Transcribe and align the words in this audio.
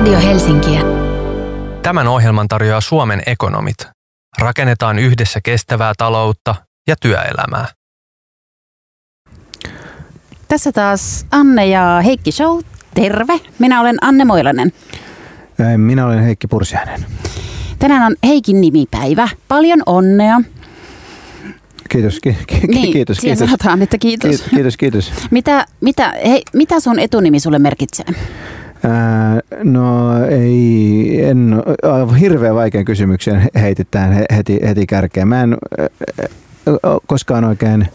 Radio 0.00 0.20
Helsinkiä. 0.20 0.80
Tämän 1.82 2.08
ohjelman 2.08 2.48
tarjoaa 2.48 2.80
Suomen 2.80 3.22
ekonomit. 3.26 3.76
Rakennetaan 4.38 4.98
yhdessä 4.98 5.40
kestävää 5.44 5.92
taloutta 5.98 6.54
ja 6.88 6.96
työelämää. 7.02 7.66
Tässä 10.48 10.72
taas 10.72 11.26
Anne 11.30 11.66
ja 11.66 12.00
Heikki 12.04 12.32
Show. 12.32 12.60
Terve, 12.94 13.40
minä 13.58 13.80
olen 13.80 13.96
Anne 14.00 14.24
Moilanen. 14.24 14.72
Minä 15.76 16.06
olen 16.06 16.22
Heikki 16.22 16.46
Pursiainen. 16.46 17.06
Tänään 17.78 18.02
on 18.02 18.16
Heikin 18.26 18.60
nimipäivä. 18.60 19.28
Paljon 19.48 19.82
onnea. 19.86 20.40
Kiitos, 21.88 22.18
ki, 22.22 22.36
ki, 22.46 22.60
Niin, 22.66 22.92
kiitos, 22.92 23.18
kiitos. 23.18 23.38
sanotaan, 23.38 23.82
että 23.82 23.98
kiitos. 23.98 24.30
Kiitos, 24.30 24.50
kiitos, 24.50 24.76
kiitos. 24.76 25.12
Mitä, 25.30 25.66
mitä, 25.80 26.14
hei, 26.26 26.42
mitä 26.52 26.80
sun 26.80 26.98
etunimi 26.98 27.40
sulle 27.40 27.58
merkitsee? 27.58 28.06
No 29.64 30.10
ei, 30.24 31.24
en, 31.24 31.62
hirveän 32.20 32.54
vaikean 32.54 32.84
kysymyksen 32.84 33.48
heitit 33.60 33.88
tähän 33.90 34.12
he- 34.12 34.26
heti, 34.36 34.60
heti 34.68 34.86
kärkeen. 34.86 35.28
Mä 35.28 35.42
en 35.42 35.58
koskaan 37.06 37.44
oikein, 37.44 37.88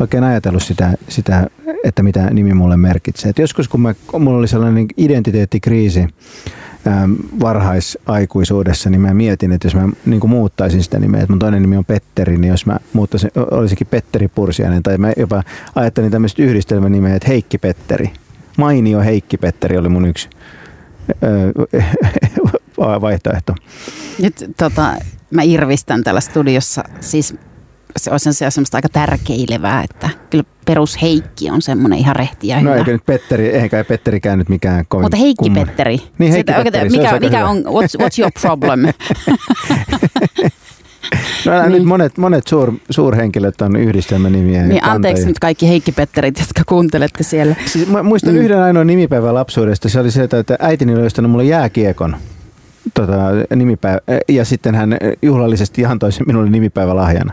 oikein 0.00 0.24
ajatellut 0.24 0.62
sitä, 0.62 0.92
sitä, 1.08 1.46
että 1.84 2.02
mitä 2.02 2.30
nimi 2.30 2.54
mulle 2.54 2.76
merkitsee. 2.76 3.30
Et 3.30 3.38
joskus 3.38 3.68
kun 3.68 3.80
mä, 3.80 3.94
mulla 4.18 4.38
oli 4.38 4.48
sellainen 4.48 4.86
identiteettikriisi 4.96 6.08
varhaisaikuisuudessa, 7.40 8.90
niin 8.90 9.00
mä 9.00 9.14
mietin, 9.14 9.52
että 9.52 9.66
jos 9.66 9.74
mä 9.74 9.88
niin 10.06 10.20
kuin 10.20 10.30
muuttaisin 10.30 10.82
sitä 10.82 10.98
nimeä, 10.98 11.20
että 11.20 11.32
mun 11.32 11.38
toinen 11.38 11.62
nimi 11.62 11.76
on 11.76 11.84
Petteri, 11.84 12.36
niin 12.36 12.50
jos 12.50 12.66
mä 12.66 12.78
muuttaisin, 12.92 13.30
olisikin 13.50 13.86
Petteri 13.86 14.28
Pursiainen, 14.28 14.82
tai 14.82 14.98
mä 14.98 15.12
jopa 15.16 15.42
ajattelin 15.74 16.10
tämmöistä 16.10 16.42
yhdistelmänimeä, 16.42 17.16
että 17.16 17.28
Heikki 17.28 17.58
Petteri. 17.58 18.10
Mainio 18.58 19.00
Heikki 19.00 19.36
Petteri 19.36 19.78
oli 19.78 19.88
mun 19.88 20.06
yksi 20.06 20.28
vaihtoehto. 23.00 23.54
Nyt 24.22 24.44
tota, 24.56 24.94
mä 25.30 25.42
irvistän 25.42 26.04
täällä 26.04 26.20
studiossa. 26.20 26.84
Siis 27.00 27.34
se 27.96 28.10
on 28.10 28.20
se 28.20 28.32
semmoista 28.50 28.78
aika 28.78 28.88
tärkeilevää, 28.88 29.82
että 29.82 30.10
kyllä 30.30 30.44
perus 30.64 31.02
Heikki 31.02 31.50
on 31.50 31.62
semmoinen 31.62 31.98
ihan 31.98 32.16
rehti 32.16 32.48
ja 32.48 32.56
No 32.56 32.62
hyvä. 32.62 32.76
eikä 32.76 32.90
nyt 32.92 33.06
Petteri, 33.06 33.48
eikä 33.48 33.68
kai 33.68 33.84
Petterikään 33.84 34.38
nyt 34.38 34.48
mikään 34.48 34.84
kovin 34.88 35.04
Mutta 35.04 35.16
Heikki 35.16 35.48
kumma. 35.50 35.64
Petteri. 35.64 35.98
Niin, 36.18 36.32
Heikki 36.32 36.52
Sitä- 36.52 36.64
Petteri, 36.64 36.90
se 36.90 36.96
mikä, 36.96 37.20
mikä 37.20 37.38
hyvä. 37.38 37.48
on, 37.50 37.56
what's, 37.56 38.02
what's 38.02 38.18
your 38.20 38.32
problem? 38.40 38.80
No 41.46 41.52
älä 41.52 41.62
Niin. 41.62 41.72
nyt 41.72 41.84
monet, 41.84 42.18
monet 42.18 42.46
suur, 42.46 42.72
suurhenkilöt 42.90 43.60
on 43.60 43.76
yhdistelmänimiä. 43.76 44.62
niin 44.62 44.84
anteeksi 44.84 44.92
kantajia. 44.92 45.26
nyt 45.28 45.38
kaikki 45.38 45.68
Heikki 45.68 45.92
Petterit, 45.92 46.38
jotka 46.38 46.62
kuuntelette 46.66 47.22
siellä. 47.22 47.56
Siis 47.66 47.88
mä 47.88 48.02
muistan 48.02 48.34
mm. 48.34 48.40
yhden 48.40 48.58
ainoan 48.58 48.86
nimipäivän 48.86 49.34
lapsuudesta. 49.34 49.88
Se 49.88 50.00
oli 50.00 50.10
se, 50.10 50.22
että 50.22 50.56
äitini 50.60 50.94
oli 50.94 51.06
ostanut 51.06 51.30
mulle 51.30 51.44
jääkiekon 51.44 52.16
tota, 52.94 53.16
nimipäivä, 53.56 53.98
ja 54.28 54.44
sitten 54.44 54.74
hän 54.74 54.96
juhlallisesti 55.22 55.84
antoi 55.84 56.12
sen 56.12 56.26
minulle 56.26 56.50
nimipäivälahjana. 56.50 57.32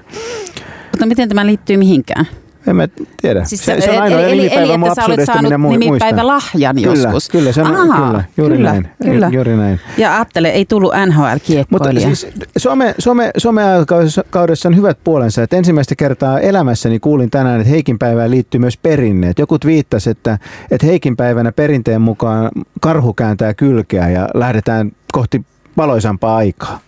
Mutta 0.91 1.05
miten 1.05 1.29
tämä 1.29 1.45
liittyy 1.45 1.77
mihinkään? 1.77 2.25
En 2.67 2.75
mä 2.75 2.87
tiedä. 3.21 3.43
Siis 3.43 3.65
se, 3.65 3.81
se 3.81 3.89
on 3.89 3.95
eli- 3.95 4.01
ainoa 4.03 4.19
eli, 4.21 4.37
nimipäivä 4.37 4.63
eli 4.63 4.77
mun 4.77 4.87
että 4.87 5.01
sä 5.01 5.07
olet 5.07 5.25
saanut 5.25 5.43
minä 5.43 5.57
muistan. 5.57 5.79
nimipäivälahjan 5.79 6.75
Kyllä, 6.75 6.89
joskus. 7.03 7.29
kyllä, 7.29 7.51
se 7.51 7.61
on, 7.61 7.75
Ahaa, 7.75 8.07
kyllä, 8.07 8.23
juuri 8.37 8.55
kyllä, 8.57 8.71
näin. 8.71 8.87
Kyllä. 9.03 9.29
Juuri 9.33 9.57
näin. 9.57 9.79
Ja 9.97 10.15
ajattele, 10.15 10.49
ei 10.49 10.65
tullut 10.65 10.93
Mutta 10.93 11.05
NHL-kiekkoilija. 11.05 12.05
siis 12.05 12.27
some, 12.57 12.95
some, 12.99 13.31
someaikaudessa 13.37 14.69
on 14.69 14.75
hyvät 14.75 14.97
puolensa. 15.03 15.43
Että 15.43 15.55
ensimmäistä 15.57 15.95
kertaa 15.95 16.39
elämässäni 16.39 16.99
kuulin 16.99 17.29
tänään, 17.29 17.59
että 17.61 17.69
Heikin 17.71 17.99
päivään 17.99 18.31
liittyy 18.31 18.59
myös 18.59 18.77
perinne. 18.77 19.29
Et 19.29 19.39
Joku 19.39 19.57
viittasi, 19.65 20.09
että, 20.09 20.39
että 20.71 20.85
Heikin 20.87 21.15
päivänä 21.17 21.51
perinteen 21.51 22.01
mukaan 22.01 22.51
karhu 22.81 23.13
kääntää 23.13 23.53
kylkeä 23.53 24.09
ja 24.09 24.29
lähdetään 24.33 24.91
kohti 25.13 25.41
valoisampaa 25.77 26.35
aikaa. 26.35 26.79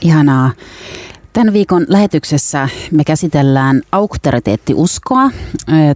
Ihanaa. 0.00 0.50
Tämän 1.32 1.52
viikon 1.52 1.86
lähetyksessä 1.88 2.68
me 2.90 3.04
käsitellään 3.04 3.82
auktoriteettiuskoa 3.92 5.30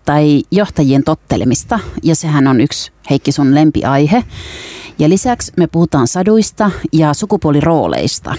tai 0.05 0.43
johtajien 0.50 1.05
tottelemista, 1.05 1.81
ja 2.03 2.15
sehän 2.15 2.47
on 2.47 2.61
yksi 2.61 2.93
Heikki 3.11 3.33
sun 3.33 3.55
lempiaihe. 3.55 4.25
Ja 4.99 5.09
lisäksi 5.09 5.53
me 5.56 5.66
puhutaan 5.66 6.09
saduista 6.09 6.71
ja 6.93 7.15
sukupuolirooleista 7.15 8.34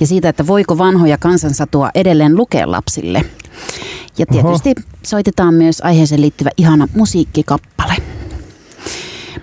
ja 0.00 0.06
siitä, 0.06 0.28
että 0.28 0.46
voiko 0.46 0.78
vanhoja 0.78 1.18
kansansatua 1.18 1.90
edelleen 1.94 2.36
lukea 2.36 2.70
lapsille. 2.70 3.24
Ja 4.18 4.26
tietysti 4.26 4.74
soitetaan 5.02 5.54
myös 5.54 5.80
aiheeseen 5.80 6.20
liittyvä 6.20 6.50
ihana 6.56 6.88
musiikkikappale. 6.94 7.96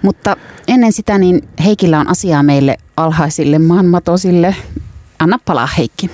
Mutta 0.01 0.37
ennen 0.67 0.93
sitä 0.93 1.17
niin 1.17 1.47
Heikillä 1.65 1.99
on 1.99 2.07
asiaa 2.07 2.43
meille 2.43 2.77
alhaisille 2.97 3.59
maanmatosille. 3.59 4.55
Anna 5.19 5.39
palaa 5.45 5.69
Heikki. 5.77 6.09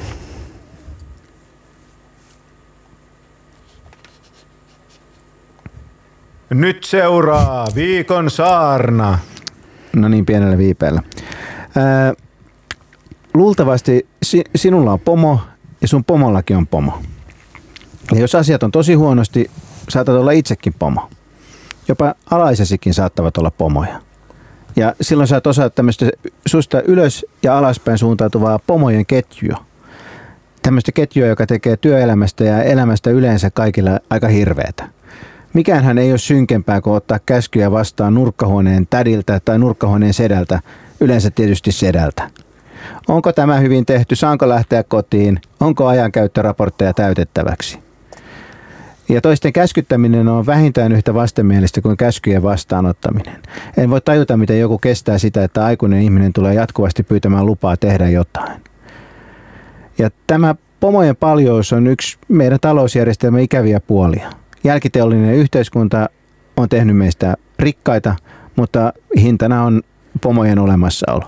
Nyt 6.54 6.84
seuraa 6.84 7.68
viikon 7.76 8.32
saarna. 8.32 9.20
No 9.96 10.08
niin, 10.08 10.26
pienellä 10.26 10.58
viipeellä. 10.58 11.02
Ää, 11.78 12.14
luultavasti 13.34 14.08
si- 14.24 14.44
sinulla 14.56 14.94
on 14.94 15.00
pomo 15.00 15.40
ja 15.82 15.88
sun 15.88 16.04
pomollakin 16.04 16.58
on 16.58 16.68
pomo. 16.68 17.02
Ja 18.12 18.20
jos 18.20 18.36
asiat 18.36 18.64
on 18.64 18.72
tosi 18.72 18.94
huonosti, 18.94 19.52
saatat 19.90 20.16
olla 20.16 20.32
itsekin 20.32 20.74
pomo. 20.80 21.10
Jopa 21.88 22.16
alaisesikin 22.32 22.94
saattavat 22.94 23.38
olla 23.38 23.52
pomoja. 23.52 24.02
Ja 24.76 24.96
silloin 25.02 25.28
sä 25.28 25.36
oot 25.36 25.48
osa 25.48 25.70
tämmöistä 25.70 26.10
susta 26.46 26.82
ylös 26.82 27.26
ja 27.44 27.58
alaspäin 27.58 27.98
suuntautuvaa 27.98 28.60
pomojen 28.60 29.06
ketjua. 29.06 29.66
Tämmöistä 30.62 30.92
ketjua, 30.92 31.28
joka 31.28 31.48
tekee 31.48 31.78
työelämästä 31.78 32.44
ja 32.44 32.64
elämästä 32.64 33.10
yleensä 33.10 33.50
kaikilla 33.52 34.00
aika 34.10 34.28
hirveätä. 34.28 35.01
Mikäänhän 35.54 35.98
ei 35.98 36.12
ole 36.12 36.18
synkempää 36.18 36.82
kuin 36.82 36.96
ottaa 36.96 37.20
käskyjä 37.26 37.72
vastaan 37.72 38.14
nurkkahuoneen 38.14 38.88
tädiltä 38.90 39.40
tai 39.46 39.60
nurkkahuoneen 39.60 40.14
sedältä, 40.14 40.60
yleensä 41.00 41.32
tietysti 41.32 41.72
sedältä. 41.72 42.30
Onko 43.08 43.34
tämä 43.34 43.58
hyvin 43.58 43.86
tehty? 43.86 44.16
Saanko 44.16 44.50
lähteä 44.50 44.84
kotiin? 44.84 45.42
Onko 45.60 45.88
ajankäyttöraportteja 45.88 46.94
täytettäväksi? 46.94 47.80
Ja 49.10 49.22
toisten 49.22 49.54
käskyttäminen 49.54 50.28
on 50.28 50.46
vähintään 50.46 50.92
yhtä 50.92 51.14
vastenmielistä 51.14 51.82
kuin 51.82 51.98
käskyjen 51.98 52.44
vastaanottaminen. 52.44 53.42
En 53.78 53.90
voi 53.90 54.02
tajuta, 54.02 54.38
miten 54.38 54.60
joku 54.60 54.78
kestää 54.78 55.18
sitä, 55.18 55.44
että 55.44 55.66
aikuinen 55.66 56.02
ihminen 56.02 56.34
tulee 56.34 56.54
jatkuvasti 56.54 57.04
pyytämään 57.04 57.46
lupaa 57.46 57.78
tehdä 57.78 58.10
jotain. 58.10 58.62
Ja 59.98 60.10
tämä 60.28 60.56
pomojen 60.80 61.16
paljous 61.16 61.74
on 61.74 61.88
yksi 61.88 62.18
meidän 62.28 62.60
talousjärjestelmän 62.60 63.42
ikäviä 63.42 63.80
puolia. 63.80 64.41
Jälkiteollinen 64.64 65.36
yhteiskunta 65.36 66.10
on 66.58 66.70
tehnyt 66.70 66.98
meistä 66.98 67.36
rikkaita, 67.60 68.16
mutta 68.56 68.94
hintana 69.18 69.64
on 69.64 69.82
pomojen 70.22 70.60
olemassaolo. 70.60 71.24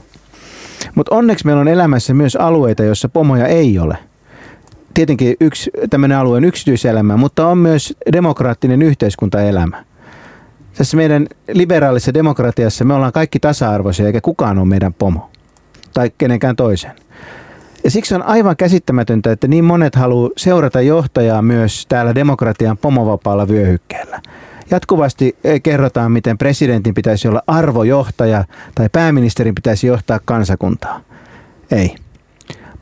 Mutta 0.95 1.15
onneksi 1.15 1.45
meillä 1.45 1.61
on 1.61 1.67
elämässä 1.67 2.13
myös 2.13 2.35
alueita, 2.35 2.83
joissa 2.83 3.09
pomoja 3.09 3.47
ei 3.47 3.79
ole. 3.79 3.97
Tietenkin 4.93 5.35
yksi 5.39 5.71
tämmöinen 5.89 6.17
alue 6.17 6.37
on 6.37 6.43
yksityiselämä, 6.43 7.17
mutta 7.17 7.47
on 7.47 7.57
myös 7.57 7.93
demokraattinen 8.13 8.81
yhteiskuntaelämä. 8.81 9.83
Tässä 10.77 10.97
meidän 10.97 11.27
liberaalissa 11.53 12.13
demokratiassa 12.13 12.85
me 12.85 12.93
ollaan 12.93 13.11
kaikki 13.11 13.39
tasa-arvoisia, 13.39 14.05
eikä 14.05 14.21
kukaan 14.21 14.57
ole 14.57 14.67
meidän 14.67 14.93
pomo 14.93 15.31
tai 15.93 16.11
kenenkään 16.17 16.55
toisen. 16.55 16.91
Ja 17.83 17.91
siksi 17.91 18.15
on 18.15 18.23
aivan 18.23 18.57
käsittämätöntä, 18.57 19.31
että 19.31 19.47
niin 19.47 19.65
monet 19.65 19.95
haluaa 19.95 20.29
seurata 20.37 20.81
johtajaa 20.81 21.41
myös 21.41 21.85
täällä 21.89 22.15
demokratian 22.15 22.77
pomovapaalla 22.77 23.47
vyöhykkeellä. 23.47 24.21
Jatkuvasti 24.71 25.37
eh, 25.43 25.61
kerrotaan, 25.61 26.11
miten 26.11 26.37
presidentin 26.37 26.93
pitäisi 26.93 27.27
olla 27.27 27.43
arvojohtaja 27.47 28.45
tai 28.75 28.89
pääministerin 28.91 29.55
pitäisi 29.55 29.87
johtaa 29.87 30.19
kansakuntaa. 30.25 31.01
Ei. 31.71 31.95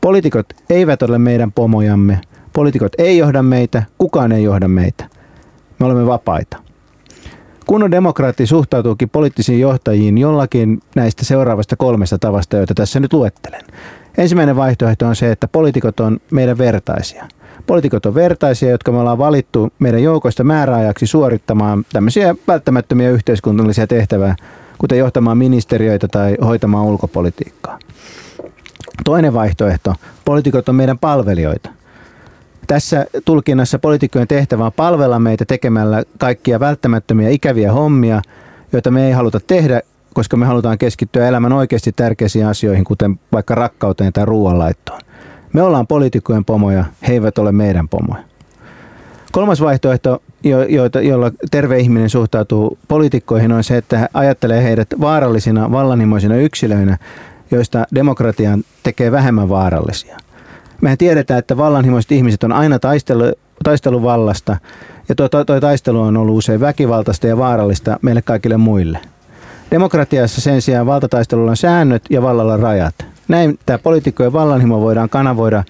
Poliitikot 0.00 0.46
eivät 0.70 1.02
ole 1.02 1.18
meidän 1.18 1.52
pomojamme. 1.52 2.20
Poliitikot 2.52 2.92
ei 2.98 3.18
johda 3.18 3.42
meitä, 3.42 3.82
kukaan 3.98 4.32
ei 4.32 4.42
johda 4.42 4.68
meitä. 4.68 5.04
Me 5.78 5.86
olemme 5.86 6.06
vapaita. 6.06 6.56
Kunnon 7.66 7.90
demokraatti 7.90 8.46
suhtautuukin 8.46 9.10
poliittisiin 9.10 9.60
johtajiin 9.60 10.18
jollakin 10.18 10.82
näistä 10.96 11.24
seuraavasta 11.24 11.76
kolmesta 11.76 12.18
tavasta, 12.18 12.56
joita 12.56 12.74
tässä 12.74 13.00
nyt 13.00 13.12
luettelen. 13.12 13.62
Ensimmäinen 14.18 14.56
vaihtoehto 14.56 15.06
on 15.06 15.16
se, 15.16 15.32
että 15.32 15.48
poliitikot 15.48 16.00
on 16.00 16.18
meidän 16.30 16.58
vertaisia. 16.58 17.28
Poliitikot 17.66 18.06
on 18.06 18.14
vertaisia, 18.14 18.70
jotka 18.70 18.92
me 18.92 18.98
ollaan 18.98 19.18
valittu 19.18 19.72
meidän 19.78 20.02
joukoista 20.02 20.44
määräajaksi 20.44 21.06
suorittamaan 21.06 21.84
tämmöisiä 21.92 22.34
välttämättömiä 22.48 23.10
yhteiskunnallisia 23.10 23.86
tehtäviä, 23.86 24.36
kuten 24.78 24.98
johtamaan 24.98 25.38
ministeriöitä 25.38 26.08
tai 26.08 26.36
hoitamaan 26.44 26.84
ulkopolitiikkaa. 26.84 27.78
Toinen 29.04 29.34
vaihtoehto, 29.34 29.94
poliitikot 30.24 30.68
on 30.68 30.74
meidän 30.74 30.98
palvelijoita. 30.98 31.70
Tässä 32.66 33.06
tulkinnassa 33.24 33.78
poliitikkojen 33.78 34.28
tehtävä 34.28 34.66
on 34.66 34.72
palvella 34.72 35.18
meitä 35.18 35.44
tekemällä 35.44 36.02
kaikkia 36.18 36.60
välttämättömiä 36.60 37.28
ikäviä 37.28 37.72
hommia, 37.72 38.22
joita 38.72 38.90
me 38.90 39.06
ei 39.06 39.12
haluta 39.12 39.40
tehdä 39.46 39.80
koska 40.14 40.36
me 40.36 40.46
halutaan 40.46 40.78
keskittyä 40.78 41.28
elämän 41.28 41.52
oikeasti 41.52 41.92
tärkeisiin 41.92 42.46
asioihin, 42.46 42.84
kuten 42.84 43.20
vaikka 43.32 43.54
rakkauteen 43.54 44.12
tai 44.12 44.24
ruoanlaittoon. 44.24 45.00
Me 45.52 45.62
ollaan 45.62 45.86
poliitikkojen 45.86 46.44
pomoja, 46.44 46.84
he 47.08 47.12
eivät 47.12 47.38
ole 47.38 47.52
meidän 47.52 47.88
pomoja. 47.88 48.22
Kolmas 49.32 49.60
vaihtoehto, 49.60 50.22
jo, 50.44 50.62
joita, 50.62 51.00
jolla 51.00 51.30
terve 51.50 51.78
ihminen 51.78 52.10
suhtautuu 52.10 52.78
poliitikkoihin, 52.88 53.52
on 53.52 53.64
se, 53.64 53.76
että 53.76 53.98
hän 53.98 54.08
ajattelee 54.14 54.62
heidät 54.62 54.88
vaarallisina, 55.00 55.72
vallanhimoisina 55.72 56.36
yksilöinä, 56.36 56.98
joista 57.50 57.86
demokratian 57.94 58.64
tekee 58.82 59.12
vähemmän 59.12 59.48
vaarallisia. 59.48 60.16
Mehän 60.80 60.98
tiedetään, 60.98 61.38
että 61.38 61.56
vallanhimoiset 61.56 62.12
ihmiset 62.12 62.44
on 62.44 62.52
aina 62.52 62.78
taistelu, 62.78 63.32
taistelu 63.64 64.02
vallasta, 64.02 64.56
ja 65.08 65.14
tuo, 65.14 65.28
tuo 65.28 65.60
taistelu 65.60 66.00
on 66.00 66.16
ollut 66.16 66.38
usein 66.38 66.60
väkivaltaista 66.60 67.26
ja 67.26 67.36
vaarallista 67.36 67.98
meille 68.02 68.22
kaikille 68.22 68.56
muille. 68.56 68.98
Demokratiassa 69.72 70.40
sen 70.40 70.62
sijaan 70.62 70.86
valtataistelulla 70.86 71.50
on 71.50 71.56
säännöt 71.56 72.02
ja 72.10 72.22
vallalla 72.22 72.56
rajat. 72.56 72.94
Näin 73.28 73.58
tämä 73.66 73.78
poliitikkojen 73.78 74.32
vallanhimo 74.32 74.80
voidaan 74.80 75.08
kanavoida 75.08 75.64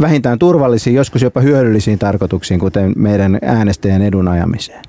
vähintään 0.00 0.38
turvallisiin, 0.38 0.96
joskus 0.96 1.22
jopa 1.22 1.40
hyödyllisiin 1.40 1.98
tarkoituksiin, 1.98 2.60
kuten 2.60 2.92
meidän 2.96 3.38
äänestäjän 3.42 4.02
edun 4.02 4.28
ajamiseen. 4.28 4.82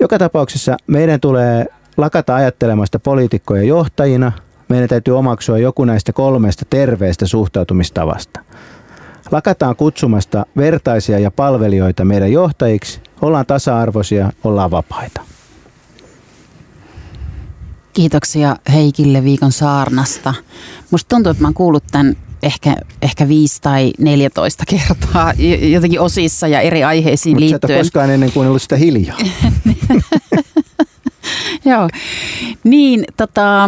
Joka 0.00 0.18
tapauksessa 0.18 0.76
meidän 0.86 1.20
tulee 1.20 1.66
lakata 1.96 2.34
ajattelemasta 2.34 2.98
poliitikkoja 2.98 3.62
johtajina. 3.62 4.32
Meidän 4.68 4.88
täytyy 4.88 5.18
omaksua 5.18 5.58
joku 5.58 5.84
näistä 5.84 6.12
kolmesta 6.12 6.64
terveestä 6.70 7.26
suhtautumistavasta. 7.26 8.40
Lakataan 9.30 9.76
kutsumasta 9.76 10.46
vertaisia 10.56 11.18
ja 11.18 11.30
palvelijoita 11.30 12.04
meidän 12.04 12.32
johtajiksi. 12.32 13.00
Ollaan 13.22 13.46
tasa-arvoisia, 13.46 14.32
ollaan 14.44 14.70
vapaita. 14.70 15.33
Kiitoksia 17.94 18.56
Heikille 18.72 19.24
viikon 19.24 19.52
saarnasta. 19.52 20.34
Musta 20.90 21.08
tuntuu, 21.08 21.30
että 21.30 21.42
mä 21.42 21.48
oon 21.48 21.54
kuullut 21.54 21.84
tämän 21.92 22.16
ehkä, 22.42 22.76
ehkä 23.02 23.28
5 23.28 23.62
tai 23.62 23.92
14 23.98 24.64
kertaa 24.68 25.32
jotenkin 25.72 26.00
osissa 26.00 26.48
ja 26.48 26.60
eri 26.60 26.84
aiheisiin 26.84 27.34
Mutta 27.36 27.40
liittyen. 27.40 27.78
Mutta 27.78 27.84
koskaan 27.84 28.10
ennen 28.10 28.32
kuunnellut 28.32 28.62
sitä 28.62 28.76
hiljaa. 28.76 29.18
Joo. 31.64 31.88
Niin, 32.64 33.04
tota, 33.16 33.64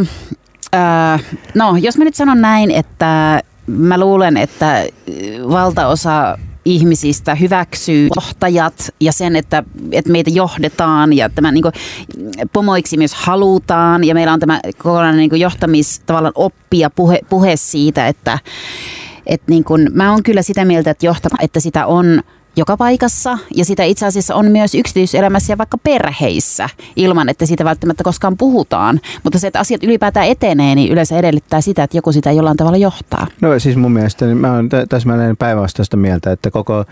äh, 0.74 1.24
no 1.54 1.76
jos 1.76 1.98
mä 1.98 2.04
nyt 2.04 2.14
sanon 2.14 2.40
näin, 2.40 2.70
että 2.70 3.40
mä 3.66 4.00
luulen, 4.00 4.36
että 4.36 4.86
valtaosa 5.48 6.38
ihmisistä 6.66 7.34
hyväksyy 7.34 8.08
johtajat 8.16 8.94
ja 9.00 9.12
sen, 9.12 9.36
että, 9.36 9.62
että 9.92 10.12
meitä 10.12 10.30
johdetaan 10.30 11.12
ja 11.12 11.28
tämä 11.28 11.52
niin 11.52 11.64
pomoiksi 12.52 12.96
myös 12.96 13.14
halutaan. 13.14 14.04
Ja 14.04 14.14
meillä 14.14 14.32
on 14.32 14.40
tämä 14.40 14.60
kokonainen 14.78 15.16
niin 15.16 15.40
johtamis 15.40 16.00
tavallaan 16.06 16.32
oppi 16.34 16.78
ja 16.78 16.90
puhe, 16.90 17.20
puhe 17.28 17.56
siitä, 17.56 18.08
että, 18.08 18.38
että 19.26 19.50
niin 19.50 19.64
kuin, 19.64 19.88
mä 19.92 20.10
oon 20.12 20.22
kyllä 20.22 20.42
sitä 20.42 20.64
mieltä, 20.64 20.90
että, 20.90 21.06
johtama, 21.06 21.36
että 21.40 21.60
sitä 21.60 21.86
on 21.86 22.22
joka 22.56 22.76
paikassa 22.76 23.38
ja 23.54 23.64
sitä 23.64 23.84
itse 23.84 24.06
asiassa 24.06 24.34
on 24.34 24.50
myös 24.50 24.74
yksityiselämässä 24.74 25.52
ja 25.52 25.58
vaikka 25.58 25.78
perheissä 25.78 26.68
ilman, 26.96 27.28
että 27.28 27.46
siitä 27.46 27.64
välttämättä 27.64 28.04
koskaan 28.04 28.36
puhutaan. 28.36 29.00
Mutta 29.22 29.38
se, 29.38 29.46
että 29.46 29.60
asiat 29.60 29.84
ylipäätään 29.84 30.26
etenee, 30.26 30.74
niin 30.74 30.92
yleensä 30.92 31.18
edellyttää 31.18 31.60
sitä, 31.60 31.82
että 31.82 31.96
joku 31.96 32.12
sitä 32.12 32.32
jollain 32.32 32.56
tavalla 32.56 32.78
johtaa. 32.78 33.26
No 33.40 33.58
siis 33.58 33.76
mun 33.76 33.92
mielestä 33.92 34.26
niin 34.26 34.36
mä 34.36 34.52
oon 34.52 34.68
täsmälleen 34.88 35.36
päinvastaista 35.36 35.96
mieltä, 35.96 36.32
että 36.32 36.50
koko 36.50 36.84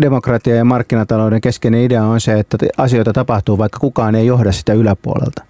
demokratia 0.00 0.54
ja 0.54 0.64
markkinatalouden 0.64 1.40
keskeinen 1.40 1.80
idea 1.80 2.04
on 2.04 2.20
se, 2.20 2.38
että 2.38 2.58
asioita 2.76 3.12
tapahtuu, 3.12 3.58
vaikka 3.58 3.78
kukaan 3.78 4.14
ei 4.14 4.26
johda 4.26 4.52
sitä 4.52 4.72
yläpuolelta. 4.72 5.47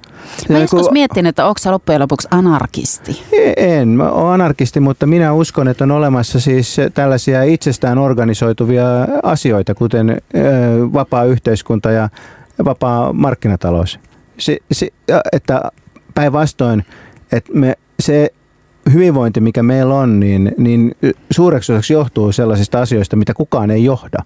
Mä 0.48 0.58
joskus 0.58 0.82
kun... 0.82 0.92
miettinyt, 0.92 1.28
että 1.28 1.46
onko 1.46 1.58
sä 1.58 1.72
loppujen 1.72 2.00
lopuksi 2.00 2.28
anarkisti? 2.30 3.22
En, 3.56 3.88
mä 3.88 4.10
oon 4.10 4.32
anarkisti, 4.34 4.80
mutta 4.80 5.06
minä 5.06 5.32
uskon, 5.32 5.68
että 5.68 5.84
on 5.84 5.90
olemassa 5.90 6.40
siis 6.40 6.76
tällaisia 6.94 7.42
itsestään 7.42 7.98
organisoituvia 7.98 8.84
asioita, 9.22 9.74
kuten 9.74 10.22
vapaa 10.92 11.24
yhteiskunta 11.24 11.90
ja 11.90 12.08
vapaa 12.64 13.12
markkinatalous. 13.12 14.00
Se, 14.38 14.58
se, 14.72 14.88
että 15.32 15.62
päinvastoin, 16.14 16.84
että 17.32 17.52
me, 17.52 17.74
se 18.00 18.32
hyvinvointi, 18.92 19.40
mikä 19.40 19.62
meillä 19.62 19.94
on, 19.94 20.20
niin, 20.20 20.52
niin 20.58 20.96
suureksi 21.30 21.72
osaksi 21.72 21.92
johtuu 21.92 22.32
sellaisista 22.32 22.80
asioista, 22.80 23.16
mitä 23.16 23.34
kukaan 23.34 23.70
ei 23.70 23.84
johda. 23.84 24.18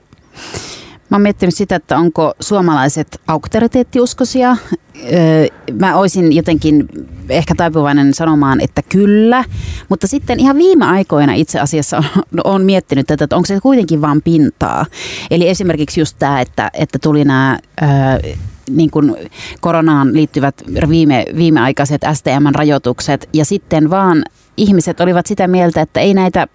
Mä 1.13 1.17
oon 1.17 1.23
miettinyt 1.23 1.55
sitä, 1.55 1.77
että 1.77 1.99
onko 1.99 2.35
suomalaiset 2.41 3.21
auktoriteettiuskoisia. 3.27 4.57
Mä 5.81 5.97
olisin 5.97 6.33
jotenkin 6.33 6.89
ehkä 7.29 7.55
taipuvainen 7.55 8.15
sanomaan, 8.15 8.61
että 8.61 8.83
kyllä. 8.83 9.45
Mutta 9.89 10.07
sitten 10.07 10.41
ihan 10.41 10.57
viime 10.57 10.85
aikoina 10.85 11.35
itse 11.35 11.61
asiassa 11.61 12.05
on 12.45 12.65
miettinyt 12.65 13.07
tätä, 13.07 13.25
että 13.25 13.37
onko 13.37 13.47
se 13.47 13.61
kuitenkin 13.61 14.01
vaan 14.01 14.23
pintaa. 14.23 14.87
Eli 15.31 15.49
esimerkiksi 15.49 16.01
just 16.01 16.17
tämä, 16.19 16.41
että, 16.41 16.71
että 16.75 16.99
tuli 16.99 17.25
nämä 17.25 17.59
niin 18.71 18.91
kuin 18.91 19.17
koronaan 19.61 20.15
liittyvät 20.15 20.63
viime, 20.89 21.25
viimeaikaiset 21.37 22.03
STM-rajoitukset 22.13 23.29
ja 23.33 23.45
sitten 23.45 23.91
vaan 23.91 24.25
ihmiset 24.57 25.01
olivat 25.01 25.27
sitä 25.27 25.49
mieltä, 25.49 25.81
että 25.81 26.01
ei 26.01 26.15
näitä 26.15 26.47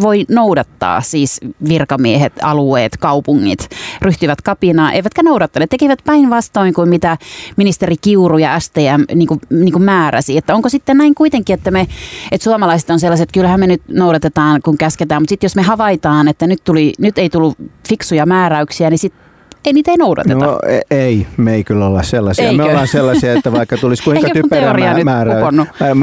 voi 0.00 0.24
noudattaa, 0.28 1.00
siis 1.00 1.40
virkamiehet, 1.68 2.32
alueet, 2.42 2.96
kaupungit 2.96 3.68
ryhtyivät 4.02 4.42
kapinaan, 4.42 4.92
eivätkä 4.92 5.22
noudattaneet, 5.22 5.70
tekivät 5.70 5.98
päinvastoin 6.04 6.74
kuin 6.74 6.88
mitä 6.88 7.16
ministeri 7.56 7.96
Kiuru 8.00 8.38
ja 8.38 8.60
STM 8.60 9.14
niin 9.14 9.28
kuin, 9.28 9.40
niin 9.50 9.72
kuin 9.72 9.82
määräsi. 9.82 10.36
Että 10.36 10.54
onko 10.54 10.68
sitten 10.68 10.96
näin 10.96 11.14
kuitenkin, 11.14 11.54
että 11.54 11.70
me, 11.70 11.88
että 12.32 12.44
suomalaiset 12.44 12.90
on 12.90 13.00
sellaiset, 13.00 13.22
että 13.22 13.34
kyllähän 13.34 13.60
me 13.60 13.66
nyt 13.66 13.82
noudatetaan, 13.88 14.62
kun 14.62 14.78
käsketään, 14.78 15.22
mutta 15.22 15.30
sitten 15.30 15.44
jos 15.46 15.56
me 15.56 15.62
havaitaan, 15.62 16.28
että 16.28 16.46
nyt, 16.46 16.64
tuli, 16.64 16.92
nyt 16.98 17.18
ei 17.18 17.30
tullut 17.30 17.58
fiksuja 17.88 18.26
määräyksiä, 18.26 18.90
niin 18.90 18.98
sitten 18.98 19.27
ei 19.68 19.72
niitä 19.72 19.90
ei 19.90 19.96
noudateta. 19.96 20.34
No 20.34 20.58
e- 20.68 20.80
ei, 20.90 21.26
me 21.36 21.54
ei 21.54 21.64
kyllä 21.64 21.86
olla 21.86 22.02
sellaisia. 22.02 22.44
Eikö? 22.44 22.62
Me 22.62 22.70
ollaan 22.70 22.88
sellaisia, 22.88 23.32
että 23.32 23.52
vaikka 23.52 23.76
tulisi 23.76 24.02
kuinka 24.02 24.28
typerä 24.32 24.74
määrä. 25.04 25.34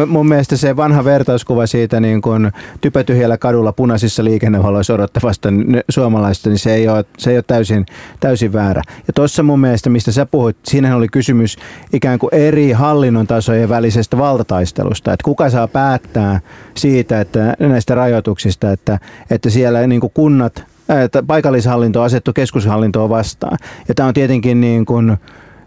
Mun 0.07 0.27
mielestä 0.27 0.57
se 0.57 0.75
vanha 0.75 1.03
vertauskuva 1.05 1.67
siitä 1.67 1.99
niin 1.99 2.21
kuin 2.21 2.51
typätyhjällä 2.81 3.37
kadulla 3.37 3.71
punaisissa 3.71 4.23
liikennevaloissa 4.23 4.93
odottavasta 4.93 5.49
suomalaista, 5.89 6.49
niin 6.49 6.59
se 6.59 6.73
ei 6.73 6.87
ole, 6.87 7.05
se 7.17 7.31
ei 7.31 7.37
ole 7.37 7.43
täysin, 7.47 7.85
täysin 8.19 8.53
väärä. 8.53 8.81
Ja 9.07 9.13
tuossa 9.13 9.43
mun 9.43 9.59
mielestä, 9.59 9.89
mistä 9.89 10.11
sä 10.11 10.25
puhuit, 10.25 10.57
siinä 10.67 10.95
oli 10.95 11.07
kysymys 11.07 11.57
ikään 11.93 12.19
kuin 12.19 12.29
eri 12.33 12.71
hallinnon 12.71 13.27
tasojen 13.27 13.69
välisestä 13.69 14.17
valtataistelusta. 14.17 15.13
Että 15.13 15.23
kuka 15.23 15.49
saa 15.49 15.67
päättää 15.67 16.39
siitä, 16.77 17.21
että 17.21 17.53
näistä 17.59 17.95
rajoituksista, 17.95 18.71
että, 18.71 18.99
että 19.29 19.49
siellä 19.49 19.87
niin 19.87 20.01
kuin 20.01 20.11
kunnat 20.13 20.74
että 20.89 21.23
paikallishallinto 21.23 22.01
asettu 22.01 22.33
keskushallintoa 22.33 23.09
vastaan. 23.09 23.57
Ja 23.87 23.95
tämä 23.95 24.07
on 24.07 24.13
tietenkin 24.13 24.61
niin 24.61 24.85
kuin, 24.85 25.17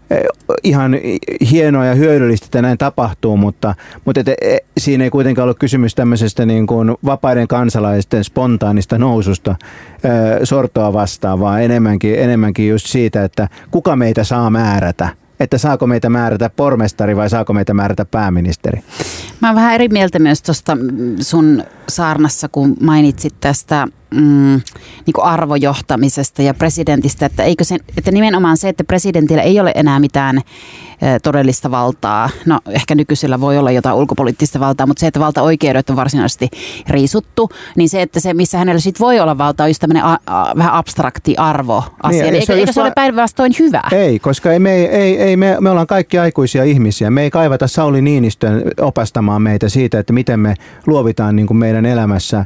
e, 0.09 0.15
ihan 0.63 0.95
hienoa 1.51 1.85
ja 1.85 1.95
hyödyllistä, 1.95 2.45
että 2.45 2.61
näin 2.61 2.77
tapahtuu, 2.77 3.37
mutta, 3.37 3.75
mutta 4.05 4.21
et, 4.21 4.29
e, 4.29 4.57
siinä 4.77 5.03
ei 5.03 5.09
kuitenkaan 5.09 5.43
ollut 5.43 5.59
kysymys 5.59 5.95
tämmöisestä 5.95 6.45
niin 6.45 6.67
kuin 6.67 6.95
vapaiden 7.05 7.47
kansalaisten 7.47 8.23
spontaanista 8.23 8.97
noususta 8.97 9.55
sortoa 10.43 10.93
vastaan, 10.93 11.39
vaan 11.39 11.63
enemmänkin, 11.63 12.19
enemmänkin 12.19 12.69
just 12.69 12.87
siitä, 12.87 13.23
että 13.23 13.47
kuka 13.71 13.95
meitä 13.95 14.23
saa 14.23 14.49
määrätä 14.49 15.09
että 15.39 15.57
saako 15.57 15.87
meitä 15.87 16.09
määrätä 16.09 16.49
pormestari 16.49 17.15
vai 17.15 17.29
saako 17.29 17.53
meitä 17.53 17.73
määrätä 17.73 18.05
pääministeri? 18.05 18.83
Mä 19.41 19.47
oon 19.47 19.55
vähän 19.55 19.75
eri 19.75 19.87
mieltä 19.87 20.19
myös 20.19 20.41
tuosta 20.41 20.77
sun 21.19 21.63
saarnassa, 21.89 22.49
kun 22.49 22.75
mainitsit 22.81 23.33
tästä 23.39 23.87
mm, 24.11 24.61
niin 25.05 25.13
kuin 25.13 25.25
arvojohtamisesta 25.25 26.41
ja 26.41 26.53
presidentistä, 26.53 27.25
että, 27.25 27.43
eikö 27.43 27.63
se, 27.63 27.77
että 27.97 28.11
nimenomaan 28.11 28.57
se, 28.57 28.69
että 28.69 28.83
presidentillä 28.83 29.41
ei 29.41 29.59
ole 29.59 29.71
enää 29.75 29.99
mitään 29.99 30.41
todellista 31.23 31.71
valtaa. 31.71 32.29
No 32.45 32.59
ehkä 32.69 32.95
nykyisellä 32.95 33.41
voi 33.41 33.57
olla 33.57 33.71
jotain 33.71 33.95
ulkopoliittista 33.95 34.59
valtaa, 34.59 34.87
mutta 34.87 34.99
se, 34.99 35.07
että 35.07 35.19
valtaoikeudet 35.19 35.89
on 35.89 35.95
varsinaisesti 35.95 36.49
riisuttu, 36.89 37.49
niin 37.75 37.89
se, 37.89 38.01
että 38.01 38.19
se, 38.19 38.33
missä 38.33 38.57
hänellä 38.57 38.79
sitten 38.79 39.05
voi 39.05 39.19
olla 39.19 39.37
valta, 39.37 39.63
on 39.63 39.69
just 39.69 39.79
tämmöinen 39.79 40.03
a, 40.03 40.17
a, 40.25 40.57
vähän 40.57 40.73
abstrakti 40.73 41.37
arvo 41.37 41.83
asia. 42.03 42.23
Niin, 42.23 42.33
eikö, 42.33 42.45
se, 42.45 42.53
eikö 42.53 42.73
se 42.73 42.81
ole 42.81 42.91
päinvastoin 42.95 43.51
hyvä? 43.59 43.83
Ei, 43.91 44.19
koska 44.19 44.51
ei, 44.51 44.59
me, 44.59 44.85
ei, 44.85 45.21
ei, 45.21 45.37
me, 45.37 45.57
me 45.59 45.69
ollaan 45.69 45.87
kaikki 45.87 46.19
aikuisia 46.19 46.63
ihmisiä. 46.63 47.09
Me 47.09 47.21
ei 47.21 47.29
kaivata 47.29 47.67
Sauli 47.67 48.01
Niinistön 48.01 48.63
opastamaan 48.81 49.41
meitä 49.41 49.69
siitä, 49.69 49.99
että 49.99 50.13
miten 50.13 50.39
me 50.39 50.55
luovitaan 50.87 51.35
niin 51.35 51.47
kuin 51.47 51.57
meidän 51.57 51.85
elämässä 51.85 52.45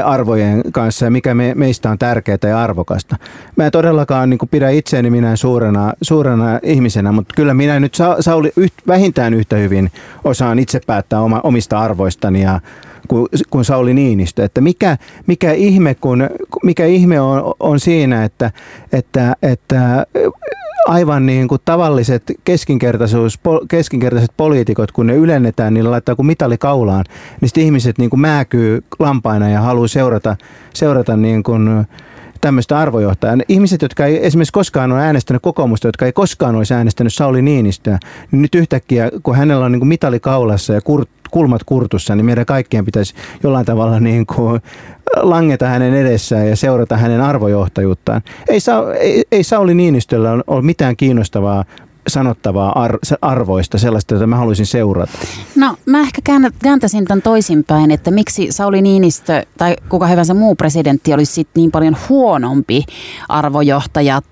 arvojen 0.00 0.62
kanssa 0.72 1.04
ja 1.04 1.10
mikä 1.10 1.34
me, 1.34 1.52
meistä 1.54 1.90
on 1.90 1.98
tärkeää 1.98 2.38
ja 2.42 2.62
arvokasta. 2.62 3.16
Mä 3.56 3.66
en 3.66 3.72
todellakaan 3.72 4.30
niin 4.30 4.38
pidä 4.50 4.70
itseäni 4.70 5.10
minä 5.10 5.36
suurena, 5.36 5.92
suurena 6.02 6.58
ihmisenä, 6.62 7.12
mutta 7.12 7.34
kyllä 7.36 7.54
minä 7.54 7.80
nyt 7.80 7.94
Sauli 8.20 8.52
yht, 8.56 8.74
vähintään 8.86 9.34
yhtä 9.34 9.56
hyvin 9.56 9.90
osaan 10.24 10.58
itse 10.58 10.80
päättää 10.86 11.20
oma, 11.20 11.40
omista 11.44 11.78
arvoistani 11.78 12.42
ja 12.42 12.60
kuin, 13.08 13.26
kuin 13.50 13.64
Sauli 13.64 13.94
Niinistö. 13.94 14.44
Että 14.44 14.60
mikä, 14.60 14.96
mikä 15.26 15.52
ihme, 15.52 15.94
kun, 15.94 16.28
mikä 16.62 16.86
ihme 16.86 17.20
on, 17.20 17.54
on 17.60 17.80
siinä, 17.80 18.24
että, 18.24 18.50
että, 18.92 19.36
että 19.42 20.06
aivan 20.86 21.26
niin 21.26 21.48
kuin 21.48 21.60
tavalliset 21.64 22.22
keskinkertaisuus, 22.44 23.38
keskinkertaiset 23.68 24.30
poliitikot, 24.36 24.92
kun 24.92 25.06
ne 25.06 25.14
ylennetään, 25.14 25.74
niin 25.74 25.90
laittaa 25.90 26.16
kuin 26.16 26.26
mitali 26.26 26.58
kaulaan, 26.58 27.04
niin 27.40 27.48
sitten 27.48 27.64
ihmiset 27.64 27.98
niin 27.98 28.10
kuin 28.10 28.20
määkyy 28.20 28.84
lampaina 28.98 29.48
ja 29.48 29.60
haluaa 29.60 29.88
seurata, 29.88 30.36
seurata 30.74 31.16
niin 31.16 31.42
kuin 31.42 31.86
tämmöistä 32.40 32.78
arvojohtajaa. 32.78 33.36
Ihmiset, 33.48 33.82
jotka 33.82 34.06
ei 34.06 34.26
esimerkiksi 34.26 34.52
koskaan 34.52 34.92
ole 34.92 35.00
äänestänyt 35.00 35.42
kokoomusta, 35.42 35.88
jotka 35.88 36.06
ei 36.06 36.12
koskaan 36.12 36.54
olisi 36.54 36.74
äänestänyt 36.74 37.14
Sauli 37.14 37.42
Niinistöä, 37.42 37.98
niin 38.30 38.42
nyt 38.42 38.54
yhtäkkiä, 38.54 39.10
kun 39.22 39.36
hänellä 39.36 39.64
on 39.64 39.72
niin 39.72 39.80
kuin 39.80 39.88
mitali 39.88 40.20
kaulassa 40.20 40.72
ja 40.72 40.80
kur, 40.80 41.06
kulmat 41.34 41.64
kurtussa, 41.64 42.14
niin 42.14 42.26
meidän 42.26 42.46
kaikkien 42.46 42.84
pitäisi 42.84 43.14
jollain 43.42 43.66
tavalla 43.66 44.00
niin 44.00 44.26
kuin 44.26 44.60
langeta 45.16 45.66
hänen 45.66 45.94
edessään 45.94 46.48
ja 46.48 46.56
seurata 46.56 46.96
hänen 46.96 47.20
arvojohtajuuttaan. 47.20 48.22
Ei, 48.48 48.60
Sa- 48.60 48.94
ei, 48.94 49.24
ei 49.32 49.44
Sauli 49.44 49.74
Niinistöllä 49.74 50.32
ole 50.46 50.62
mitään 50.62 50.96
kiinnostavaa 50.96 51.64
sanottavaa 52.08 52.82
ar- 52.82 52.98
arvoista, 53.22 53.78
sellaista, 53.78 54.14
jota 54.14 54.26
mä 54.26 54.36
haluaisin 54.36 54.66
seurata? 54.66 55.12
No 55.56 55.76
mä 55.86 56.00
ehkä 56.00 56.22
kääntäisin 56.62 57.04
tämän 57.04 57.22
toisinpäin, 57.22 57.90
että 57.90 58.10
miksi 58.10 58.46
Sauli 58.50 58.82
Niinistö 58.82 59.42
tai 59.58 59.76
kuka 59.88 60.06
hyvänsä 60.06 60.34
muu 60.34 60.54
presidentti 60.54 61.14
olisi 61.14 61.32
sit 61.32 61.48
niin 61.54 61.70
paljon 61.70 61.96
huonompi 62.08 62.84
arvojohtaja 63.28 64.22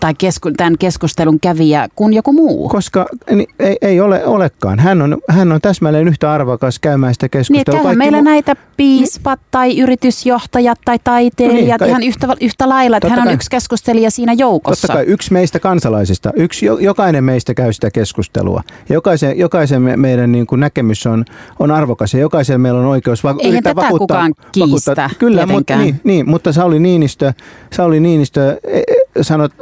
tai 0.00 0.14
kesku- 0.14 0.52
tämän 0.56 0.78
keskustelun 0.78 1.40
kävijä 1.40 1.88
kuin 1.96 2.12
joku 2.12 2.32
muu? 2.32 2.68
Koska 2.68 3.06
niin, 3.30 3.48
ei, 3.58 3.76
ei 3.82 4.00
ole 4.00 4.26
olekaan. 4.26 4.78
Hän 4.78 5.02
on, 5.02 5.18
hän 5.28 5.52
on 5.52 5.60
täsmälleen 5.60 6.08
yhtä 6.08 6.32
arvokas 6.32 6.78
käymään 6.78 7.14
sitä 7.14 7.28
keskustelua. 7.28 7.88
Niin, 7.90 7.98
meillä 7.98 8.16
muu... 8.16 8.24
näitä 8.24 8.56
piispat 8.76 9.40
niin. 9.40 9.48
tai 9.50 9.78
yritysjohtajat 9.78 10.78
tai 10.84 10.98
taiteilijat 11.04 11.80
no 11.80 11.86
niin, 11.86 11.90
ihan 11.90 12.02
yhtä, 12.02 12.28
yhtä 12.40 12.68
lailla, 12.68 12.96
että 12.96 13.08
hän 13.08 13.18
on 13.18 13.24
kai, 13.24 13.34
yksi 13.34 13.50
keskustelija 13.50 14.10
siinä 14.10 14.32
joukossa. 14.32 14.88
Totta 14.88 14.98
kai 14.98 15.04
yksi 15.04 15.32
meistä 15.32 15.60
kansalaisista, 15.60 16.32
yksi 16.36 16.66
jokainen 16.66 17.15
jokainen 17.16 17.24
meistä 17.24 17.54
käy 17.54 17.72
sitä 17.72 17.90
keskustelua. 17.90 18.62
Jokaisen, 18.88 19.38
jokaisen 19.38 19.82
me, 19.82 19.96
meidän 19.96 20.32
niin 20.32 20.46
kuin 20.46 20.60
näkemys 20.60 21.06
on, 21.06 21.24
on 21.58 21.70
arvokas 21.70 22.14
ja 22.14 22.20
jokaisen 22.20 22.60
meillä 22.60 22.80
on 22.80 22.86
oikeus 22.86 23.24
va- 23.24 23.34
Eihän 23.38 23.52
yrittää 23.52 23.74
tätä 23.74 23.82
vakuuttaa. 23.86 24.06
kukaan 24.06 24.34
kiistä 24.52 24.90
vakuuttaa. 24.90 25.10
Kyllä, 25.18 25.46
mutta, 25.46 25.78
niin, 25.78 26.00
niin, 26.04 26.28
mutta 26.30 26.52
Sauli 26.52 26.78
Niinistö, 26.78 27.32
Sauli 27.72 28.00
Niinistö 28.00 28.60
e, 28.64 28.78
e, 28.78 28.84
sanot, 29.22 29.52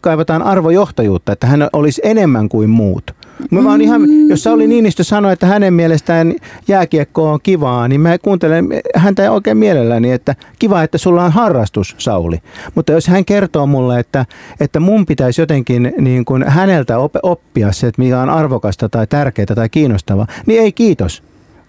kaivataan 0.00 0.42
arvojohtajuutta, 0.42 1.32
että 1.32 1.46
hän 1.46 1.68
olisi 1.72 2.00
enemmän 2.04 2.48
kuin 2.48 2.70
muut. 2.70 3.17
Mä 3.50 3.64
vaan 3.64 3.80
ihan, 3.80 4.28
jos 4.28 4.42
Sauli 4.42 4.66
Niinistö 4.66 5.04
sanoi, 5.04 5.32
että 5.32 5.46
hänen 5.46 5.74
mielestään 5.74 6.34
jääkiekko 6.68 7.32
on 7.32 7.38
kivaa, 7.42 7.88
niin 7.88 8.00
mä 8.00 8.18
kuuntelen 8.18 8.68
häntä 8.96 9.32
oikein 9.32 9.56
mielelläni, 9.56 10.12
että 10.12 10.34
kiva, 10.58 10.82
että 10.82 10.98
sulla 10.98 11.24
on 11.24 11.32
harrastus, 11.32 11.94
Sauli. 11.98 12.38
Mutta 12.74 12.92
jos 12.92 13.06
hän 13.06 13.24
kertoo 13.24 13.66
mulle, 13.66 13.98
että, 13.98 14.26
että 14.60 14.80
mun 14.80 15.06
pitäisi 15.06 15.42
jotenkin 15.42 15.92
niin 16.00 16.24
kuin 16.24 16.44
häneltä 16.48 16.94
oppia 17.22 17.72
se, 17.72 17.86
että 17.86 18.02
mikä 18.02 18.20
on 18.20 18.30
arvokasta 18.30 18.88
tai 18.88 19.06
tärkeää 19.06 19.46
tai 19.54 19.68
kiinnostavaa, 19.68 20.26
niin 20.46 20.60
ei 20.60 20.72
kiitos. 20.72 21.22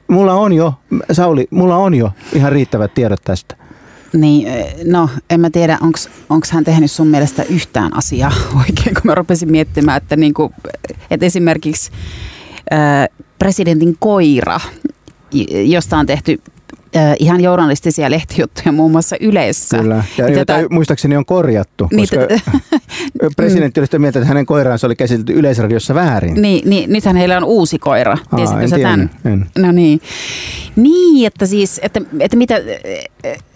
Mulla 0.07 0.33
on 0.33 0.53
jo, 0.53 0.73
Sauli, 1.11 1.47
mulla 1.51 1.75
on 1.77 1.95
jo 1.95 2.11
ihan 2.33 2.51
riittävät 2.51 2.93
tiedot 2.93 3.21
tästä. 3.23 3.55
Niin, 4.13 4.48
no 4.86 5.10
en 5.30 5.39
mä 5.39 5.50
tiedä, 5.50 5.78
onko 6.30 6.48
hän 6.51 6.63
tehnyt 6.63 6.92
sun 6.92 7.08
mielestä 7.08 7.44
yhtään 7.44 7.98
asiaa 7.98 8.32
oikein, 8.60 8.94
kun 8.94 9.01
mä 9.04 9.16
rupesin 9.16 9.51
miettimään, 9.51 9.98
että, 9.98 10.16
niinku, 10.16 10.54
että 11.12 11.25
esimerkiksi 11.25 11.92
ää, 12.72 13.08
presidentin 13.39 13.96
koira, 14.00 14.60
josta 15.66 15.98
on 15.98 16.06
tehty 16.06 16.42
ihan 17.19 17.41
journalistisia 17.41 18.12
lehtijuttuja 18.12 18.72
muun 18.72 18.91
muassa 18.91 19.15
Yleessä. 19.19 19.77
Kyllä, 19.77 20.03
ja 20.17 20.29
jota 20.29 20.46
tätä, 20.46 20.67
muistaakseni 20.69 21.17
on 21.17 21.25
korjattu, 21.25 21.88
niitä, 21.91 22.15
koska 22.17 23.29
presidentti 23.38 23.79
oli 23.79 23.88
sitä 23.88 24.00
mieltä, 24.00 24.19
että 24.19 24.27
hänen 24.27 24.46
koiransa 24.46 24.88
oli 24.88 24.96
käsitelty 24.96 25.34
Yleisradiossa 25.34 25.96
väärin. 25.96 26.41
Niin, 26.41 26.69
niin 26.69 26.93
nythän 26.93 27.15
heillä 27.15 27.38
on 27.38 27.43
uusi 27.43 27.79
koira. 27.79 28.17
Tiesitkö 28.36 28.67
sä 28.67 28.79
tämän? 28.79 29.10
En. 29.25 29.46
No 29.58 29.72
niin. 29.72 30.01
Niin, 30.75 31.27
että 31.27 31.46
siis, 31.46 31.79
että, 31.84 32.01
että 32.19 32.38
mitä, 32.38 32.55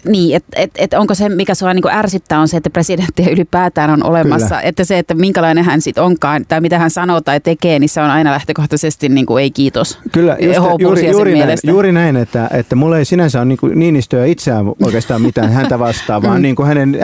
niin, 0.08 0.36
että, 0.36 0.60
että, 0.60 0.82
että 0.82 1.00
onko 1.00 1.14
se, 1.14 1.28
mikä 1.28 1.54
sua 1.54 1.74
niin 1.74 1.90
ärsyttää, 1.90 2.40
on 2.40 2.48
se, 2.48 2.56
että 2.56 2.70
presidenttiä 2.70 3.28
ylipäätään 3.30 3.90
on 3.90 4.04
olemassa. 4.04 4.48
Kyllä. 4.48 4.60
Että 4.60 4.84
se, 4.84 4.98
että 4.98 5.14
minkälainen 5.14 5.64
hän 5.64 5.80
sitten 5.80 6.04
onkaan, 6.04 6.44
tai 6.48 6.60
mitä 6.60 6.78
hän 6.78 6.90
sanoo 6.90 7.20
tai 7.20 7.40
tekee, 7.40 7.78
niin 7.78 7.88
se 7.88 8.00
on 8.00 8.10
aina 8.10 8.30
lähtökohtaisesti 8.30 9.08
niin 9.08 9.26
kuin 9.26 9.42
ei 9.42 9.50
kiitos. 9.50 9.98
Kyllä, 10.12 10.36
just, 10.40 10.58
juuri, 10.78 11.10
juuri, 11.10 11.38
näin, 11.38 11.58
juuri 11.66 11.92
näin, 11.92 12.16
että, 12.16 12.48
että 12.52 12.76
mulla 12.76 12.98
ei 12.98 13.04
sinänsä 13.30 13.40
ole 13.40 13.68
niin 13.72 13.78
Niinistöä 13.78 14.26
itseään 14.26 14.66
oikeastaan 14.82 15.22
mitään 15.22 15.52
häntä 15.52 15.78
vastaan, 15.78 16.22
vaan 16.22 16.38
mm. 16.38 16.42
niin 16.42 16.56
kuin 16.56 16.66
hänen 16.66 16.98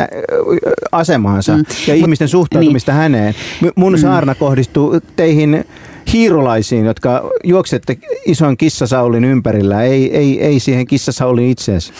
asemaansa 0.93 1.57
mm. 1.57 1.65
ja 1.87 1.95
ihmisten 1.95 2.29
suhtautumista 2.29 2.93
niin. 2.93 2.99
häneen. 2.99 3.35
Mun 3.77 3.93
mm. 3.93 3.99
saarna 3.99 4.35
kohdistuu 4.35 5.01
teihin 5.17 5.65
hiirulaisiin, 6.13 6.85
jotka 6.85 7.31
juoksette 7.45 7.99
ison 8.27 8.57
kissasaulin 8.57 9.25
ympärillä, 9.25 9.83
ei, 9.83 10.17
ei, 10.17 10.43
ei 10.43 10.61
siihen 10.61 10.87
kissasaulin 10.87 11.51
itseensä. 11.51 11.93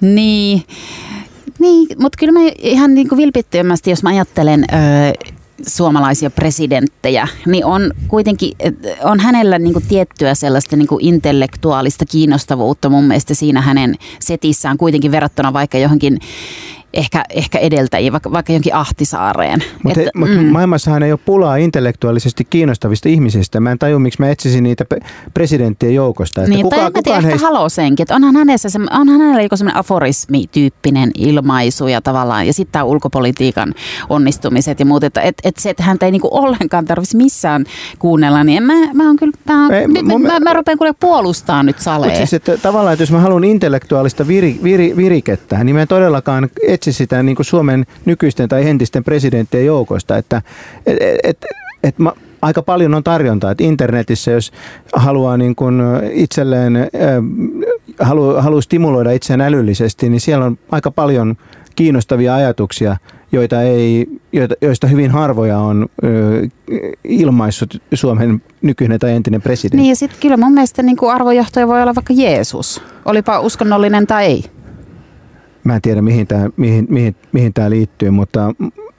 Niin, 0.00 0.62
niin 1.58 1.86
mutta 1.98 2.16
kyllä 2.18 2.32
mä 2.32 2.40
ihan 2.58 2.94
niin 2.94 3.08
kuin 3.08 3.16
vilpittömästi, 3.16 3.90
jos 3.90 4.02
mä 4.02 4.10
ajattelen... 4.10 4.64
Öö, 4.72 5.35
suomalaisia 5.66 6.30
presidenttejä, 6.30 7.28
niin 7.46 7.64
on 7.64 7.92
kuitenkin, 8.08 8.52
on 9.04 9.20
hänellä 9.20 9.58
niin 9.58 9.72
kuin 9.72 9.86
tiettyä 9.88 10.34
sellaista 10.34 10.76
niin 10.76 10.88
kuin 10.88 11.04
intellektuaalista 11.04 12.04
kiinnostavuutta 12.06 12.88
mun 12.88 13.04
mielestä 13.04 13.34
siinä 13.34 13.60
hänen 13.60 13.94
setissään 14.20 14.78
kuitenkin 14.78 15.12
verrattuna 15.12 15.52
vaikka 15.52 15.78
johonkin 15.78 16.18
ehkä, 16.96 17.24
ehkä 17.30 17.58
edeltäjiä, 17.58 18.12
vaikka, 18.12 18.32
vaikka 18.32 18.52
jonkin 18.52 18.74
Ahtisaareen. 18.74 19.64
Mutta 19.82 20.00
mut 20.14 20.28
mm. 20.28 20.44
maailmassahan 20.44 21.02
ei 21.02 21.12
ole 21.12 21.20
pulaa 21.24 21.56
intellektuaalisesti 21.56 22.44
kiinnostavista 22.44 23.08
ihmisistä. 23.08 23.60
Mä 23.60 23.72
en 23.72 23.78
taju, 23.78 23.98
miksi 23.98 24.20
mä 24.20 24.30
etsisin 24.30 24.64
niitä 24.64 24.84
presidenttien 25.34 25.94
joukosta. 25.94 26.40
Että 26.40 26.50
niin, 26.50 26.62
kuka, 26.62 26.76
tai 26.76 26.90
kukaan 26.90 27.18
ehkä 27.18 27.28
heistä... 27.28 27.46
haloosenkin. 27.46 28.04
Että 28.04 28.14
onhan, 28.14 28.36
hänessä 28.36 28.68
se, 28.68 28.78
onhan 28.78 29.20
hänellä 29.20 29.42
joku 29.42 29.56
semmoinen 29.56 29.80
aforismi-tyyppinen 29.80 31.10
ilmaisu 31.18 31.86
ja 31.88 32.00
tavallaan, 32.00 32.46
ja 32.46 32.52
sitten 32.52 32.72
tämä 32.72 32.84
ulkopolitiikan 32.84 33.74
onnistumiset 34.08 34.80
ja 34.80 34.86
muut. 34.86 35.04
Että 35.04 35.20
et, 35.20 35.34
et 35.44 35.56
se, 35.56 35.70
että 35.70 35.82
häntä 35.82 36.06
ei 36.06 36.12
niinku 36.12 36.28
ollenkaan 36.30 36.84
tarvitsisi 36.84 37.16
missään 37.16 37.64
kuunnella, 37.98 38.44
niin 38.44 38.62
mä, 38.62 38.74
mä 38.94 39.10
on 39.10 39.16
kyllä, 39.16 39.32
mä, 39.48 39.78
ei, 39.78 39.88
nyt, 39.88 40.02
mun, 40.02 40.22
mä, 40.22 40.28
mä, 40.28 40.40
mä 40.40 40.52
rupean 40.52 40.78
kuule 40.78 40.94
puolustaa 41.00 41.62
nyt 41.62 41.78
salee. 41.78 42.16
Siis, 42.16 42.34
että 42.34 42.56
tavallaan, 42.58 42.92
että 42.92 43.02
jos 43.02 43.12
mä 43.12 43.20
haluan 43.20 43.44
intellektuaalista 43.44 44.28
viri, 44.28 44.60
viri, 44.62 44.96
virikettä, 44.96 45.64
niin 45.64 45.76
mä 45.76 45.82
en 45.82 45.88
todellakaan 45.88 46.48
etsi 46.68 46.85
sitä 46.92 47.22
niin 47.22 47.36
kuin 47.36 47.46
Suomen 47.46 47.86
nykyisten 48.04 48.48
tai 48.48 48.68
entisten 48.68 49.04
presidenttien 49.04 49.66
joukosta, 49.66 50.16
että 50.16 50.42
et, 50.86 50.98
et, 51.22 51.46
et 51.82 51.98
mä, 51.98 52.12
aika 52.42 52.62
paljon 52.62 52.94
on 52.94 53.04
tarjontaa. 53.04 53.50
Että 53.50 53.64
internetissä, 53.64 54.30
jos 54.30 54.52
haluaa 54.92 55.36
niin 55.36 55.54
kuin 55.54 55.80
itselleen, 56.12 56.88
haluaa, 58.00 58.42
haluaa 58.42 58.60
stimuloida 58.60 59.12
itseään 59.12 59.40
älyllisesti, 59.40 60.08
niin 60.08 60.20
siellä 60.20 60.44
on 60.44 60.58
aika 60.70 60.90
paljon 60.90 61.36
kiinnostavia 61.76 62.34
ajatuksia, 62.34 62.96
joita 63.32 63.62
ei, 63.62 64.06
joista 64.62 64.86
hyvin 64.86 65.10
harvoja 65.10 65.58
on 65.58 65.86
ilmaissut 67.04 67.82
Suomen 67.94 68.42
nykyinen 68.62 68.98
tai 68.98 69.12
entinen 69.12 69.42
presidentti. 69.42 69.76
Niin 69.76 69.88
ja 69.88 69.96
sitten 69.96 70.18
kyllä 70.20 70.36
mun 70.36 70.52
mielestä 70.52 70.82
niin 70.82 70.96
kuin 70.96 71.12
arvojohtaja 71.12 71.68
voi 71.68 71.82
olla 71.82 71.94
vaikka 71.94 72.14
Jeesus, 72.16 72.82
olipa 73.04 73.40
uskonnollinen 73.40 74.06
tai 74.06 74.24
ei. 74.24 74.44
Mä 75.66 75.74
en 75.74 75.82
tiedä, 75.82 76.02
mihin 76.02 76.26
tämä 76.26 76.50
mihin, 76.56 76.86
mihin, 76.90 77.16
mihin 77.32 77.52
tää 77.52 77.70
liittyy, 77.70 78.10
mutta... 78.10 78.54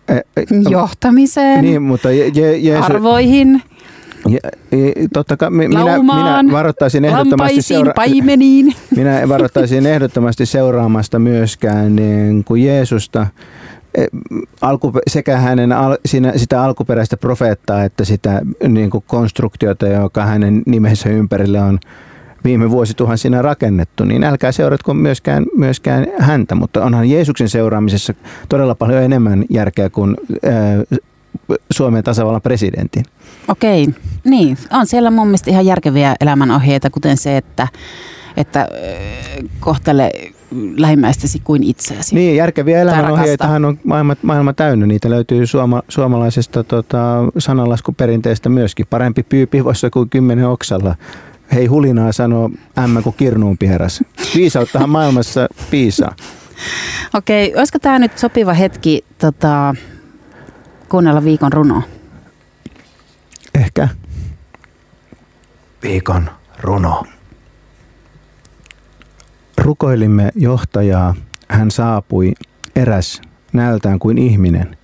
Ä, 0.10 0.22
Johtamiseen, 0.70 1.62
niin, 1.62 1.82
mutta 1.82 2.12
je, 2.12 2.32
je, 2.36 2.58
Jeesu, 2.58 2.84
arvoihin, 2.84 3.62
ja, 4.30 4.40
totta 5.14 5.38
kai 5.38 5.50
minä, 5.50 5.80
minä 5.98 6.52
varoittaisin 6.52 7.06
ehdottomasti 7.06 7.62
seura- 7.62 7.94
paimeniin. 7.96 8.74
minä 8.96 9.30
varoittaisin 9.30 9.86
ehdottomasti 9.86 10.46
seuraamasta 10.46 11.20
myöskään 11.20 11.96
niin 11.96 12.44
kuin 12.44 12.66
Jeesusta 12.66 13.28
e, 13.96 14.06
alku, 14.62 14.94
sekä 15.08 15.38
hänen 15.38 15.72
al, 15.72 15.98
siinä, 16.06 16.34
sitä 16.36 16.64
alkuperäistä 16.64 17.18
profeettaa 17.18 17.84
että 17.84 18.06
sitä 18.06 18.42
niin 18.68 18.90
kuin 18.90 19.04
konstruktiota, 19.08 19.88
joka 19.88 20.26
hänen 20.26 20.64
nimensä 20.66 21.10
ympärille 21.10 21.60
on 21.62 21.80
viime 22.44 22.70
vuosituhansina 22.70 23.42
rakennettu, 23.42 24.06
niin 24.06 24.24
älkää 24.24 24.52
seuratko 24.52 24.94
myöskään, 24.94 25.46
myöskään 25.56 26.08
häntä, 26.20 26.56
mutta 26.56 26.86
onhan 26.86 27.10
Jeesuksen 27.10 27.50
seuraamisessa 27.50 28.14
todella 28.50 28.76
paljon 28.76 29.04
enemmän 29.04 29.46
järkeä 29.50 29.90
kuin 29.90 30.18
ää, 30.44 30.98
Suomen 31.72 32.04
tasavallan 32.04 32.42
presidentin. 32.42 33.04
Okei, 33.48 33.88
niin. 34.24 34.58
On 34.72 34.86
siellä 34.86 35.12
mun 35.12 35.28
mielestä 35.28 35.52
ihan 35.52 35.66
järkeviä 35.66 36.16
elämänohjeita, 36.22 36.90
kuten 36.90 37.18
se, 37.18 37.38
että, 37.38 37.68
että 38.38 38.68
kohtele 39.60 40.12
lähimmäistäsi 40.78 41.42
kuin 41.44 41.64
itseäsi. 41.64 42.16
Niin, 42.16 42.36
järkeviä 42.36 42.82
elämänohjeitahan 42.82 43.66
on 43.66 43.80
maailma, 43.84 44.16
maailma 44.22 44.54
täynnä. 44.54 44.86
Niitä 44.86 45.10
löytyy 45.10 45.46
suoma, 45.46 45.82
suomalaisesta 45.90 46.64
tota, 46.64 47.24
sananlaskuperinteestä 47.38 48.50
myöskin. 48.50 48.86
Parempi 48.90 49.24
pyy 49.24 49.46
pivossa 49.46 49.90
kuin 49.90 50.10
kymmenen 50.10 50.48
oksalla 50.48 50.96
hei 51.54 51.66
hulinaa 51.66 52.12
sanoo 52.12 52.50
ämmä 52.78 53.02
kuin 53.02 53.16
kirnuun 53.18 53.58
pieras. 53.58 54.04
Viisauttahan 54.36 54.90
maailmassa 54.90 55.48
piisaa. 55.72 56.16
Okei, 57.14 57.56
olisiko 57.56 57.80
tämä 57.80 58.00
nyt 58.00 58.18
sopiva 58.18 58.54
hetki 58.54 59.06
tota, 59.18 59.76
kuunnella 60.90 61.24
viikon 61.24 61.54
runoa? 61.54 61.82
Ehkä 63.56 63.88
viikon 65.84 66.30
runo. 66.60 67.04
Rukoilimme 69.58 70.32
johtajaa, 70.36 71.16
hän 71.50 71.72
saapui, 71.72 72.34
eräs 72.76 73.22
näöltään 73.54 74.00
kuin 74.00 74.18
ihminen. 74.18 74.78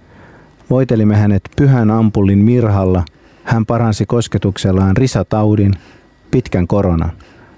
Voitelimme 0.70 1.16
hänet 1.16 1.42
pyhän 1.56 1.92
ampullin 1.92 2.40
mirhalla, 2.40 3.06
hän 3.44 3.66
paransi 3.66 4.06
kosketuksellaan 4.06 4.98
risataudin, 4.98 5.74
pitkän 6.34 6.68
koronan. 6.68 7.12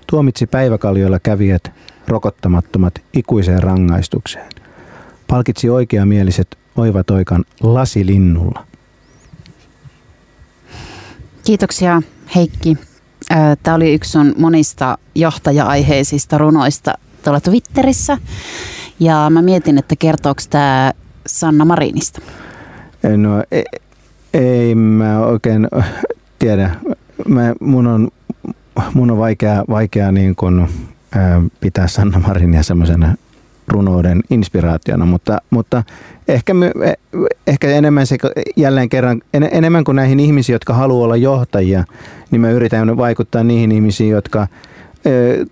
Tuomitsi 0.08 0.48
päiväkaljoilla 0.48 1.20
kävijät, 1.20 1.72
rokottamattomat 2.08 2.94
ikuiseen 3.14 3.64
rangaistukseen. 3.64 4.50
Palkitsi 5.28 5.70
oikeamieliset 5.70 6.58
oivatoikan 6.76 7.46
lasilinnulla. 7.64 8.66
Kiitoksia 11.46 12.02
Heikki. 12.36 12.78
Tämä 13.64 13.76
oli 13.76 13.94
yksi 13.94 14.12
sun 14.12 14.34
monista 14.38 14.98
johtaja-aiheisista 15.16 16.38
runoista 16.38 16.94
tuolla 17.24 17.40
Twitterissä. 17.40 18.18
Ja 19.00 19.28
mä 19.30 19.42
mietin, 19.42 19.78
että 19.78 19.96
kertooko 19.96 20.42
tämä 20.50 20.92
Sanna 21.28 21.66
Marinista? 21.66 22.22
No 23.18 23.44
ei, 23.52 23.66
ei 24.34 24.76
mä 24.76 25.20
oikein 25.20 25.68
tiedä. 26.40 26.76
Mä, 27.28 27.54
mun, 27.60 27.88
on, 27.88 28.10
mun 28.94 29.12
on 29.12 29.18
vaikea, 29.18 29.64
vaikea 29.70 30.12
niin 30.12 30.36
kun, 30.36 30.68
ää, 31.16 31.42
pitää 31.60 31.88
Sanna 31.88 32.20
Marinia 32.20 32.64
semmoisena 32.64 33.16
runouden 33.68 34.22
inspiraationa, 34.30 35.06
mutta, 35.06 35.38
mutta 35.50 35.84
ehkä, 36.28 36.54
my, 36.54 36.72
e, 36.84 36.94
ehkä 37.48 37.68
enemmän 37.68 38.08
se, 38.08 38.18
jälleen 38.56 38.90
kerran, 38.90 39.22
en, 39.34 39.50
enemmän 39.52 39.84
kuin 39.84 39.96
näihin 39.96 40.20
ihmisiin, 40.20 40.54
jotka 40.54 40.74
haluaa 40.74 41.06
olla 41.06 41.16
johtajia, 41.16 41.84
niin 42.32 42.42
mä 42.42 42.50
yritän 42.50 42.98
vaikuttaa 42.98 43.44
niihin 43.44 43.72
ihmisiin, 43.72 44.10
jotka 44.10 44.48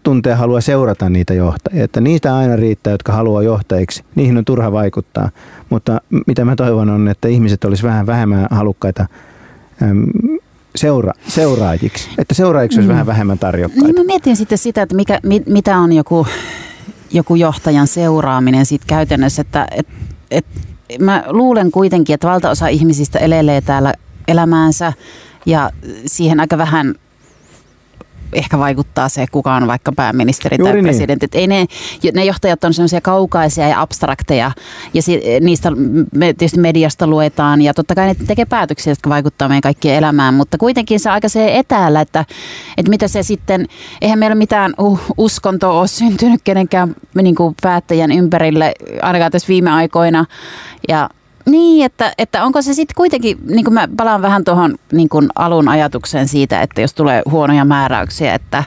tuntee 0.03 0.33
halua 0.33 0.61
seurata 0.61 1.09
niitä 1.09 1.33
johtajia. 1.33 1.83
Että 1.83 2.01
niitä 2.01 2.35
aina 2.35 2.55
riittää, 2.55 2.91
jotka 2.91 3.13
haluaa 3.13 3.43
johtajiksi. 3.43 4.03
Niihin 4.15 4.37
on 4.37 4.45
turha 4.45 4.71
vaikuttaa. 4.71 5.29
Mutta 5.69 6.01
mitä 6.27 6.45
mä 6.45 6.55
toivon 6.55 6.89
on, 6.89 7.07
että 7.07 7.27
ihmiset 7.27 7.63
olisi 7.63 7.83
vähän 7.83 8.05
vähemmän 8.05 8.47
halukkaita 8.51 9.05
seura, 10.75 11.13
seuraajiksi. 11.27 12.09
Että 12.17 12.33
seuraajiksi 12.33 12.77
olisi 12.77 12.87
mm. 12.87 12.93
vähän 12.93 13.05
vähemmän 13.05 13.39
tarjokkaita. 13.39 13.87
Niin 13.87 13.95
mä 13.95 14.03
mietin 14.03 14.35
sitten 14.35 14.57
sitä, 14.57 14.81
että 14.81 14.95
mikä, 14.95 15.19
mit, 15.23 15.47
mitä 15.47 15.77
on 15.77 15.93
joku, 15.93 16.27
joku 17.11 17.35
johtajan 17.35 17.87
seuraaminen 17.87 18.65
sitten 18.65 18.87
käytännössä. 18.87 19.41
Että, 19.41 19.67
et, 19.71 19.87
et, 20.31 20.45
mä 20.99 21.23
luulen 21.27 21.71
kuitenkin, 21.71 22.13
että 22.13 22.27
valtaosa 22.27 22.67
ihmisistä 22.67 23.19
elelee 23.19 23.61
täällä 23.61 23.93
elämäänsä 24.27 24.93
ja 25.45 25.69
siihen 26.05 26.39
aika 26.39 26.57
vähän 26.57 26.95
ehkä 28.33 28.59
vaikuttaa 28.59 29.09
se, 29.09 29.25
kuka 29.31 29.55
on 29.55 29.67
vaikka 29.67 29.91
pääministeri 29.91 30.57
Juuri 30.59 30.71
tai 30.71 30.81
niin. 30.81 30.85
presidentti. 30.85 31.27
Ei 31.33 31.47
ne, 31.47 31.65
ne 32.13 32.25
johtajat 32.25 32.63
on 32.63 32.73
sellaisia 32.73 33.01
kaukaisia 33.01 33.67
ja 33.67 33.81
abstrakteja 33.81 34.51
ja 34.93 35.01
si, 35.01 35.21
niistä 35.41 35.71
me 36.15 36.33
tietysti 36.33 36.59
mediasta 36.59 37.07
luetaan 37.07 37.61
ja 37.61 37.73
totta 37.73 37.95
kai 37.95 38.07
ne 38.07 38.15
tekee 38.27 38.45
päätöksiä, 38.45 38.91
jotka 38.91 39.09
vaikuttaa 39.09 39.47
meidän 39.47 39.61
kaikkien 39.61 39.95
elämään, 39.95 40.33
mutta 40.33 40.57
kuitenkin 40.57 40.99
se 40.99 41.09
on 41.09 41.13
aika 41.13 41.29
se 41.29 41.57
etäällä, 41.57 42.01
että, 42.01 42.25
että 42.77 42.89
mitä 42.89 43.07
se 43.07 43.23
sitten, 43.23 43.65
eihän 44.01 44.19
meillä 44.19 44.35
mitään 44.35 44.73
uskontoa 45.17 45.79
ole 45.79 45.87
syntynyt 45.87 46.41
kenenkään 46.43 46.95
niin 47.15 47.35
kuin 47.35 47.55
päättäjän 47.61 48.11
ympärille 48.11 48.73
ainakaan 49.01 49.31
tässä 49.31 49.47
viime 49.47 49.71
aikoina 49.71 50.25
ja 50.87 51.09
niin, 51.45 51.85
että, 51.85 52.13
että 52.17 52.43
onko 52.43 52.61
se 52.61 52.73
sitten 52.73 52.95
kuitenkin, 52.95 53.37
niin 53.47 53.63
kuin 53.63 53.73
mä 53.73 53.87
palaan 53.97 54.21
vähän 54.21 54.43
tuohon 54.43 54.75
niin 54.91 55.09
alun 55.35 55.69
ajatukseen 55.69 56.27
siitä, 56.27 56.61
että 56.61 56.81
jos 56.81 56.93
tulee 56.93 57.21
huonoja 57.31 57.65
määräyksiä, 57.65 58.33
että 58.33 58.63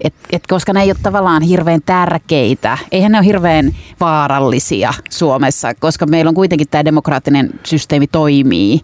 et, 0.00 0.14
et 0.32 0.46
koska 0.46 0.72
ne 0.72 0.82
ei 0.82 0.90
ole 0.90 0.96
tavallaan 1.02 1.42
hirveän 1.42 1.80
tärkeitä, 1.86 2.78
eihän 2.92 3.12
ne 3.12 3.18
ole 3.18 3.26
hirveän 3.26 3.72
vaarallisia 4.00 4.94
Suomessa, 5.10 5.74
koska 5.74 6.06
meillä 6.06 6.28
on 6.28 6.34
kuitenkin 6.34 6.68
tämä 6.68 6.84
demokraattinen 6.84 7.50
systeemi 7.66 8.06
toimii, 8.06 8.80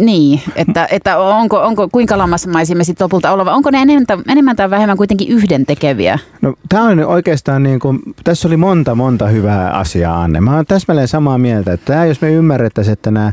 niin, 0.00 0.40
että, 0.56 0.88
että 0.90 1.18
onko, 1.18 1.60
onko, 1.60 1.88
kuinka 1.92 2.18
lamasmaisia 2.18 2.76
me 2.76 2.84
sitten 2.84 3.04
lopulta 3.04 3.32
olla, 3.32 3.44
vai 3.44 3.54
onko 3.54 3.70
ne 3.70 3.82
enemmän, 3.82 4.06
enemmän 4.28 4.56
tai 4.56 4.70
vähemmän 4.70 4.96
kuitenkin 4.96 5.28
yhdentekeviä? 5.28 6.18
No 6.42 6.54
tämä 6.68 6.84
on 6.84 6.98
oikeastaan 6.98 7.62
niin 7.62 7.80
kuin, 7.80 8.00
tässä 8.24 8.48
oli 8.48 8.56
monta 8.56 8.94
monta 8.94 9.28
hyvää 9.28 9.70
asiaa 9.70 10.22
Anne. 10.22 10.40
Mä 10.40 10.56
oon 10.56 10.66
täsmälleen 10.66 11.08
samaa 11.08 11.38
mieltä, 11.38 11.72
että 11.72 11.92
tämä, 11.92 12.06
jos 12.06 12.20
me 12.20 12.32
ymmärrettäisiin, 12.32 12.92
että, 12.92 13.10
nämä, 13.10 13.32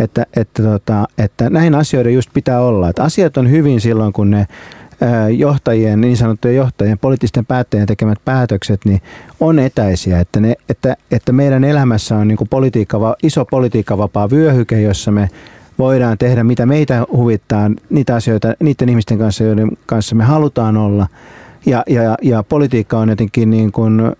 että, 0.00 0.26
että, 0.36 0.62
tota, 0.62 1.08
että 1.18 1.50
näin 1.50 1.74
asioiden 1.74 2.14
just 2.14 2.30
pitää 2.34 2.60
olla. 2.60 2.88
Että 2.88 3.02
asiat 3.02 3.36
on 3.36 3.50
hyvin 3.50 3.80
silloin, 3.80 4.12
kun 4.12 4.30
ne 4.30 4.46
johtajien, 5.36 6.00
niin 6.00 6.16
sanottujen 6.16 6.56
johtajien, 6.56 6.98
poliittisten 6.98 7.46
päättäjien 7.46 7.86
tekemät 7.86 8.18
päätökset 8.24 8.84
niin 8.84 9.02
on 9.40 9.58
etäisiä. 9.58 10.20
Että, 10.20 10.40
ne, 10.40 10.54
että, 10.68 10.96
että 11.10 11.32
meidän 11.32 11.64
elämässä 11.64 12.16
on 12.16 12.28
niin 12.28 12.38
kuin 12.38 12.48
politiikka, 12.48 13.16
iso 13.22 13.44
politiikkavapaa 13.44 14.30
vyöhyke, 14.30 14.80
jossa 14.80 15.10
me 15.10 15.30
voidaan 15.78 16.18
tehdä, 16.18 16.44
mitä 16.44 16.66
meitä 16.66 17.06
huvittaa, 17.12 17.70
niitä 17.90 18.14
asioita 18.14 18.54
niiden 18.60 18.88
ihmisten 18.88 19.18
kanssa, 19.18 19.44
joiden 19.44 19.70
kanssa 19.86 20.14
me 20.14 20.24
halutaan 20.24 20.76
olla. 20.76 21.06
Ja, 21.66 21.82
ja, 21.86 22.16
ja 22.22 22.42
politiikka 22.42 22.98
on 22.98 23.08
jotenkin 23.08 23.50
niin 23.50 23.72
kuin, 23.72 24.00
ö, 24.00 24.12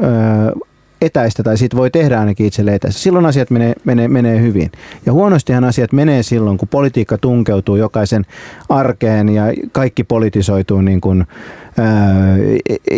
etäistä 1.00 1.42
tai 1.42 1.58
siitä 1.58 1.76
voi 1.76 1.90
tehdä 1.90 2.20
ainakin 2.20 2.46
itselle 2.46 2.74
etäistä. 2.74 3.00
Silloin 3.00 3.26
asiat 3.26 3.50
menee, 3.50 3.74
menee, 3.84 4.08
menee 4.08 4.40
hyvin. 4.40 4.70
Ja 5.06 5.12
huonostihan 5.12 5.64
asiat 5.64 5.92
menee 5.92 6.22
silloin, 6.22 6.58
kun 6.58 6.68
politiikka 6.68 7.18
tunkeutuu 7.18 7.76
jokaisen 7.76 8.26
arkeen 8.68 9.28
ja 9.28 9.44
kaikki 9.72 10.04
politisoituu 10.04 10.80
niin 10.80 11.00
kuin, 11.00 11.26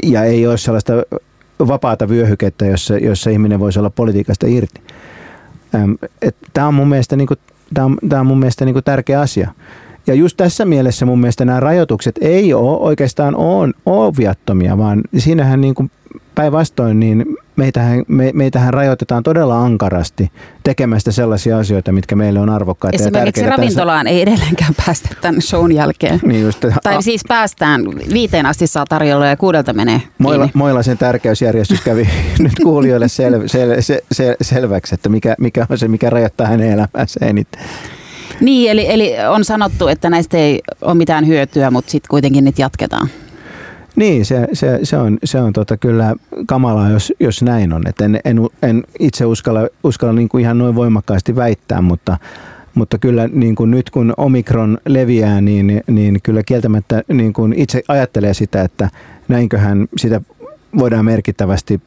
ja 0.05 0.25
ei 0.25 0.47
ole 0.47 0.59
sellaista 0.59 0.93
vapaata 1.69 2.09
vyöhykettä, 2.09 2.67
jossa, 2.67 2.99
jossa 2.99 3.31
ihminen 3.31 3.61
voisi 3.61 3.79
olla 3.79 3.91
politiikasta 3.91 4.47
irti. 4.47 4.81
Tämä 6.53 6.69
on 6.69 6.75
mun 6.75 6.89
mielestä 6.89 7.17
niin 7.17 7.27
kuin 7.27 7.39
Tämä 7.75 7.85
on, 7.85 7.99
tämä 8.09 8.21
on 8.21 8.27
mun 8.27 8.39
mielestä 8.39 8.65
niin 8.65 8.73
kuin 8.73 8.85
tärkeä 8.85 9.21
asia. 9.21 9.51
Ja 10.07 10.15
just 10.15 10.37
tässä 10.37 10.65
mielessä 10.65 11.07
mun 11.07 11.21
mielestä 11.21 11.45
nämä 11.45 11.61
rajoitukset 11.61 12.19
ei 12.21 12.55
ole 12.55 12.79
oikeastaan 12.79 13.37
ole, 13.37 13.73
ole 13.87 14.13
viattomia, 14.17 14.79
vaan 14.79 15.03
siinähän 15.19 15.61
niin 15.61 15.75
päinvastoin 16.35 17.01
niin 17.01 17.37
meitähän, 17.61 18.03
me, 18.09 18.31
meitähän 18.35 18.75
rajoitetaan 18.75 19.23
todella 19.23 19.63
ankarasti 19.63 20.33
tekemästä 20.63 21.13
sellaisia 21.13 21.59
asioita, 21.59 21.93
mitkä 21.93 22.17
meille 22.17 22.41
on 22.41 22.51
arvokkaita 22.51 22.97
Esimerkiksi 22.97 23.43
ja 23.43 23.51
ravintolaan 23.51 24.07
tässä... 24.07 24.17
ei 24.17 24.23
edelleenkään 24.23 24.75
päästä 24.87 25.09
tämän 25.21 25.43
shown 25.43 25.73
jälkeen. 25.73 26.21
Niin 26.31 26.43
just, 26.43 26.65
tai 26.83 26.97
a... 26.97 27.01
siis 27.01 27.23
päästään, 27.29 27.85
viiteen 28.13 28.47
asti 28.47 28.67
saa 28.67 28.85
tarjolla 28.89 29.27
ja 29.27 29.37
kuudelta 29.37 29.73
menee 29.73 30.03
Moila, 30.19 30.49
Moilasen 30.55 30.99
tärkeysjärjestys 30.99 31.81
kävi 31.81 32.09
nyt 32.39 32.53
kuulijoille 32.63 33.09
sel, 33.09 33.43
sel, 33.47 33.81
sel, 33.81 34.01
sel, 34.13 34.37
selväksi, 34.43 34.95
että 34.95 35.09
mikä, 35.09 35.35
mikä 35.39 35.67
on 35.71 35.79
se, 35.79 35.89
mikä 35.89 36.11
rajoittaa 36.11 36.47
hänen 36.47 36.71
elämänsä 36.73 37.27
eniten. 37.27 37.63
Niin, 38.41 38.71
eli, 38.71 38.93
eli 38.93 39.13
on 39.29 39.45
sanottu, 39.45 39.89
että 39.89 40.11
näistä 40.11 40.37
ei 40.37 40.61
ole 40.83 40.95
mitään 40.95 41.27
hyötyä, 41.27 41.71
mutta 41.71 41.91
sitten 41.91 42.09
kuitenkin 42.09 42.45
niitä 42.45 42.63
jatketaan. 42.63 43.09
Niin, 43.97 44.25
se, 44.25 44.49
se, 44.53 44.79
se 44.83 44.97
on, 44.97 45.19
se 45.25 45.41
on 45.41 45.53
tota 45.53 45.77
kyllä 45.77 46.15
kamalaa, 46.47 46.91
jos, 46.91 47.13
jos 47.21 47.43
näin 47.43 47.73
on. 47.73 47.83
Et 47.87 48.01
en, 48.01 48.21
en, 48.25 48.41
en 48.63 48.85
itse 48.99 49.25
uskalla, 49.25 49.69
uskalla 49.85 50.13
niin 50.13 50.29
kuin 50.29 50.43
ihan 50.43 50.59
noin 50.59 50.75
voimakkaasti 50.75 51.37
väittää, 51.37 51.81
mutta, 51.81 52.19
mutta 52.75 52.99
kyllä 52.99 53.29
niin 53.33 53.55
kuin 53.55 53.71
nyt 53.71 53.91
kun 53.91 54.15
omikron 54.17 54.79
leviää, 54.87 55.41
niin, 55.41 55.83
niin 55.87 56.19
kyllä 56.23 56.43
kieltämättä 56.43 57.03
niin 57.13 57.33
kuin 57.33 57.53
itse 57.57 57.83
ajattelee 57.89 58.35
sitä, 58.35 58.63
että 58.63 58.91
näinköhän 59.29 59.89
sitä 59.97 60.21
voidaan 60.79 61.05
merkittävästi 61.05 61.81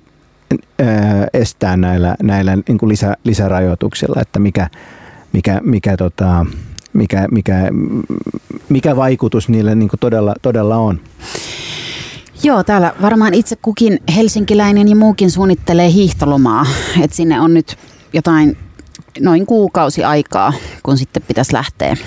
ää, 0.79 1.27
estää 1.33 1.77
näillä, 1.77 2.15
näillä 2.23 2.57
niin 2.67 2.77
kuin 2.77 2.89
lisä, 2.89 3.17
lisärajoituksilla, 3.23 4.21
että 4.21 4.39
mikä, 4.39 4.69
mikä, 5.33 5.61
mikä, 5.63 5.97
tota, 5.97 6.45
mikä, 6.93 7.27
mikä, 7.31 7.55
mikä 8.69 8.95
vaikutus 8.95 9.49
niille 9.49 9.75
niin 9.75 9.89
kuin 9.89 9.99
todella, 9.99 10.35
todella 10.41 10.77
on. 10.77 10.99
Joo, 12.43 12.63
täällä 12.63 12.93
varmaan 13.01 13.33
itse 13.33 13.55
kukin 13.55 13.99
helsinkiläinen 14.15 14.87
ja 14.87 14.95
muukin 14.95 15.31
suunnittelee 15.31 15.91
hiihtolomaa. 15.91 16.65
Että 17.01 17.15
sinne 17.15 17.39
on 17.39 17.53
nyt 17.53 17.77
jotain 18.13 18.57
noin 19.19 19.45
kuukausi 19.45 20.03
aikaa, 20.03 20.53
kun 20.83 20.97
sitten 20.97 21.23
pitäisi 21.27 21.53
lähteä 21.53 21.97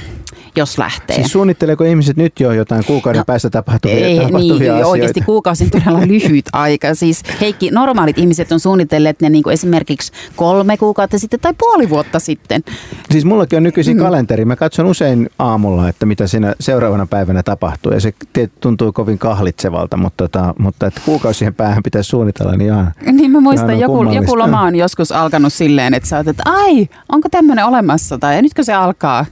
jos 0.56 0.78
lähtee. 0.78 1.16
Siis 1.16 1.32
suunnitteleeko 1.32 1.84
ihmiset 1.84 2.16
nyt 2.16 2.40
jo 2.40 2.52
jotain 2.52 2.84
kuukauden 2.84 3.18
no, 3.18 3.24
päästä 3.24 3.50
tapahtuvia, 3.50 4.06
ei, 4.06 4.16
tapahtuvia 4.16 4.58
niin, 4.58 4.70
asioita? 4.70 4.88
Oikeasti 4.88 5.20
kuukausi 5.20 5.64
on 5.64 5.70
todella 5.70 6.00
lyhyt 6.12 6.44
aika. 6.52 6.94
Siis 6.94 7.22
Heikki, 7.40 7.70
normaalit 7.70 8.18
ihmiset 8.18 8.52
on 8.52 8.60
suunnitelleet 8.60 9.20
ne 9.20 9.30
niin 9.30 9.42
kuin 9.42 9.54
esimerkiksi 9.54 10.12
kolme 10.36 10.76
kuukautta 10.76 11.18
sitten 11.18 11.40
tai 11.40 11.54
puoli 11.58 11.90
vuotta 11.90 12.18
sitten. 12.18 12.62
Siis 13.10 13.24
mullakin 13.24 13.56
on 13.56 13.62
nykyisin 13.62 13.96
mm. 13.96 14.02
kalenteri. 14.02 14.44
Mä 14.44 14.56
katson 14.56 14.86
usein 14.86 15.30
aamulla, 15.38 15.88
että 15.88 16.06
mitä 16.06 16.26
siinä 16.26 16.54
seuraavana 16.60 17.06
päivänä 17.06 17.42
tapahtuu. 17.42 17.92
Ja 17.92 18.00
se 18.00 18.14
tuntuu 18.60 18.92
kovin 18.92 19.18
kahlitsevalta, 19.18 19.96
mutta, 19.96 20.28
tota, 20.28 20.54
mutta 20.58 20.86
että 20.86 21.00
kuukausien 21.04 21.54
päähän 21.54 21.82
pitäisi 21.82 22.08
suunnitella, 22.08 22.56
niin 22.56 22.70
ihan 22.70 22.92
Niin 23.12 23.30
mä 23.30 23.40
muistan, 23.40 23.80
joku, 23.80 24.12
joku 24.12 24.38
loma 24.38 24.60
on 24.60 24.76
joskus 24.76 25.12
alkanut 25.12 25.52
silleen, 25.52 25.94
että 25.94 26.08
sä 26.08 26.16
oot, 26.16 26.28
että 26.28 26.42
ai, 26.46 26.88
onko 27.08 27.28
tämmöinen 27.28 27.64
olemassa 27.64 28.18
tai 28.18 28.42
nytkö 28.42 28.64
se 28.64 28.72
alkaa? 28.72 29.26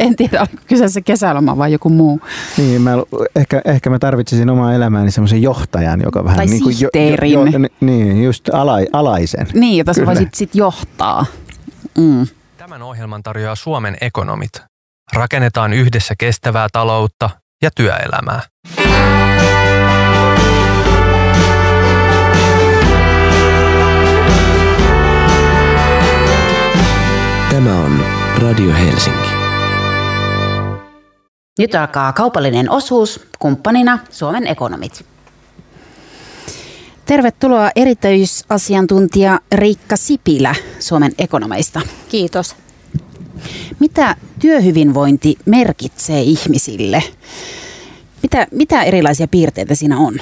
En 0.00 0.16
tiedä, 0.16 0.40
onko 0.40 0.54
kyseessä 0.66 1.00
kesäloma 1.00 1.58
vai 1.58 1.72
joku 1.72 1.88
muu. 1.88 2.20
Niin, 2.56 2.82
mä, 2.82 2.90
ehkä, 3.36 3.62
ehkä 3.64 3.90
mä 3.90 3.98
tarvitsisin 3.98 4.50
omaa 4.50 4.74
elämääni 4.74 5.10
semmoisen 5.10 5.42
johtajan, 5.42 6.00
joka 6.02 6.24
vähän 6.24 6.36
tai 6.36 6.46
niin 6.46 6.62
kuin... 6.62 6.76
Jo, 6.80 6.88
jo, 6.94 7.44
jo, 7.44 7.68
niin, 7.80 8.24
just 8.24 8.48
ala, 8.48 8.76
alaisen. 8.92 9.46
Niin, 9.54 9.78
jota 9.78 9.92
sä 9.92 10.06
voisit 10.06 10.34
sitten 10.34 10.58
johtaa. 10.58 11.26
Mm. 11.98 12.26
Tämän 12.56 12.82
ohjelman 12.82 13.22
tarjoaa 13.22 13.54
Suomen 13.54 13.96
ekonomit. 14.00 14.62
Rakennetaan 15.12 15.72
yhdessä 15.72 16.14
kestävää 16.18 16.68
taloutta 16.72 17.30
ja 17.62 17.70
työelämää. 17.74 18.40
Tämä 27.50 27.80
on 27.80 28.04
Radio 28.38 28.72
Helsinki. 28.74 29.37
Nyt 31.58 31.74
alkaa 31.74 32.12
kaupallinen 32.12 32.70
osuus, 32.70 33.20
kumppanina 33.38 33.98
Suomen 34.10 34.46
ekonomit. 34.46 35.04
Tervetuloa 37.06 37.70
erityisasiantuntija 37.76 39.40
Riikka 39.52 39.96
Sipilä 39.96 40.54
Suomen 40.78 41.12
ekonomeista. 41.18 41.80
Kiitos. 42.08 42.56
Mitä 43.80 44.16
työhyvinvointi 44.38 45.38
merkitsee 45.46 46.20
ihmisille? 46.20 47.02
Mitä, 48.22 48.46
mitä 48.50 48.82
erilaisia 48.82 49.28
piirteitä 49.28 49.74
siinä 49.74 49.98
on? 49.98 50.14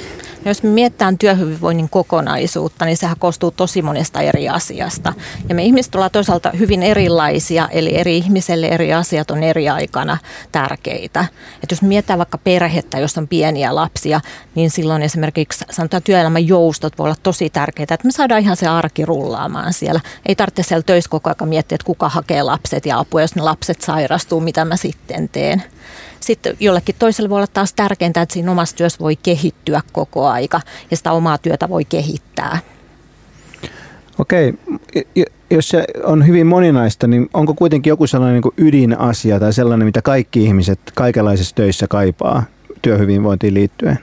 Jos 0.45 0.63
me 0.63 0.69
mietitään 0.69 1.17
työhyvinvoinnin 1.17 1.89
kokonaisuutta, 1.89 2.85
niin 2.85 2.97
sehän 2.97 3.19
koostuu 3.19 3.51
tosi 3.51 3.81
monesta 3.81 4.21
eri 4.21 4.49
asiasta. 4.49 5.13
Ja 5.49 5.55
me 5.55 5.63
ihmiset 5.63 5.95
ollaan 5.95 6.11
toisaalta 6.11 6.51
hyvin 6.59 6.83
erilaisia, 6.83 7.67
eli 7.71 7.97
eri 7.97 8.17
ihmiselle 8.17 8.67
eri 8.67 8.93
asiat 8.93 9.31
on 9.31 9.43
eri 9.43 9.69
aikana 9.69 10.17
tärkeitä. 10.51 11.25
Et 11.63 11.71
jos 11.71 11.81
mietitään 11.81 12.19
vaikka 12.19 12.37
perhettä, 12.37 12.99
jos 12.99 13.17
on 13.17 13.27
pieniä 13.27 13.75
lapsia, 13.75 14.21
niin 14.55 14.71
silloin 14.71 15.01
esimerkiksi 15.01 15.65
sanotaan 15.69 16.03
työelämän 16.03 16.47
joustot 16.47 16.97
voi 16.97 17.05
olla 17.05 17.15
tosi 17.23 17.49
tärkeitä, 17.49 17.93
että 17.93 18.07
me 18.07 18.11
saadaan 18.11 18.41
ihan 18.41 18.57
se 18.57 18.67
arki 18.67 19.05
rullaamaan 19.05 19.73
siellä. 19.73 20.01
Ei 20.25 20.35
tarvitse 20.35 20.63
siellä 20.63 20.83
töissä 20.83 21.09
koko 21.09 21.29
ajan 21.29 21.49
miettiä, 21.49 21.75
että 21.75 21.85
kuka 21.85 22.09
hakee 22.09 22.43
lapset 22.43 22.85
ja 22.85 22.99
apua, 22.99 23.21
jos 23.21 23.35
ne 23.35 23.41
lapset 23.41 23.81
sairastuu, 23.81 24.39
mitä 24.39 24.65
mä 24.65 24.75
sitten 24.75 25.29
teen. 25.29 25.63
Sitten 26.27 26.57
jollekin 26.59 26.95
toiselle 26.99 27.29
voi 27.29 27.37
olla 27.37 27.47
taas 27.53 27.73
tärkeintä, 27.73 28.21
että 28.21 28.33
siinä 28.33 28.51
omassa 28.51 28.75
työssä 28.75 28.99
voi 28.99 29.15
kehittyä 29.15 29.81
koko 29.91 30.27
aika 30.27 30.61
ja 30.91 30.97
sitä 30.97 31.11
omaa 31.11 31.37
työtä 31.37 31.69
voi 31.69 31.85
kehittää. 31.85 32.59
Okei, 34.19 34.53
jos 35.49 35.69
se 35.69 35.85
on 36.03 36.27
hyvin 36.27 36.47
moninaista, 36.47 37.07
niin 37.07 37.29
onko 37.33 37.53
kuitenkin 37.53 37.91
joku 37.91 38.07
sellainen 38.07 38.41
niin 38.41 38.67
ydinasia 38.67 39.39
tai 39.39 39.53
sellainen, 39.53 39.85
mitä 39.85 40.01
kaikki 40.01 40.43
ihmiset 40.43 40.79
kaikenlaisissa 40.93 41.55
töissä 41.55 41.87
kaipaa 41.87 42.43
työhyvinvointiin 42.81 43.53
liittyen? 43.53 43.99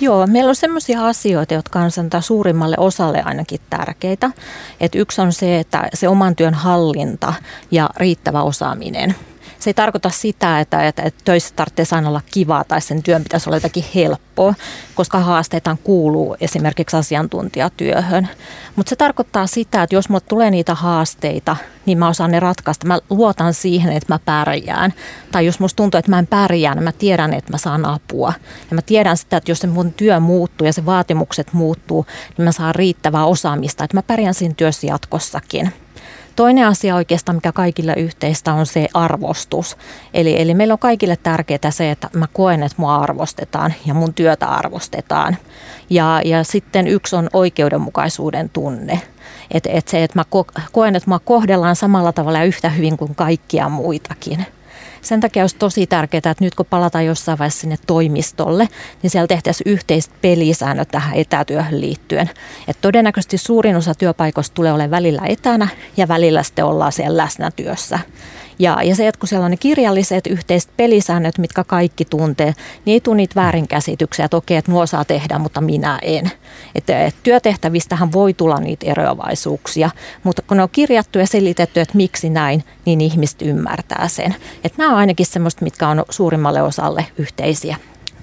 Joo, 0.00 0.26
meillä 0.26 0.48
on 0.48 0.56
sellaisia 0.56 1.06
asioita, 1.06 1.54
jotka 1.54 1.78
on 1.78 1.90
suurimmalle 2.20 2.76
osalle 2.78 3.22
ainakin 3.22 3.60
tärkeitä. 3.70 4.30
Et 4.80 4.94
yksi 4.94 5.20
on 5.20 5.32
se, 5.32 5.58
että 5.58 5.88
se 5.94 6.08
oman 6.08 6.36
työn 6.36 6.54
hallinta 6.54 7.34
ja 7.70 7.90
riittävä 7.96 8.42
osaaminen– 8.42 9.14
se 9.58 9.70
ei 9.70 9.74
tarkoita 9.74 10.10
sitä, 10.10 10.60
että, 10.60 10.88
että, 10.88 11.02
että 11.02 11.20
töissä 11.24 11.54
tarvitsee 11.56 11.86
aina 11.92 12.08
olla 12.08 12.20
kivaa 12.32 12.64
tai 12.64 12.80
sen 12.80 13.02
työn 13.02 13.22
pitäisi 13.22 13.48
olla 13.48 13.56
jotakin 13.56 13.84
helppoa, 13.94 14.54
koska 14.94 15.18
haasteita 15.18 15.76
kuuluu 15.84 16.36
esimerkiksi 16.40 16.96
asiantuntijatyöhön. 16.96 18.28
Mutta 18.76 18.90
se 18.90 18.96
tarkoittaa 18.96 19.46
sitä, 19.46 19.82
että 19.82 19.94
jos 19.94 20.08
mulle 20.08 20.24
tulee 20.28 20.50
niitä 20.50 20.74
haasteita, 20.74 21.56
niin 21.86 21.98
mä 21.98 22.08
osaan 22.08 22.30
ne 22.30 22.40
ratkaista. 22.40 22.86
Mä 22.86 22.98
luotan 23.10 23.54
siihen, 23.54 23.92
että 23.92 24.14
mä 24.14 24.18
pärjään. 24.24 24.94
Tai 25.32 25.46
jos 25.46 25.60
musta 25.60 25.76
tuntuu, 25.76 25.98
että 25.98 26.10
mä 26.10 26.18
en 26.18 26.26
pärjää, 26.26 26.74
niin 26.74 26.84
mä 26.84 26.92
tiedän, 26.92 27.34
että 27.34 27.52
mä 27.52 27.58
saan 27.58 27.86
apua. 27.86 28.32
Ja 28.70 28.74
mä 28.74 28.82
tiedän 28.82 29.16
sitä, 29.16 29.36
että 29.36 29.50
jos 29.50 29.58
se 29.58 29.66
mun 29.66 29.92
työ 29.92 30.20
muuttuu 30.20 30.66
ja 30.66 30.72
se 30.72 30.86
vaatimukset 30.86 31.52
muuttuu, 31.52 32.06
niin 32.38 32.44
mä 32.44 32.52
saan 32.52 32.74
riittävää 32.74 33.24
osaamista, 33.24 33.84
että 33.84 33.96
mä 33.96 34.02
pärjään 34.02 34.34
siinä 34.34 34.54
työssä 34.56 34.86
jatkossakin. 34.86 35.72
Toinen 36.40 36.66
asia 36.66 36.94
oikeastaan, 36.94 37.36
mikä 37.36 37.52
kaikille 37.52 37.94
yhteistä 37.96 38.52
on 38.52 38.66
se 38.66 38.88
arvostus. 38.94 39.76
Eli, 40.14 40.40
eli 40.40 40.54
meillä 40.54 40.72
on 40.72 40.78
kaikille 40.78 41.16
tärkeää 41.16 41.70
se, 41.70 41.90
että 41.90 42.10
mä 42.12 42.26
koen, 42.32 42.62
että 42.62 42.74
mua 42.78 42.96
arvostetaan 42.96 43.74
ja 43.86 43.94
mun 43.94 44.14
työtä 44.14 44.46
arvostetaan. 44.46 45.36
Ja, 45.90 46.20
ja 46.24 46.44
sitten 46.44 46.86
yksi 46.86 47.16
on 47.16 47.28
oikeudenmukaisuuden 47.32 48.50
tunne. 48.50 49.00
Et, 49.50 49.66
et 49.66 49.88
se, 49.88 50.04
että 50.04 50.18
mä 50.18 50.24
koen, 50.72 50.96
että 50.96 51.10
mua 51.10 51.18
kohdellaan 51.18 51.76
samalla 51.76 52.12
tavalla 52.12 52.38
ja 52.38 52.44
yhtä 52.44 52.68
hyvin 52.68 52.96
kuin 52.96 53.14
kaikkia 53.14 53.68
muitakin 53.68 54.46
sen 55.02 55.20
takia 55.20 55.42
olisi 55.42 55.56
tosi 55.56 55.86
tärkeää, 55.86 56.18
että 56.18 56.44
nyt 56.44 56.54
kun 56.54 56.66
palataan 56.70 57.06
jossain 57.06 57.38
vaiheessa 57.38 57.60
sinne 57.60 57.76
toimistolle, 57.86 58.68
niin 59.02 59.10
siellä 59.10 59.26
tehtäisiin 59.26 59.72
yhteiset 59.72 60.12
pelisäännöt 60.22 60.88
tähän 60.88 61.14
etätyöhön 61.14 61.80
liittyen. 61.80 62.30
Et 62.68 62.76
todennäköisesti 62.80 63.38
suurin 63.38 63.76
osa 63.76 63.94
työpaikoista 63.94 64.54
tulee 64.54 64.72
olemaan 64.72 64.90
välillä 64.90 65.22
etänä 65.26 65.68
ja 65.96 66.08
välillä 66.08 66.42
sitten 66.42 66.64
ollaan 66.64 66.92
siellä 66.92 67.22
läsnä 67.22 67.50
työssä. 67.50 67.98
Ja, 68.60 68.82
ja 68.82 68.96
se, 68.96 69.08
että 69.08 69.18
kun 69.18 69.28
siellä 69.28 69.44
on 69.44 69.50
ne 69.50 69.56
kirjalliset 69.56 70.26
yhteiset 70.26 70.70
pelisäännöt, 70.76 71.38
mitkä 71.38 71.64
kaikki 71.64 72.04
tuntee, 72.04 72.54
niin 72.84 72.92
ei 72.92 73.00
tule 73.00 73.16
niitä 73.16 73.34
väärinkäsityksiä, 73.34 74.24
että 74.24 74.36
okei, 74.36 74.56
että 74.56 74.72
nuo 74.72 74.86
saa 74.86 75.04
tehdä, 75.04 75.38
mutta 75.38 75.60
minä 75.60 75.98
en. 76.02 76.30
Että, 76.74 77.06
että 77.06 77.20
työtehtävistähän 77.22 78.12
voi 78.12 78.34
tulla 78.34 78.60
niitä 78.60 78.86
eroavaisuuksia, 78.86 79.90
mutta 80.22 80.42
kun 80.42 80.56
ne 80.56 80.62
on 80.62 80.68
kirjattu 80.72 81.18
ja 81.18 81.26
selitetty, 81.26 81.80
että 81.80 81.96
miksi 81.96 82.30
näin, 82.30 82.64
niin 82.84 83.00
ihmiset 83.00 83.42
ymmärtää 83.42 84.08
sen. 84.08 84.34
Että 84.64 84.78
nämä 84.78 84.92
on 84.92 84.98
ainakin 84.98 85.26
semmoista, 85.26 85.64
mitkä 85.64 85.88
on 85.88 86.04
suurimmalle 86.10 86.62
osalle 86.62 87.06
yhteisiä. 87.18 87.76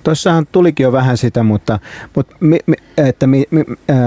Tuossahan 0.07 0.47
tulikin 0.51 0.83
jo 0.83 0.91
vähän 0.91 1.17
sitä, 1.17 1.43
mutta, 1.43 1.79
mutta 2.15 2.35
mi, 2.39 2.57
mi, 2.65 2.75
että 2.97 3.27
mi, 3.27 3.43
mi, 3.51 3.63
äh, 3.89 3.97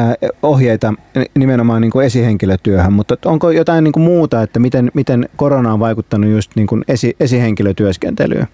ohjeita 0.43 0.95
nimenomaan 1.39 1.83
niin 1.83 1.91
kuin 1.91 2.07
esihenkilötyöhön, 2.07 2.93
mutta 2.93 3.17
onko 3.25 3.51
jotain 3.51 3.85
niin 3.85 3.93
kuin 3.93 4.03
muuta, 4.03 4.43
että 4.43 4.59
miten, 4.59 4.91
miten 4.95 5.29
korona 5.37 5.73
on 5.73 5.81
vaikuttanut 5.81 6.31
just 6.31 6.51
niin 6.57 6.67
kuin 6.67 6.85
esi, 6.89 7.17
esihenkilötyöskentelyyn? 7.21 8.47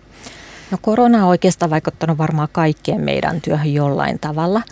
No 0.70 0.78
korona 0.82 1.18
on 1.18 1.28
oikeastaan 1.28 1.70
vaikuttanut 1.70 2.18
varmaan 2.18 2.48
kaikkien 2.52 3.00
meidän 3.00 3.40
työhön 3.40 3.72
jollain 3.72 4.18
tavalla, 4.18 4.62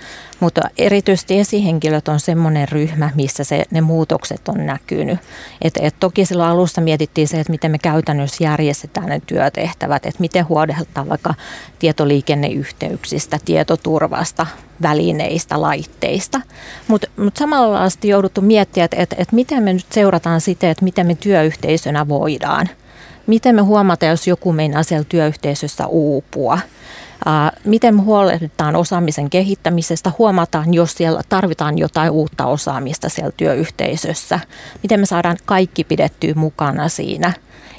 mutta 0.41 0.61
erityisesti 0.79 1.39
esihenkilöt 1.39 2.09
on 2.09 2.21
semmoinen 2.21 2.69
ryhmä, 2.69 3.11
missä 3.15 3.45
se, 3.45 3.65
ne 3.71 3.81
muutokset 3.81 4.49
on 4.49 4.67
näkynyt. 4.67 5.19
Et, 5.63 5.75
et 5.81 5.95
toki 6.01 6.27
silloin 6.27 6.51
alussa 6.51 6.81
mietittiin 6.81 7.29
se, 7.29 7.41
että 7.41 7.51
miten 7.51 7.71
me 7.71 7.79
käytännössä 7.79 8.45
järjestetään 8.45 9.07
ne 9.07 9.23
työtehtävät, 9.27 10.07
että 10.07 10.21
miten 10.21 10.49
huolehditaan 10.49 11.09
vaikka 11.09 11.35
tietoliikenneyhteyksistä, 11.79 13.39
tietoturvasta, 13.45 14.47
välineistä, 14.83 15.61
laitteista. 15.61 16.41
Mutta 16.89 17.07
mut 17.17 17.37
samalla 17.37 17.81
on 17.81 17.91
jouduttu 18.05 18.41
miettimään, 18.41 18.85
että 18.85 18.97
et, 19.03 19.15
et 19.19 19.33
miten 19.33 19.63
me 19.63 19.73
nyt 19.73 19.87
seurataan 19.91 20.41
sitä, 20.41 20.71
että 20.71 20.85
miten 20.85 21.07
me 21.07 21.15
työyhteisönä 21.15 22.09
voidaan– 22.09 22.69
Miten 23.27 23.55
me 23.55 23.63
huomataan, 23.63 24.11
jos 24.11 24.27
joku 24.27 24.53
meinaa 24.53 24.83
siellä 24.83 25.07
työyhteisössä 25.09 25.87
uupua? 25.87 26.59
Miten 27.65 27.95
me 27.95 28.03
huolehditaan 28.03 28.77
osaamisen 28.77 29.31
kehittämisestä? 29.31 30.13
Huomataan, 30.19 30.75
jos 30.75 30.93
siellä 30.93 31.21
tarvitaan 31.29 31.79
jotain 31.79 32.11
uutta 32.11 32.47
osaamista 32.47 33.09
siellä 33.09 33.33
työyhteisössä. 33.37 34.41
Miten 34.83 35.01
me 35.01 35.07
saadaan 35.07 35.37
kaikki 35.45 35.85
pidettyä 35.85 36.33
mukana 36.35 36.89
siinä? 36.89 37.33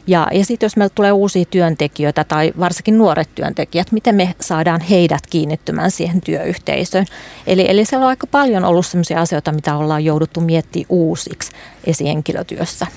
Ja, 0.07 0.27
ja 0.33 0.45
sitten 0.45 0.65
jos 0.65 0.77
meillä 0.77 0.93
tulee 0.95 1.11
uusia 1.11 1.45
työntekijöitä 1.45 2.23
tai 2.23 2.53
varsinkin 2.59 2.97
nuoret 2.97 3.29
työntekijät, 3.35 3.91
miten 3.91 4.15
me 4.15 4.35
saadaan 4.41 4.81
heidät 4.81 5.27
kiinnittymään 5.27 5.91
siihen 5.91 6.21
työyhteisöön. 6.21 7.05
Eli, 7.47 7.65
eli 7.69 7.85
siellä 7.85 8.03
on 8.03 8.09
aika 8.09 8.27
paljon 8.27 8.65
ollut 8.65 8.85
sellaisia 8.85 9.21
asioita, 9.21 9.51
mitä 9.51 9.77
ollaan 9.77 10.05
jouduttu 10.05 10.41
miettimään 10.41 10.85
uusiksi 10.89 11.51
esihenkilötyössä. 11.83 12.87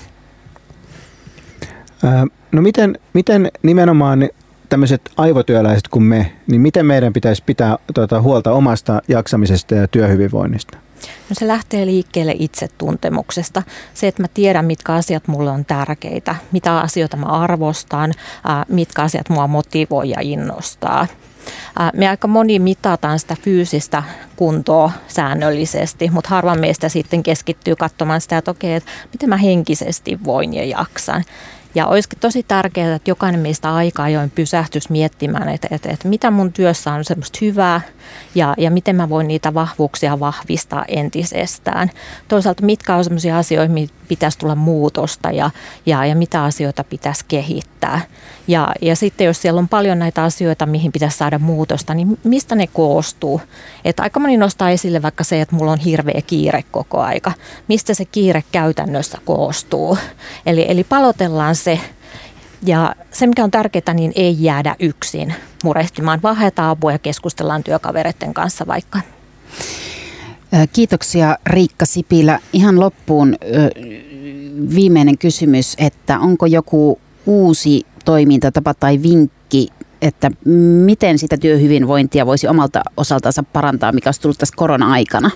No 2.51 2.61
miten, 2.61 2.99
miten 3.13 3.51
nimenomaan 3.63 4.29
tämmöiset 4.69 5.11
aivotyöläiset 5.17 5.87
kuin 5.87 6.03
me, 6.03 6.31
niin 6.47 6.61
miten 6.61 6.85
meidän 6.85 7.13
pitäisi 7.13 7.43
pitää 7.45 7.77
tuota, 7.93 8.21
huolta 8.21 8.51
omasta 8.51 9.01
jaksamisesta 9.07 9.75
ja 9.75 9.87
työhyvinvoinnista? 9.87 10.77
No 11.29 11.33
se 11.33 11.47
lähtee 11.47 11.85
liikkeelle 11.85 12.35
itsetuntemuksesta. 12.39 13.63
Se, 13.93 14.07
että 14.07 14.23
mä 14.23 14.27
tiedän, 14.33 14.65
mitkä 14.65 14.93
asiat 14.93 15.27
mulle 15.27 15.51
on 15.51 15.65
tärkeitä, 15.65 16.35
mitä 16.51 16.79
asioita 16.79 17.17
mä 17.17 17.25
arvostan, 17.25 18.13
mitkä 18.67 19.01
asiat 19.01 19.29
mua 19.29 19.47
motivoi 19.47 20.09
ja 20.09 20.17
innostaa. 20.21 21.07
Me 21.93 22.07
aika 22.07 22.27
moni 22.27 22.59
mitataan 22.59 23.19
sitä 23.19 23.35
fyysistä 23.41 24.03
kuntoa 24.35 24.91
säännöllisesti, 25.07 26.09
mutta 26.09 26.29
harva 26.29 26.55
meistä 26.55 26.89
sitten 26.89 27.23
keskittyy 27.23 27.75
katsomaan 27.75 28.21
sitä, 28.21 28.37
että 28.37 28.51
okei, 28.51 28.73
että 28.73 28.89
miten 29.13 29.29
mä 29.29 29.37
henkisesti 29.37 30.19
voin 30.23 30.53
ja 30.53 30.65
jaksan. 30.65 31.23
Ja 31.75 31.87
olisikin 31.87 32.19
tosi 32.19 32.43
tärkeää, 32.43 32.95
että 32.95 33.11
jokainen 33.11 33.41
meistä 33.41 33.75
aika 33.75 34.03
ajoin 34.03 34.29
pysähtyisi 34.29 34.91
miettimään, 34.91 35.49
että, 35.49 35.67
että, 35.71 35.89
että 35.89 36.07
mitä 36.07 36.31
mun 36.31 36.53
työssä 36.53 36.93
on 36.93 37.05
semmoista 37.05 37.39
hyvää 37.41 37.81
ja, 38.35 38.53
ja 38.57 38.71
miten 38.71 38.95
mä 38.95 39.09
voin 39.09 39.27
niitä 39.27 39.53
vahvuuksia 39.53 40.19
vahvistaa 40.19 40.85
entisestään. 40.87 41.91
Toisaalta 42.27 42.65
mitkä 42.65 42.95
on 42.95 43.03
semmoisia 43.03 43.37
asioita, 43.37 43.73
mihin 43.73 43.89
pitäisi 44.07 44.39
tulla 44.39 44.55
muutosta 44.55 45.31
ja, 45.31 45.51
ja, 45.85 46.05
ja 46.05 46.15
mitä 46.15 46.43
asioita 46.43 46.83
pitäisi 46.83 47.25
kehittää. 47.27 48.01
Ja, 48.47 48.73
ja 48.81 48.95
sitten 48.95 49.25
jos 49.25 49.41
siellä 49.41 49.59
on 49.59 49.67
paljon 49.67 49.99
näitä 49.99 50.23
asioita, 50.23 50.65
mihin 50.65 50.91
pitäisi 50.91 51.17
saada 51.17 51.39
muutosta, 51.39 51.93
niin 51.93 52.19
mistä 52.23 52.55
ne 52.55 52.67
koostuu? 52.67 53.41
Että 53.85 54.03
aika 54.03 54.19
moni 54.19 54.37
nostaa 54.37 54.69
esille 54.69 55.01
vaikka 55.01 55.23
se, 55.23 55.41
että 55.41 55.55
mulla 55.55 55.71
on 55.71 55.79
hirveä 55.79 56.21
kiire 56.27 56.63
koko 56.71 57.01
aika. 57.01 57.31
Mistä 57.67 57.93
se 57.93 58.05
kiire 58.05 58.43
käytännössä 58.51 59.17
koostuu? 59.25 59.97
Eli, 60.45 60.65
eli 60.69 60.83
palotellaan 60.83 61.55
se 61.63 61.79
ja 62.65 62.95
se, 63.11 63.27
mikä 63.27 63.43
on 63.43 63.51
tärkeää, 63.51 63.93
niin 63.93 64.11
ei 64.15 64.35
jäädä 64.39 64.75
yksin 64.79 65.33
murehtimaan, 65.63 66.19
vaan 66.23 66.35
haetaan 66.35 66.69
apua 66.69 66.91
ja 66.91 66.99
keskustellaan 66.99 67.63
työkavereiden 67.63 68.33
kanssa 68.33 68.67
vaikka. 68.67 68.99
Kiitoksia 70.73 71.37
Riikka 71.45 71.85
Sipilä. 71.85 72.39
Ihan 72.53 72.79
loppuun 72.79 73.35
viimeinen 74.75 75.17
kysymys, 75.17 75.75
että 75.77 76.19
onko 76.19 76.45
joku 76.45 76.99
uusi 77.25 77.85
toimintatapa 78.05 78.73
tai 78.73 79.01
vinkki, 79.01 79.67
että 80.01 80.31
miten 80.85 81.19
sitä 81.19 81.37
työhyvinvointia 81.37 82.25
voisi 82.25 82.47
omalta 82.47 82.81
osaltansa 82.97 83.43
parantaa, 83.43 83.91
mikä 83.91 84.07
olisi 84.07 84.21
tullut 84.21 84.37
tässä 84.37 84.55
korona-aikana? 84.57 85.31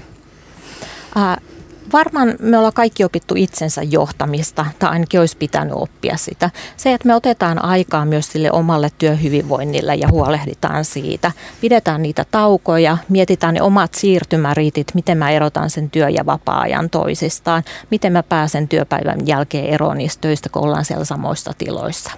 Varmaan 1.93 2.35
me 2.39 2.57
ollaan 2.57 2.73
kaikki 2.73 3.03
opittu 3.03 3.33
itsensä 3.37 3.83
johtamista, 3.83 4.65
tai 4.79 4.89
ainakin 4.89 5.19
olisi 5.19 5.37
pitänyt 5.37 5.73
oppia 5.75 6.17
sitä. 6.17 6.49
Se, 6.77 6.93
että 6.93 7.07
me 7.07 7.15
otetaan 7.15 7.65
aikaa 7.65 8.05
myös 8.05 8.31
sille 8.31 8.51
omalle 8.51 8.89
työhyvinvoinnille 8.97 9.95
ja 9.95 10.07
huolehditaan 10.07 10.85
siitä. 10.85 11.31
Pidetään 11.61 12.01
niitä 12.01 12.25
taukoja, 12.31 12.97
mietitään 13.09 13.53
ne 13.53 13.61
omat 13.61 13.93
siirtymäriitit, 13.93 14.87
miten 14.93 15.17
mä 15.17 15.31
erotan 15.31 15.69
sen 15.69 15.89
työ- 15.89 16.09
ja 16.09 16.25
vapaa-ajan 16.25 16.89
toisistaan, 16.89 17.63
miten 17.91 18.13
mä 18.13 18.23
pääsen 18.23 18.67
työpäivän 18.67 19.27
jälkeen 19.27 19.65
eroon 19.65 19.97
niistä 19.97 20.21
töistä, 20.21 20.49
kun 20.49 20.63
ollaan 20.63 20.85
siellä 20.85 21.05
samoissa 21.05 21.51
tiloissa. 21.57 22.11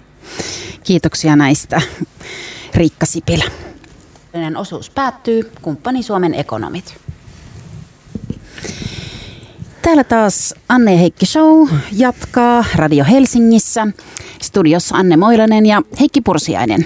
Kiitoksia 0.84 1.36
näistä, 1.36 1.82
Riikka 2.76 3.06
Sipilä. 3.06 3.46
Osuus 4.58 4.90
päättyy. 4.90 5.52
Kumppani 5.62 6.04
Suomen 6.04 6.34
ekonomit. 6.34 6.98
Täällä 9.86 10.04
taas 10.04 10.54
Anne 10.70 10.92
ja 10.92 10.98
Heikki 10.98 11.26
Show 11.26 11.68
jatkaa 11.92 12.66
Radio 12.76 13.06
Helsingissä. 13.10 13.88
Studiossa 14.42 14.96
Anne 14.96 15.18
Moilanen 15.18 15.66
ja 15.66 15.82
Heikki 16.00 16.22
Pursiainen. 16.22 16.86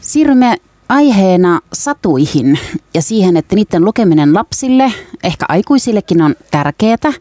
Siirrymme 0.00 0.56
aiheena 0.88 1.60
satuihin 1.72 2.58
ja 2.94 3.02
siihen, 3.02 3.36
että 3.36 3.54
niiden 3.54 3.84
lukeminen 3.84 4.34
lapsille, 4.34 4.92
ehkä 5.22 5.46
aikuisillekin 5.48 6.22
on 6.22 6.34
tärkeää 6.50 7.12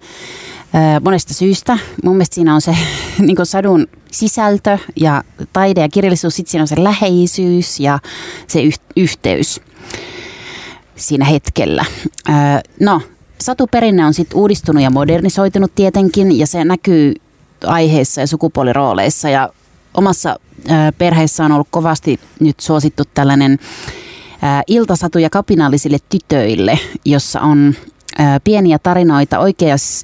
monesta 1.04 1.34
syystä. 1.34 1.78
Mun 2.04 2.16
mielestä 2.16 2.36
siinä 2.36 2.56
on 2.56 2.62
se 2.62 2.78
niin 3.20 3.38
sadun 3.44 3.88
sisältö 4.12 4.78
ja 4.96 5.24
taide 5.54 5.82
ja 5.82 5.90
kirjallisuus, 5.90 6.36
sitten 6.36 6.52
siinä 6.52 6.64
on 6.64 6.68
se 6.68 6.84
läheisyys 6.84 7.80
ja 7.80 8.00
se 8.48 8.60
yhteys 8.96 9.62
siinä 10.96 11.26
hetkellä. 11.26 11.86
No, 12.80 13.02
satuperinne 13.44 14.06
on 14.06 14.14
sitten 14.14 14.38
uudistunut 14.38 14.84
ja 14.84 14.90
modernisoitunut 14.90 15.76
tietenkin 15.76 16.40
ja 16.40 16.48
se 16.48 16.64
näkyy 16.64 17.14
aiheissa 17.66 18.22
ja 18.22 18.28
sukupuolirooleissa 18.28 19.30
ja 19.30 19.50
omassa 19.94 20.40
perheessä 20.98 21.46
on 21.46 21.52
ollut 21.52 21.68
kovasti 21.72 22.20
nyt 22.40 22.60
suosittu 22.60 23.04
tällainen 23.14 23.60
iltasatu 24.68 25.20
ja 25.20 25.30
kapinallisille 25.30 25.98
tytöille, 26.10 26.80
jossa 27.06 27.42
on 27.42 27.74
pieniä 28.44 28.80
tarinoita 28.80 29.40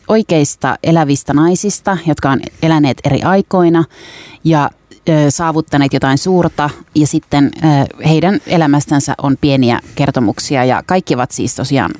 oikeista 0.07 0.77
elävistä 0.83 1.33
naisista, 1.33 1.97
jotka 2.07 2.31
on 2.31 2.39
eläneet 2.63 2.97
eri 3.03 3.21
aikoina 3.21 3.83
ja 4.43 4.69
saavuttaneet 5.29 5.93
jotain 5.93 6.17
suurta 6.17 6.69
ja 6.95 7.07
sitten 7.07 7.51
heidän 8.07 8.39
elämästänsä 8.47 9.15
on 9.23 9.37
pieniä 9.41 9.79
kertomuksia 9.95 10.65
ja 10.65 10.83
kaikki 10.85 11.15
ovat 11.15 11.31
siis 11.31 11.55
tosiaan 11.55 11.91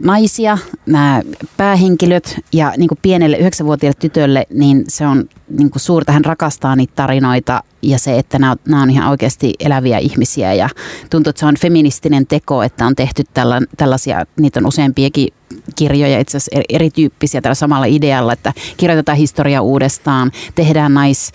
naisia, 0.00 0.58
nämä 0.86 1.22
päähenkilöt 1.56 2.36
ja 2.52 2.72
niin 2.76 2.88
kuin 2.88 2.98
pienelle 3.02 3.36
yhdeksänvuotiaille 3.36 3.98
tytölle, 4.00 4.46
niin 4.54 4.84
se 4.88 5.06
on 5.06 5.28
niin 5.58 5.70
kuin 5.70 5.80
suurta, 5.80 6.12
hän 6.12 6.24
rakastaa 6.24 6.76
niitä 6.76 6.92
tarinoita 6.96 7.62
ja 7.82 7.98
se, 7.98 8.18
että 8.18 8.38
nämä, 8.38 8.56
nämä 8.68 8.82
on 8.82 8.90
ihan 8.90 9.10
oikeasti 9.10 9.54
eläviä 9.60 9.98
ihmisiä. 9.98 10.54
Ja 10.54 10.68
tuntuu, 11.10 11.30
että 11.30 11.40
se 11.40 11.46
on 11.46 11.56
feministinen 11.60 12.26
teko, 12.26 12.62
että 12.62 12.86
on 12.86 12.94
tehty 12.94 13.24
tällä, 13.34 13.60
tällaisia, 13.76 14.24
niitä 14.40 14.60
on 14.60 14.66
useampiakin 14.66 15.28
kirjoja 15.76 16.20
itse 16.20 16.36
asiassa 16.36 16.60
erityyppisiä 16.68 17.40
tällä 17.40 17.54
samalla 17.54 17.86
idealla, 17.86 18.32
että 18.32 18.52
kirjoitetaan 18.76 19.18
historia 19.18 19.62
uudestaan, 19.62 20.32
tehdään 20.54 20.94
nais 20.94 21.32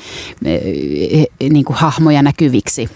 niin 1.50 1.66
kuin 1.66 1.78
hahmoja 1.78 2.22
näkyviksi. 2.22 2.90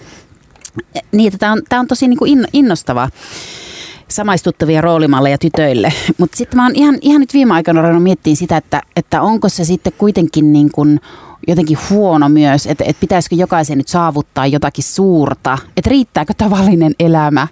Niin, 1.11 1.39
tämä 1.39 1.51
on, 1.51 1.61
tämä 1.69 1.79
on 1.79 1.87
tosi 1.87 2.07
niin 2.07 2.19
kuin 2.19 2.45
innostava 2.53 3.09
samaistuttavia 4.11 4.81
roolimalleja 4.81 5.37
tytöille. 5.37 5.93
Mutta 6.19 6.37
sitten 6.37 6.57
mä 6.57 6.63
oon 6.63 6.75
ihan, 6.75 6.97
ihan 7.01 7.21
nyt 7.21 7.33
viime 7.33 7.53
aikoina 7.53 7.81
ruvennut 7.81 8.03
miettimään 8.03 8.35
sitä, 8.35 8.57
että, 8.57 8.81
että 8.95 9.21
onko 9.21 9.49
se 9.49 9.65
sitten 9.65 9.93
kuitenkin 9.97 10.53
niin 10.53 10.71
kuin 10.71 10.99
jotenkin 11.47 11.77
huono 11.89 12.29
myös, 12.29 12.65
että, 12.65 12.83
että 12.87 12.99
pitäisikö 12.99 13.35
jokaisen 13.35 13.77
nyt 13.77 13.87
saavuttaa 13.87 14.47
jotakin 14.47 14.83
suurta, 14.83 15.57
että 15.77 15.89
riittääkö 15.89 16.33
tavallinen 16.37 16.93
elämä. 16.99 17.47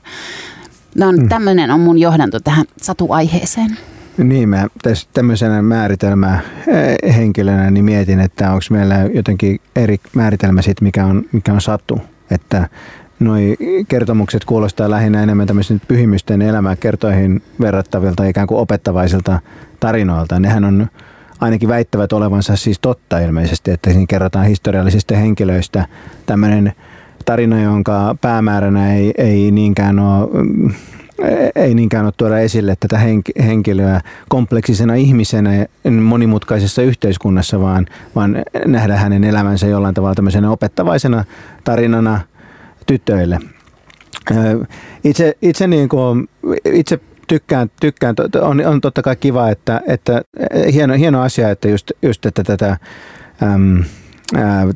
No 0.96 1.12
mm. 1.12 1.30
tämmöinen 1.30 1.72
on 1.72 1.80
mun 1.80 1.98
johdanto 1.98 2.40
tähän 2.40 2.66
satuaiheeseen. 2.82 3.78
Niin, 4.18 4.50
mä 4.50 4.68
tässä 4.82 5.10
tämmöisenä 5.14 5.62
määritelmää 5.62 6.40
eh, 6.68 7.16
henkilönä 7.16 7.72
niin 7.72 7.86
mietin, 7.86 8.20
että 8.20 8.52
onko 8.52 8.64
meillä 8.70 8.96
jotenkin 9.14 9.60
eri 9.76 9.98
määritelmä 10.14 10.62
siitä, 10.62 10.84
mikä 10.84 11.06
on, 11.06 11.24
mikä 11.32 11.54
on 11.54 11.62
satu. 11.62 12.02
Että 12.32 12.70
noi 13.20 13.58
kertomukset 13.88 14.46
kuulostaa 14.46 14.90
lähinnä 14.90 15.24
enemmän 15.24 15.48
tämmöisen 15.48 15.82
pyhimysten 15.88 16.42
elämää 16.42 16.76
kertoihin 16.76 17.42
verrattavilta 17.62 18.26
ikään 18.26 18.48
kuin 18.48 18.60
opettavaisilta 18.60 19.40
tarinoilta. 19.80 20.40
Nehän 20.40 20.66
on 20.66 20.88
ainakin 21.40 21.70
väittävät 21.70 22.14
olevansa 22.14 22.56
siis 22.56 22.80
totta 22.80 23.20
ilmeisesti, 23.20 23.72
että 23.72 23.90
siinä 23.90 24.06
kerrotaan 24.10 24.46
historiallisista 24.46 25.16
henkilöistä 25.16 25.86
tämmöinen 26.26 26.74
tarina, 27.26 27.62
jonka 27.62 28.16
päämääränä 28.22 28.96
ei, 28.96 29.14
ei 29.18 29.52
niinkään 29.52 30.00
ole 30.00 30.30
ei 31.56 31.76
niinkään 31.76 32.06
ole 32.06 32.14
tuoda 32.18 32.40
esille 32.40 32.76
tätä 32.80 33.00
henkilöä 33.46 34.02
kompleksisena 34.30 34.96
ihmisenä 34.96 35.66
monimutkaisessa 36.02 36.82
yhteiskunnassa, 36.82 37.60
vaan, 37.62 37.86
vaan 38.16 38.38
nähdä 38.66 38.98
hänen 38.98 39.24
elämänsä 39.24 39.68
jollain 39.68 39.96
tavalla 39.96 40.16
tämmöisenä 40.16 40.52
opettavaisena 40.52 41.24
tarinana– 41.64 42.20
tytöille. 42.88 43.40
Itse, 45.04 45.38
itse, 45.42 45.68
niin 45.68 45.90
kuin, 45.90 46.30
itse 46.66 47.00
tykkään, 47.28 47.72
tykkään 47.80 48.16
on, 48.42 48.66
on 48.66 48.82
totta 48.82 49.02
kai 49.02 49.16
kiva, 49.16 49.50
että, 49.50 49.82
että 49.88 50.22
hieno, 50.74 50.94
hieno 50.94 51.22
asia, 51.22 51.52
että 51.52 51.68
just, 51.68 51.92
just 52.02 52.26
että 52.26 52.44
tätä 52.44 52.78
äm, 53.44 53.84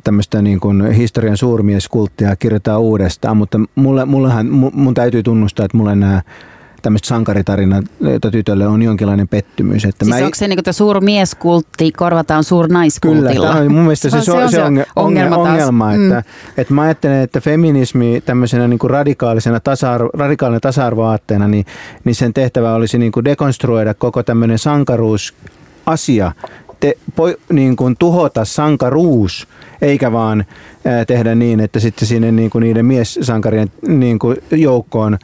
tämmöistä 0.04 0.42
niin 0.42 0.60
kuin 0.60 0.90
historian 0.90 1.36
suurmieskulttia 1.36 2.36
kirjoitetaan 2.36 2.80
uudestaan, 2.80 3.36
mutta 3.36 3.60
mulle, 3.74 4.04
mullehan, 4.04 4.46
mun 4.72 4.94
täytyy 4.94 5.22
tunnustaa, 5.22 5.66
että 5.66 5.76
mulle 5.76 5.96
nämä 5.96 6.22
tämmöistä 6.82 7.08
sankaritarinaa 7.08 7.82
tytölle 8.32 8.66
on 8.66 8.82
jonkinlainen 8.82 9.28
pettymys. 9.28 9.84
Että 9.84 10.04
siis 10.04 10.16
mä 10.16 10.24
onko 10.24 10.34
se 10.34 10.48
niin 10.48 10.58
kuin 10.64 10.74
suuri 10.74 11.00
mieskultti 11.00 11.92
korvataan 11.92 12.44
naiskultilla? 12.68 13.30
Kyllä, 13.30 13.46
tämä 13.46 13.60
on 13.60 13.72
mun 13.72 13.82
mielestä 13.82 14.10
se, 14.10 14.20
se, 14.20 14.32
on, 14.32 14.50
se, 14.50 14.62
on, 14.62 14.84
ongelma, 14.96 15.36
ongelma 15.36 15.96
mm. 15.96 16.04
että, 16.04 16.22
että 16.56 16.74
mä 16.74 16.82
ajattelen, 16.82 17.20
että 17.20 17.40
feminismi 17.40 18.22
tämmöisenä 18.26 18.68
niin 18.68 18.78
kuin 18.78 18.90
radikaalisena 18.90 19.60
tasa-arvo, 19.60 20.10
radikaalinen 20.14 20.60
tasa-arvoaatteena, 20.60 21.48
niin, 21.48 21.66
niin 22.04 22.14
sen 22.14 22.34
tehtävä 22.34 22.74
olisi 22.74 22.98
niin 22.98 23.12
kuin 23.12 23.24
dekonstruoida 23.24 23.94
koko 23.94 24.22
tämmöinen 24.22 24.58
sankaruusasia, 24.58 26.32
te, 26.80 26.94
po, 27.16 27.32
niin 27.52 27.76
kuin 27.76 27.96
tuhota 27.98 28.44
sankaruus, 28.44 29.48
eikä 29.82 30.12
vaan 30.12 30.44
ää, 30.84 31.04
tehdä 31.04 31.34
niin, 31.34 31.60
että 31.60 31.80
sitten 31.80 32.08
sinne 32.08 32.32
niin 32.32 32.50
kuin 32.50 32.62
niiden 32.62 32.86
miessankarien 32.86 33.68
niin 33.88 34.18
kuin 34.18 34.36
joukkoon 34.50 35.18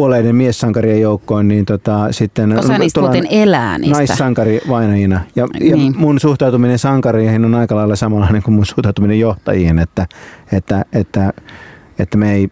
kuolleiden 0.00 0.36
miessankarien 0.36 1.00
joukkoon, 1.00 1.48
niin 1.48 1.64
tota, 1.64 2.12
sitten 2.12 2.58
Osa 2.58 2.78
niistä 2.78 3.00
muuten 3.00 3.26
elää 3.30 3.78
niistä. 3.78 3.96
naissankari 3.96 4.60
vainajina. 4.68 5.20
Ja, 5.36 5.46
niin. 5.46 5.70
ja 5.70 5.76
mun 5.96 6.20
suhtautuminen 6.20 6.78
sankariin 6.78 7.44
on 7.44 7.54
aika 7.54 7.76
lailla 7.76 7.96
samanlainen 7.96 8.42
kuin 8.42 8.54
mun 8.54 8.66
suhtautuminen 8.66 9.20
johtajiin, 9.20 9.78
että, 9.78 10.06
että, 10.52 10.84
että, 10.92 11.32
että 11.98 12.18
me 12.18 12.32
ei 12.32 12.48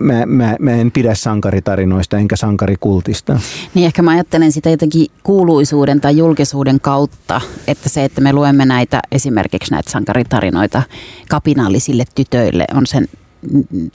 mä, 0.00 0.26
mä, 0.26 0.56
mä 0.58 0.70
en 0.70 0.90
pidä 0.90 1.14
sankaritarinoista 1.14 2.18
enkä 2.18 2.36
sankarikultista. 2.36 3.40
Niin 3.74 3.86
ehkä 3.86 4.02
mä 4.02 4.10
ajattelen 4.10 4.52
sitä 4.52 4.70
jotenkin 4.70 5.06
kuuluisuuden 5.22 6.00
tai 6.00 6.16
julkisuuden 6.16 6.80
kautta, 6.80 7.40
että 7.66 7.88
se, 7.88 8.04
että 8.04 8.20
me 8.20 8.32
luemme 8.32 8.64
näitä 8.64 9.00
esimerkiksi 9.12 9.70
näitä 9.70 9.90
sankaritarinoita 9.90 10.82
kapinallisille 11.28 12.04
tytöille 12.14 12.64
on 12.74 12.86
sen 12.86 13.08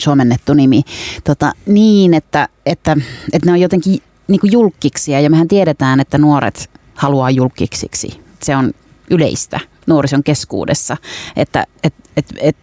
suomennettu 0.02 0.54
nimi, 0.54 0.84
tota, 1.24 1.54
niin 1.66 2.14
että, 2.14 2.50
että, 2.66 2.98
että 3.34 3.46
ne 3.46 3.52
on 3.52 3.62
jotenkin 3.62 4.02
niin 4.28 4.40
kuin 4.40 4.52
julkkiksia 4.52 5.22
ja 5.22 5.30
mehän 5.30 5.48
tiedetään, 5.48 6.00
että 6.00 6.18
nuoret 6.18 6.70
haluaa 6.96 7.32
julkiksiksi. 7.32 8.20
Se 8.44 8.56
on 8.56 8.74
yleistä 9.10 9.60
nuorison 9.88 10.24
keskuudessa, 10.24 10.98
että 11.36 11.68
et, 11.84 11.94
et, 12.18 12.26
et, 12.40 12.58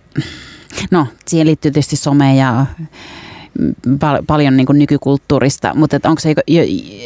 no 0.90 1.06
siihen 1.26 1.46
liittyy 1.46 1.70
tietysti 1.70 1.96
some 1.96 2.36
ja 2.36 2.66
pal- 4.00 4.22
paljon 4.26 4.56
niin 4.56 4.66
nykykulttuurista, 4.72 5.74
mutta 5.74 5.96
onko 6.04 6.20
se 6.20 6.34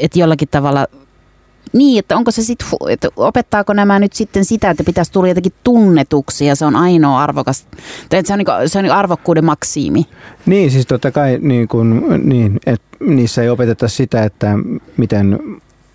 että 0.01 0.19
jollakin 0.19 0.49
tavalla 0.49 0.87
niin, 1.75 1.99
että 1.99 2.17
onko 2.17 2.31
se 2.31 2.43
sitten, 2.43 2.69
että 2.89 3.09
opettaako 3.17 3.73
nämä 3.73 3.99
nyt 3.99 4.13
sitten 4.13 4.45
sitä, 4.45 4.71
että 4.71 4.85
pitäisi 4.85 5.13
tulla 5.13 5.29
jotenkin 5.29 5.53
tunnetuksi 5.65 6.47
ja 6.47 6.57
se 6.57 6.65
on 6.65 6.77
ainoa 6.77 7.23
arvokas, 7.23 7.67
tai 8.09 8.19
että 8.19 8.27
se 8.27 8.33
on, 8.33 8.39
niin 8.39 8.47
kuin, 8.47 8.69
se 8.69 8.79
on 8.79 8.85
niin 8.85 8.93
arvokkuuden 8.93 9.45
maksiimi. 9.45 10.07
Niin, 10.47 10.71
siis 10.71 10.87
totta 10.87 11.11
kai 11.11 11.39
niin 11.41 11.69
kuin, 11.69 12.05
niin, 12.29 12.61
että 12.67 12.97
niissä 13.01 13.43
ei 13.43 13.49
opeteta 13.49 13.89
sitä, 13.89 14.23
että 14.23 14.53
miten 14.97 15.39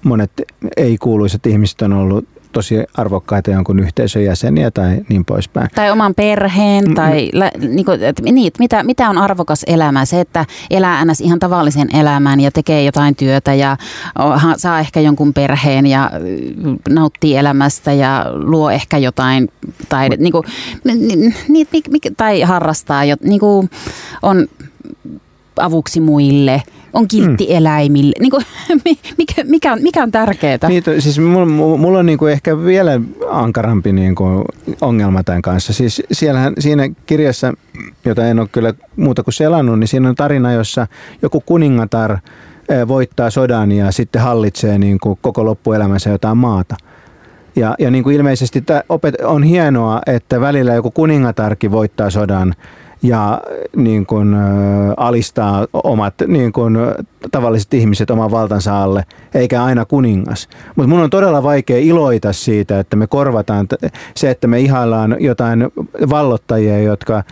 monet 0.04 0.32
ei-kuuluiset 0.78 1.46
ihmiset 1.46 1.82
on 1.82 1.94
ollut 1.94 2.26
tosi 2.52 2.76
arvokkaita 2.94 3.52
jonkun 3.52 3.80
yhteisön 3.80 4.24
jäseniä 4.24 4.72
tai 4.72 5.02
niin 5.10 5.26
poispäin. 5.26 5.68
Tai 5.76 5.92
oman 5.92 6.16
perheen, 6.16 6.86
mm, 6.86 6.96
tai 6.96 7.32
mm. 7.34 7.76
niin 7.76 7.86
kuin, 7.86 8.04
että, 8.04 8.24
niin, 8.24 8.52
mitä, 8.60 8.84
mitä 8.84 9.10
on 9.10 9.18
arvokas 9.18 9.64
elämä? 9.68 10.06
Se, 10.06 10.20
että 10.20 10.46
elää 10.70 11.06
ns. 11.06 11.22
ihan 11.22 11.40
tavallisen 11.40 11.96
elämän 11.96 12.40
ja 12.40 12.52
tekee 12.52 12.84
jotain 12.84 13.16
työtä 13.16 13.54
ja 13.54 13.78
saa 14.58 14.80
ehkä 14.80 15.00
jonkun 15.00 15.34
perheen 15.34 15.86
ja 15.86 16.12
nauttii 16.90 17.36
elämästä 17.36 17.94
ja 17.94 18.26
luo 18.34 18.72
ehkä 18.72 18.98
jotain 18.98 19.50
tai, 19.90 20.10
niin 20.10 20.32
kuin, 20.32 20.44
niin, 20.84 21.36
niin, 21.48 21.68
tai 22.18 22.42
harrastaa, 22.42 23.02
niin 23.24 23.40
kuin 23.40 23.70
on 24.22 24.48
avuksi 25.58 26.00
muille– 26.00 26.64
on 26.93 27.08
kiltti 27.08 27.47
mm. 27.49 27.56
eläimille. 27.56 28.13
Niin 28.21 28.32
kuin, 28.32 28.45
mikä, 29.17 29.43
mikä, 29.43 29.73
on, 29.73 29.82
mikä 29.82 30.04
on 30.04 30.12
tärkeää? 30.12 30.58
Niin, 30.67 30.84
siis 30.99 31.19
mulla, 31.19 31.45
mulla 31.78 31.99
on 31.99 32.06
niin 32.06 32.17
kuin 32.17 32.32
ehkä 32.32 32.63
vielä 32.63 33.02
ankarampi 33.30 33.93
niin 33.93 34.15
kuin 34.15 34.45
ongelma 34.82 35.23
tämän 35.23 35.41
kanssa. 35.41 35.73
Siis 35.73 36.02
siellähän, 36.12 36.54
siinä 36.60 36.89
kirjassa, 37.06 37.54
jota 38.06 38.28
en 38.28 38.39
ole 38.39 38.47
kyllä 38.52 38.73
muuta 38.95 39.23
kuin 39.23 39.34
selannut, 39.34 39.80
niin 39.80 39.88
siinä 39.88 40.10
on 40.10 40.15
tarina, 40.15 40.54
jossa 40.54 40.88
joku 41.21 41.41
kuningatar 41.45 42.17
voittaa 42.88 43.30
sodan 43.30 43.71
ja 43.71 43.91
sitten 43.91 44.21
hallitsee 44.21 44.78
niin 44.78 44.99
kuin 44.99 45.19
koko 45.21 45.45
loppuelämänsä 45.45 46.10
jotain 46.10 46.38
maata. 46.38 46.75
Ja, 47.56 47.75
ja 47.80 47.91
niin 47.91 48.04
kuin 48.04 48.15
ilmeisesti 48.15 48.63
on 49.23 49.43
hienoa, 49.43 50.02
että 50.06 50.41
välillä 50.41 50.73
joku 50.73 50.91
kuningatarki 50.91 51.71
voittaa 51.71 52.10
sodan 52.10 52.56
ja 53.02 53.42
niin 53.76 54.06
kuin, 54.06 54.34
ä, 54.34 54.40
alistaa 54.98 55.68
omat 55.74 56.14
niin 56.28 56.52
kuin, 56.52 56.78
tavalliset 57.32 57.74
ihmiset 57.74 58.12
oman 58.12 58.32
valtansa 58.32 58.84
alle, 58.84 59.06
eikä 59.34 59.64
aina 59.64 59.86
kuningas. 59.86 60.50
Mutta 60.76 60.90
mun 60.90 61.00
on 61.00 61.10
todella 61.10 61.44
vaikea 61.44 61.78
iloita 61.78 62.34
siitä, 62.34 62.80
että 62.80 62.96
me 62.96 63.08
korvataan 63.08 63.68
se, 64.16 64.30
että 64.30 64.48
me 64.48 64.60
ihaillaan 64.60 65.18
jotain 65.20 65.68
vallottajia, 66.10 66.80
jotka 66.80 67.24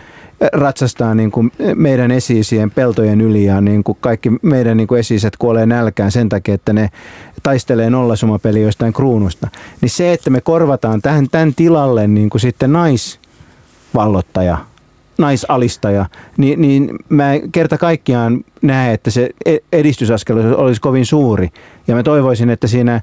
ratsastaa 0.53 1.15
niin 1.15 1.31
kuin 1.31 1.51
meidän 1.75 2.11
esiisien 2.11 2.71
peltojen 2.71 3.21
yli 3.21 3.45
ja 3.45 3.61
niin 3.61 3.83
kuin 3.83 3.97
kaikki 4.01 4.31
meidän 4.41 4.77
niin 4.77 4.87
kuin 4.87 4.99
esiiset 4.99 5.37
kuolee 5.37 5.65
nälkään 5.65 6.11
sen 6.11 6.29
takia, 6.29 6.53
että 6.53 6.73
ne 6.73 6.89
taistelee 7.43 7.89
nollasumapeli 7.89 8.61
jostain 8.61 8.93
kruunusta. 8.93 9.47
Niin 9.81 9.89
se, 9.89 10.13
että 10.13 10.29
me 10.29 10.41
korvataan 10.41 11.01
tähän, 11.01 11.27
tämän 11.31 11.53
tilalle 11.55 12.07
niin 12.07 12.29
kuin 12.29 12.41
sitten 12.41 12.73
naisvallottaja, 12.73 14.57
naisalistaja, 15.17 16.05
niin, 16.37 16.61
niin 16.61 16.89
mä 17.09 17.31
kerta 17.51 17.77
kaikkiaan 17.77 18.43
näe, 18.61 18.93
että 18.93 19.11
se 19.11 19.29
e- 19.45 19.57
edistysaskel 19.71 20.53
olisi 20.57 20.81
kovin 20.81 21.05
suuri. 21.05 21.49
Ja 21.87 21.95
mä 21.95 22.03
toivoisin, 22.03 22.49
että 22.49 22.67
siinä 22.67 23.01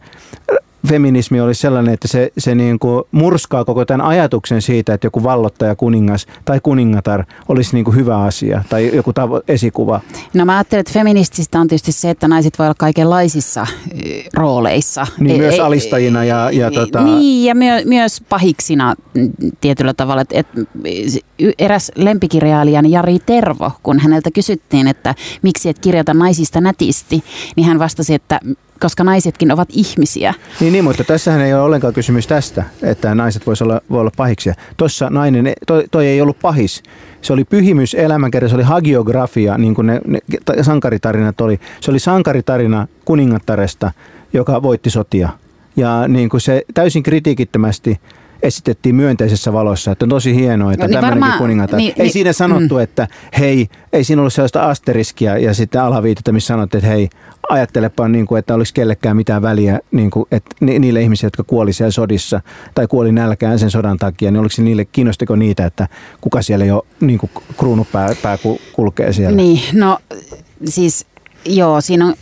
feminismi 0.87 1.41
olisi 1.41 1.61
sellainen, 1.61 1.95
että 1.95 2.09
se, 2.09 2.33
se 2.39 2.55
niin 2.55 2.79
kuin 2.79 3.05
murskaa 3.13 3.65
koko 3.65 3.85
tämän 3.85 4.07
ajatuksen 4.07 4.63
siitä, 4.63 4.95
että 4.95 5.07
joku 5.07 5.23
vallottaja, 5.23 5.77
kuningas 5.77 6.27
tai 6.45 6.61
kuningatar 6.63 7.25
olisi 7.49 7.75
niin 7.75 7.85
kuin 7.85 7.97
hyvä 7.97 8.19
asia 8.19 8.65
tai 8.69 8.91
joku 8.95 9.11
tavo- 9.11 9.43
esikuva. 9.49 10.01
No 10.35 10.45
mä 10.45 10.57
ajattelen, 10.57 10.81
että 10.81 10.93
feminististä 10.93 11.61
on 11.61 11.69
tietysti 11.69 11.93
se, 11.93 12.11
että 12.11 12.29
naiset 12.29 12.59
voi 12.59 12.67
olla 12.67 12.75
kaikenlaisissa 12.79 13.67
rooleissa. 14.35 15.07
Niin, 15.19 15.37
myös 15.37 15.61
alistajina 15.61 16.25
ja... 16.25 16.51
ja 16.51 16.71
tota... 16.71 17.03
Niin, 17.03 17.45
ja 17.45 17.55
myö, 17.55 17.83
myös 17.85 18.23
pahiksina 18.29 18.95
tietyllä 19.61 19.95
tavalla. 19.95 20.23
Että, 20.23 20.39
että 20.39 20.61
eräs 21.59 21.93
lempikirjailijani 21.97 22.91
Jari 22.91 23.19
Tervo, 23.27 23.71
kun 23.83 23.99
häneltä 23.99 24.31
kysyttiin, 24.31 24.89
että 24.89 25.15
miksi 25.43 25.69
et 25.69 25.79
kirjoita 25.79 26.15
naisista 26.15 26.61
nätisti, 26.61 27.25
niin 27.57 27.67
hän 27.67 27.79
vastasi, 27.79 28.15
että 28.15 28.41
koska 28.81 29.05
naisetkin 29.05 29.53
ovat 29.53 29.69
ihmisiä. 29.73 30.35
Niin, 30.61 30.73
niin 30.73 30.85
mutta 30.85 31.05
tässähän 31.05 31.41
ei 31.41 31.55
ole 31.55 31.63
ollenkaan 31.63 31.95
kysymys 31.95 32.27
tästä, 32.27 32.65
että 32.83 33.15
naiset 33.15 33.47
voisivat 33.47 33.71
olla, 33.71 33.81
voi 33.91 34.01
olla 34.01 34.11
pahiksia. 34.17 34.55
Tuossa 34.77 35.11
nainen, 35.11 35.53
toi, 35.67 35.85
toi 35.91 36.07
ei 36.07 36.21
ollut 36.21 36.39
pahis. 36.43 36.83
Se 37.23 37.33
oli 37.33 37.45
pyhimys 37.45 37.95
elämänkerta, 37.95 38.49
se 38.49 38.55
oli 38.55 38.63
hagiografia, 38.63 39.59
niin 39.59 39.75
kuin 39.75 39.87
ne, 39.87 40.01
ne 40.07 40.19
sankaritarinat 40.63 41.41
oli. 41.41 41.61
Se 41.81 41.91
oli 41.91 41.99
sankaritarina 41.99 42.87
kuningattaresta, 43.05 43.93
joka 44.33 44.63
voitti 44.63 44.91
sotia. 44.91 45.29
Ja 45.77 46.09
niin 46.09 46.29
kuin 46.29 46.41
se 46.41 46.63
täysin 46.75 47.03
kritiikittömästi 47.03 48.01
esitettiin 48.45 48.95
myönteisessä 48.95 49.53
valossa, 49.53 49.93
että 49.93 50.05
on 50.05 50.09
tosi 50.09 50.35
hienoa, 50.35 50.73
että 50.73 50.85
no, 50.85 50.91
niin 50.91 51.01
tämmöinenkin 51.01 51.39
kuningatar. 51.39 51.77
Niin, 51.77 51.95
ei 51.97 52.03
niin, 52.03 52.13
siinä 52.13 52.33
sanottu, 52.33 52.75
mm. 52.75 52.81
että 52.81 53.09
hei, 53.39 53.69
ei 53.93 54.05
siinä 54.05 54.23
ollut 54.23 54.33
sellaista 54.33 54.69
asteriskiä 54.69 55.39
ja 55.39 55.55
sitten 55.55 55.83
alaviitettä, 55.83 56.33
missä 56.33 56.47
sanottiin, 56.47 56.79
että 56.79 56.91
hei, 56.91 57.09
ajattelepa, 57.49 58.09
niin 58.09 58.27
kuin, 58.27 58.39
että 58.39 58.55
olisi 58.55 58.75
kellekään 58.75 59.17
mitään 59.17 59.43
väliä 59.43 59.81
niin 59.91 60.11
kuin, 60.11 60.27
että 60.31 60.57
niille 60.61 61.03
ihmisille, 61.03 61.27
jotka 61.27 61.45
kuoli 61.45 61.73
siellä 61.73 61.91
sodissa 61.91 62.41
tai 62.75 62.87
kuoli 62.87 63.13
nälkään 63.13 63.59
sen 63.59 63.71
sodan 63.71 63.99
takia, 63.99 64.31
niin 64.31 64.41
oliko 64.41 64.55
niille, 64.59 64.85
kiinnostiko 64.85 65.37
niitä, 65.37 65.67
että 65.67 65.89
kuka 66.21 66.43
siellä 66.43 66.65
jo 66.65 66.87
niin 67.01 67.19
kuin 67.19 67.31
kruunupää 67.57 68.09
pää 68.23 68.39
kulkee 68.73 69.13
siellä? 69.13 69.37
Niin, 69.37 69.61
no 69.73 69.99
siis 70.65 71.07
Joo, 71.47 71.81
siinä 71.81 72.07
on, 72.07 72.15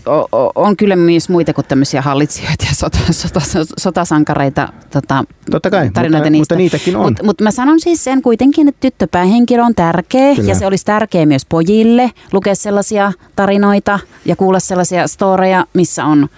on 0.54 0.76
kyllä 0.76 0.96
myös 0.96 1.28
muita 1.28 1.52
kuin 1.52 1.64
tämmöisiä 1.66 2.02
hallitsijoita 2.02 2.64
ja 2.68 2.74
sota, 2.74 2.98
sota, 3.10 3.40
sotasankareita 3.78 4.72
tota, 4.90 5.24
Totta 5.50 5.70
kai, 5.70 5.90
tarinoita 5.90 6.18
mutta, 6.18 6.30
niistä. 6.30 6.54
mutta 6.54 6.54
niitäkin 6.54 6.96
on. 6.96 7.04
Mutta 7.04 7.24
mut 7.24 7.40
mä 7.40 7.50
sanon 7.50 7.80
siis 7.80 8.04
sen 8.04 8.22
kuitenkin, 8.22 8.68
että 8.68 8.80
tyttöpäähenkilö 8.80 9.62
on 9.62 9.74
tärkeä 9.74 10.34
kyllä. 10.34 10.48
ja 10.48 10.54
se 10.54 10.66
olisi 10.66 10.84
tärkeä 10.84 11.26
myös 11.26 11.46
pojille 11.46 12.10
lukea 12.32 12.54
sellaisia 12.54 13.12
tarinoita 13.36 13.98
ja 14.24 14.36
kuulla 14.36 14.60
sellaisia 14.60 15.08
storeja, 15.08 15.66
missä 15.74 16.04
on 16.04 16.28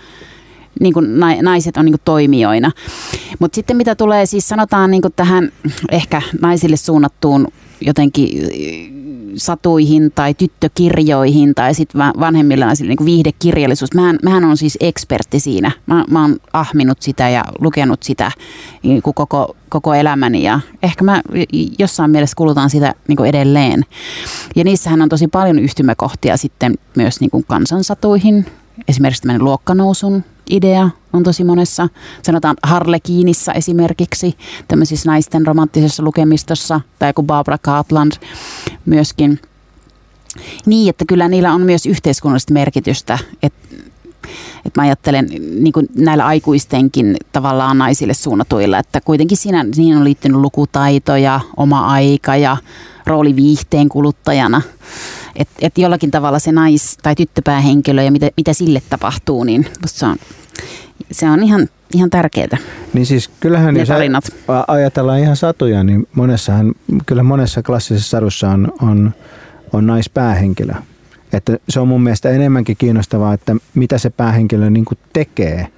niin 0.81 0.95
kuin 0.95 1.21
naiset 1.43 1.77
on 1.77 1.85
niin 1.85 1.93
kuin 1.93 2.03
toimijoina. 2.05 2.71
Mutta 3.39 3.55
sitten 3.55 3.77
mitä 3.77 3.95
tulee 3.95 4.27
siis 4.27 4.49
sanotaan 4.49 4.91
niin 4.91 5.03
kuin 5.03 5.13
tähän 5.17 5.53
ehkä 5.91 6.23
naisille 6.41 6.77
suunnattuun 6.77 7.49
jotenkin 7.81 8.29
satuihin 9.37 10.13
tai 10.15 10.35
tyttökirjoihin 10.35 11.55
tai 11.55 11.75
sitten 11.75 12.01
vanhemmilla 12.21 12.67
naisilla 12.67 12.89
niin 12.89 13.07
viihdekirjallisuus. 13.07 13.95
Mähän, 13.95 14.19
mähän 14.23 14.45
on 14.45 14.57
siis 14.57 14.79
ekspertti 14.81 15.41
siinä. 15.41 15.71
Mä, 15.87 16.05
mä 16.11 16.23
oon 16.23 16.37
ahminut 16.53 17.03
sitä 17.03 17.29
ja 17.29 17.45
lukenut 17.61 18.03
sitä 18.03 18.31
niin 18.83 19.03
kuin 19.03 19.15
koko, 19.15 19.57
koko 19.69 19.95
elämäni 19.95 20.43
ja 20.43 20.61
ehkä 20.83 21.05
mä 21.05 21.23
jossain 21.79 22.11
mielessä 22.11 22.37
kulutan 22.37 22.71
sitä 22.71 22.95
niin 23.09 23.17
kuin 23.17 23.29
edelleen. 23.29 23.85
Ja 24.57 24.65
niissähän 24.65 25.03
on 25.03 25.09
tosi 25.09 25.29
paljon 25.29 25.59
yhtymäkohtia 25.59 26.37
sitten 26.37 26.75
myös 26.97 27.21
niin 27.21 27.31
kuin 27.31 27.45
kansansatuihin, 27.49 28.47
esimerkiksi 28.89 29.23
tämmöinen 29.23 29.45
luokkanousun 29.45 30.25
idea 30.51 30.91
on 31.13 31.23
tosi 31.23 31.45
monessa. 31.45 31.89
Sanotaan 32.23 32.57
Harlekiinissa 32.63 33.53
esimerkiksi, 33.53 34.37
tämmöisissä 34.69 35.11
naisten 35.11 35.47
romanttisessa 35.47 36.03
lukemistossa, 36.03 36.81
tai 36.99 37.13
kuin 37.13 37.27
Barbara 37.27 37.59
Cartland 37.59 38.13
myöskin. 38.87 39.41
Niin, 40.67 40.91
että 40.91 41.05
kyllä 41.09 41.29
niillä 41.29 41.53
on 41.53 41.63
myös 41.63 41.87
yhteiskunnallista 41.87 42.53
merkitystä, 42.53 43.19
että 43.43 43.65
että 44.65 44.81
mä 44.81 44.85
ajattelen 44.85 45.29
niin 45.61 45.73
kuin 45.73 45.87
näillä 45.97 46.27
aikuistenkin 46.27 47.17
tavallaan 47.33 47.79
naisille 47.79 48.15
suunnatuilla, 48.15 48.79
että 48.79 49.01
kuitenkin 49.01 49.37
siinä, 49.37 49.67
siinä 49.73 49.99
on 49.99 50.05
liittynyt 50.05 50.41
lukutaito 50.41 51.17
ja 51.17 51.41
oma 51.57 51.87
aika 51.87 52.37
ja 52.37 52.57
rooli 53.07 53.37
viihteen 53.37 53.89
kuluttajana. 53.89 54.63
Että 55.37 55.55
et 55.61 55.79
jollakin 55.79 56.11
tavalla 56.11 56.39
se 56.39 56.53
nais- 56.53 56.99
tai 57.03 57.15
tyttöpäähenkilö 57.15 58.03
ja 58.03 58.13
mitä, 58.13 58.31
mitä 58.37 58.53
sille 58.53 58.83
tapahtuu, 58.91 59.45
niin 59.45 59.67
se 59.87 60.07
on, 60.07 60.17
se 61.13 61.31
on 61.31 61.43
ihan, 61.43 61.69
ihan 61.95 62.11
tärkeää. 62.11 62.59
Niin 62.93 63.07
siis 63.07 63.31
kyllähän 63.41 63.77
jos 63.77 63.89
ajatellaan 64.69 65.21
ihan 65.21 65.37
satuja, 65.37 65.85
niin 65.85 66.09
monessahan, 66.15 66.75
kyllä 67.07 67.23
monessa 67.23 67.63
klassisessa 67.63 68.11
sadussa 68.11 68.51
on, 68.51 68.73
on, 68.83 69.15
on 69.73 69.87
naispäähenkilö. 69.87 70.75
Että 71.33 71.59
se 71.69 71.81
on 71.81 71.89
mun 71.89 72.03
mielestä 72.03 72.31
enemmänkin 72.31 72.77
kiinnostavaa, 72.77 73.35
että 73.35 73.57
mitä 73.75 73.99
se 73.99 74.11
päähenkilö 74.11 74.71
niin 74.71 74.85
tekee. 75.13 75.69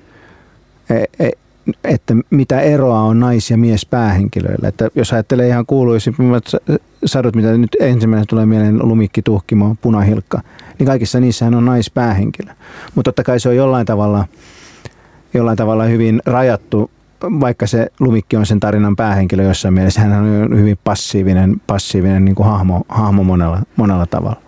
Että 1.84 2.14
mitä 2.30 2.60
eroa 2.60 3.00
on 3.00 3.20
nais- 3.20 3.50
ja 3.50 3.56
mies 3.56 3.86
päähenkilöillä. 3.86 4.68
Että 4.68 4.88
jos 4.94 5.12
ajattelee 5.12 5.48
ihan 5.48 5.66
kuuluisimmat 5.66 6.44
sadut, 7.04 7.36
mitä 7.36 7.56
nyt 7.56 7.76
ensimmäisenä 7.80 8.26
tulee 8.28 8.46
mieleen, 8.46 8.88
lumikki, 8.88 9.22
tuhkimo, 9.22 9.76
punahilkka, 9.80 10.40
niin 10.78 10.86
kaikissa 10.86 11.20
niissähän 11.20 11.54
on 11.54 11.64
naispäähenkilö. 11.64 12.52
Mutta 12.94 13.08
totta 13.08 13.22
kai 13.22 13.40
se 13.40 13.48
on 13.48 13.56
jollain 13.56 13.86
tavalla, 13.86 14.24
jollain 15.34 15.56
tavalla 15.56 15.84
hyvin 15.84 16.22
rajattu, 16.26 16.90
vaikka 17.22 17.66
se 17.66 17.86
lumikki 18.00 18.36
on 18.36 18.46
sen 18.46 18.60
tarinan 18.60 18.96
päähenkilö 18.96 19.42
jossain 19.42 19.74
mielessä, 19.74 20.00
hän 20.00 20.12
on 20.12 20.58
hyvin 20.58 20.78
passiivinen, 20.84 21.60
passiivinen 21.66 22.24
niin 22.24 22.34
kuin 22.34 22.46
hahmo, 22.46 22.82
hahmo 22.88 23.22
monella, 23.24 23.62
monella 23.76 24.06
tavalla. 24.06 24.40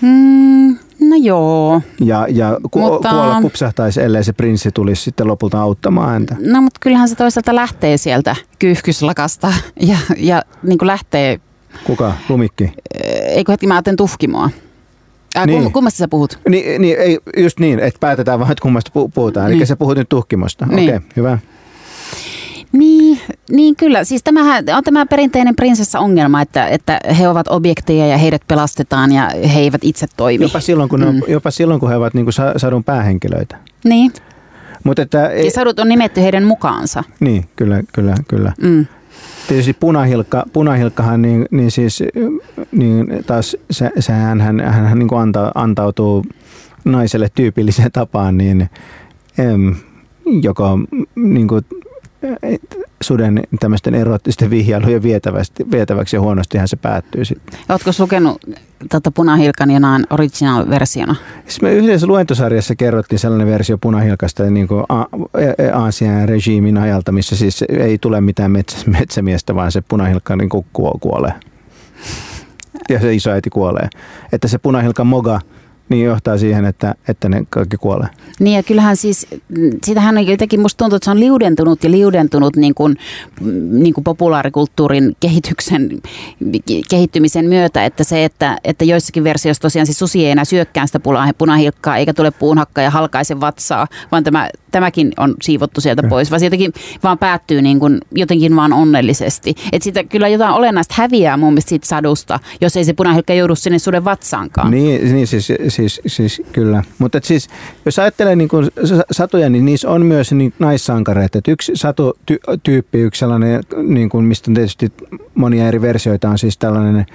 Mm, 0.00 0.75
no 1.08 1.16
joo. 1.22 1.82
Ja, 2.00 2.26
ja 2.30 2.58
ku, 2.70 2.78
Mutta- 2.78 3.10
kuolla 3.10 3.40
kupsahtaisi, 3.42 4.02
ellei 4.02 4.24
se 4.24 4.32
prinssi 4.32 4.70
tulisi 4.72 5.02
sitten 5.02 5.26
lopulta 5.26 5.60
auttamaan 5.60 6.08
häntä. 6.10 6.36
No 6.40 6.60
mutta 6.62 6.78
kyllähän 6.80 7.08
se 7.08 7.14
toisaalta 7.14 7.54
lähtee 7.54 7.96
sieltä 7.96 8.36
kyyhkyslakasta 8.58 9.52
ja, 9.90 9.96
ja 10.16 10.42
niin 10.62 10.78
kuin 10.78 10.86
lähtee, 10.86 11.40
Kuka? 11.84 12.12
Lumikki? 12.28 12.72
eikö 13.28 13.52
heti 13.52 13.66
mä 13.66 13.74
ajattelen 13.74 13.96
tuhkimoa. 13.96 14.50
Ää, 15.36 15.46
Niin. 15.46 15.62
kum, 15.62 15.72
kummasta 15.72 15.98
sä 15.98 16.08
puhut? 16.08 16.38
Niin, 16.48 16.82
niin 16.82 16.98
ei, 16.98 17.18
just 17.36 17.60
niin, 17.60 17.80
että 17.80 18.00
päätetään 18.00 18.38
vaan, 18.40 18.52
että 18.52 18.62
kummasta 18.62 18.90
pu- 18.98 19.10
puhutaan. 19.14 19.46
Eli 19.46 19.56
Niin. 19.56 19.66
sä 19.66 19.76
puhut 19.76 19.96
nyt 19.96 20.08
tuhkimosta. 20.08 20.66
Niin. 20.66 20.88
Okei, 20.96 21.08
hyvä. 21.16 21.38
Niin, 23.50 23.76
kyllä. 23.76 24.04
Siis 24.04 24.22
tämähän 24.22 24.64
on 24.76 24.84
tämä 24.84 25.06
perinteinen 25.06 25.56
prinsessa-ongelma, 25.56 26.42
että, 26.42 26.68
että 26.68 27.00
he 27.18 27.28
ovat 27.28 27.48
objekteja 27.48 28.06
ja 28.06 28.18
heidät 28.18 28.42
pelastetaan 28.48 29.12
ja 29.12 29.30
he 29.54 29.60
eivät 29.60 29.84
itse 29.84 30.06
toimi. 30.16 30.44
Jopa 30.44 30.60
silloin, 30.60 30.88
kun, 30.88 31.00
mm. 31.00 31.06
on, 31.06 31.22
jopa 31.28 31.50
silloin, 31.50 31.80
kun 31.80 31.88
he 31.88 31.96
ovat 31.96 32.14
niin 32.14 32.24
kuin 32.24 32.34
sadun 32.56 32.84
päähenkilöitä. 32.84 33.56
Niin, 33.84 34.12
Mutta 34.84 35.02
että, 35.02 35.18
ja 35.18 35.50
sadut 35.50 35.78
on 35.78 35.88
nimetty 35.88 36.20
heidän 36.20 36.44
mukaansa. 36.44 37.04
niin, 37.20 37.44
kyllä, 37.56 37.82
kyllä, 37.92 38.14
kyllä. 38.28 38.52
Mm. 38.62 38.86
Tietysti 39.48 39.72
punahilkka, 39.72 40.44
punahilkkahan 40.52 41.22
niin, 41.22 41.46
niin 41.50 41.70
siis, 41.70 42.02
niin 42.72 43.24
taas 43.26 43.56
se, 43.70 43.90
sehän 43.98 44.40
hän, 44.40 44.60
hän, 44.60 44.86
hän 44.86 44.98
niin 44.98 45.08
kuin 45.08 45.20
anta, 45.20 45.52
antautuu 45.54 46.24
naiselle 46.84 47.28
tyypilliseen 47.34 47.92
tapaan, 47.92 48.38
niin 48.38 48.70
em, 49.38 49.74
joko 50.42 50.78
niin 51.16 51.48
kuin, 51.48 51.64
suden 53.00 53.42
tämmöisten 53.60 53.94
erottisten 53.94 54.50
vihjailujen 54.50 55.02
vietävästi, 55.02 55.70
vietäväksi 55.70 56.16
ja 56.16 56.20
huonostihan 56.20 56.68
se 56.68 56.76
päättyy 56.76 57.24
sitten. 57.24 57.58
Oletko 57.68 57.90
lukenut 57.98 58.40
tota 58.90 59.10
Punahilkan 59.10 59.70
ja 59.70 59.80
naan 59.80 60.06
original-versiona? 60.10 61.16
Siis 61.42 61.62
me 61.62 61.72
yhdessä 61.72 62.06
luentosarjassa 62.06 62.74
kerrottiin 62.74 63.18
sellainen 63.18 63.46
versio 63.46 63.78
punahilkasta 63.78 64.42
niin 64.42 64.68
kuin 64.68 64.84
A- 64.88 65.00
A- 65.00 65.08
Aasian 65.74 66.28
regiimin 66.28 66.78
ajalta, 66.78 67.12
missä 67.12 67.36
siis 67.36 67.64
ei 67.68 67.98
tule 67.98 68.20
mitään 68.20 68.50
metsä, 68.50 68.90
metsämiestä, 68.90 69.54
vaan 69.54 69.72
se 69.72 69.80
punahilkka 69.80 70.36
niin 70.36 70.50
kuolee. 71.00 71.32
Ja 72.88 73.00
se 73.00 73.14
isoäiti 73.14 73.50
kuolee. 73.50 73.88
Että 74.32 74.48
se 74.48 74.58
punahilkan 74.58 75.06
moga 75.06 75.40
niin 75.88 76.04
johtaa 76.04 76.38
siihen, 76.38 76.64
että, 76.64 76.94
että 77.08 77.28
ne 77.28 77.46
kaikki 77.50 77.76
kuolee. 77.76 78.08
Niin 78.40 78.56
ja 78.56 78.62
kyllähän 78.62 78.96
siis, 78.96 79.26
sitähän 79.84 80.18
on 80.18 80.26
jotenkin 80.26 80.60
musta 80.60 80.78
tuntuu, 80.78 80.96
että 80.96 81.04
se 81.04 81.10
on 81.10 81.20
liudentunut 81.20 81.84
ja 81.84 81.90
liudentunut 81.90 82.56
niin 82.56 82.74
kuin, 82.74 82.96
niin 83.70 83.94
kuin 83.94 84.04
populaarikulttuurin 84.04 85.16
kehityksen, 85.20 85.90
kehittymisen 86.90 87.44
myötä, 87.44 87.84
että 87.84 88.04
se, 88.04 88.24
että, 88.24 88.58
että 88.64 88.84
joissakin 88.84 89.24
versioissa 89.24 89.62
tosiaan 89.62 89.86
siis 89.86 89.98
susi 89.98 90.26
ei 90.26 90.30
enää 90.30 90.44
syökkään 90.44 90.88
sitä 90.88 90.98
puna- 90.98 91.34
punahilkkaa 91.38 91.96
eikä 91.96 92.14
tule 92.14 92.30
puunhakkaa 92.30 92.84
ja 92.84 92.90
halkaise 92.90 93.40
vatsaa, 93.40 93.86
vaan 94.12 94.24
tämä, 94.24 94.50
tämäkin 94.70 95.12
on 95.16 95.34
siivottu 95.42 95.80
sieltä 95.80 96.02
pois, 96.02 96.30
vaan 96.30 96.40
se 96.40 96.46
jotenkin 96.46 96.72
vaan 97.02 97.18
päättyy 97.18 97.62
niin 97.62 97.80
kuin, 97.80 98.00
jotenkin 98.12 98.56
vaan 98.56 98.72
onnellisesti. 98.72 99.54
Että 99.72 99.84
siitä 99.84 100.04
kyllä 100.04 100.28
jotain 100.28 100.54
olennaista 100.54 100.94
häviää 100.98 101.36
mun 101.36 101.52
mielestä 101.52 101.68
siitä 101.68 101.86
sadusta, 101.86 102.40
jos 102.60 102.76
ei 102.76 102.84
se 102.84 102.92
punahilkka 102.92 103.34
joudu 103.34 103.54
sinne 103.54 103.78
suden 103.78 104.04
vatsaankaan. 104.04 104.70
Niin, 104.70 105.14
niin 105.14 105.26
siis, 105.26 105.52
siis, 105.76 106.00
siis 106.06 106.42
kyllä. 106.52 106.82
Mutta 106.98 107.18
siis, 107.22 107.48
jos 107.84 107.98
ajattelee 107.98 108.36
niin 108.36 108.48
kuin 108.48 108.68
satuja, 109.10 109.50
niin 109.50 109.64
niissä 109.64 109.90
on 109.90 110.06
myös 110.06 110.32
niin 110.32 110.52
naissankareita. 110.58 111.38
Et 111.38 111.48
yksi 111.48 111.72
satutyyppi, 111.74 113.00
yksi 113.00 113.18
sellainen, 113.18 113.60
niin 113.82 114.08
kuin, 114.08 114.24
mistä 114.24 114.50
on 114.50 114.54
tietysti 114.54 114.92
monia 115.34 115.68
eri 115.68 115.80
versioita, 115.80 116.28
on 116.28 116.38
siis 116.38 116.58
tällainen 116.58 117.06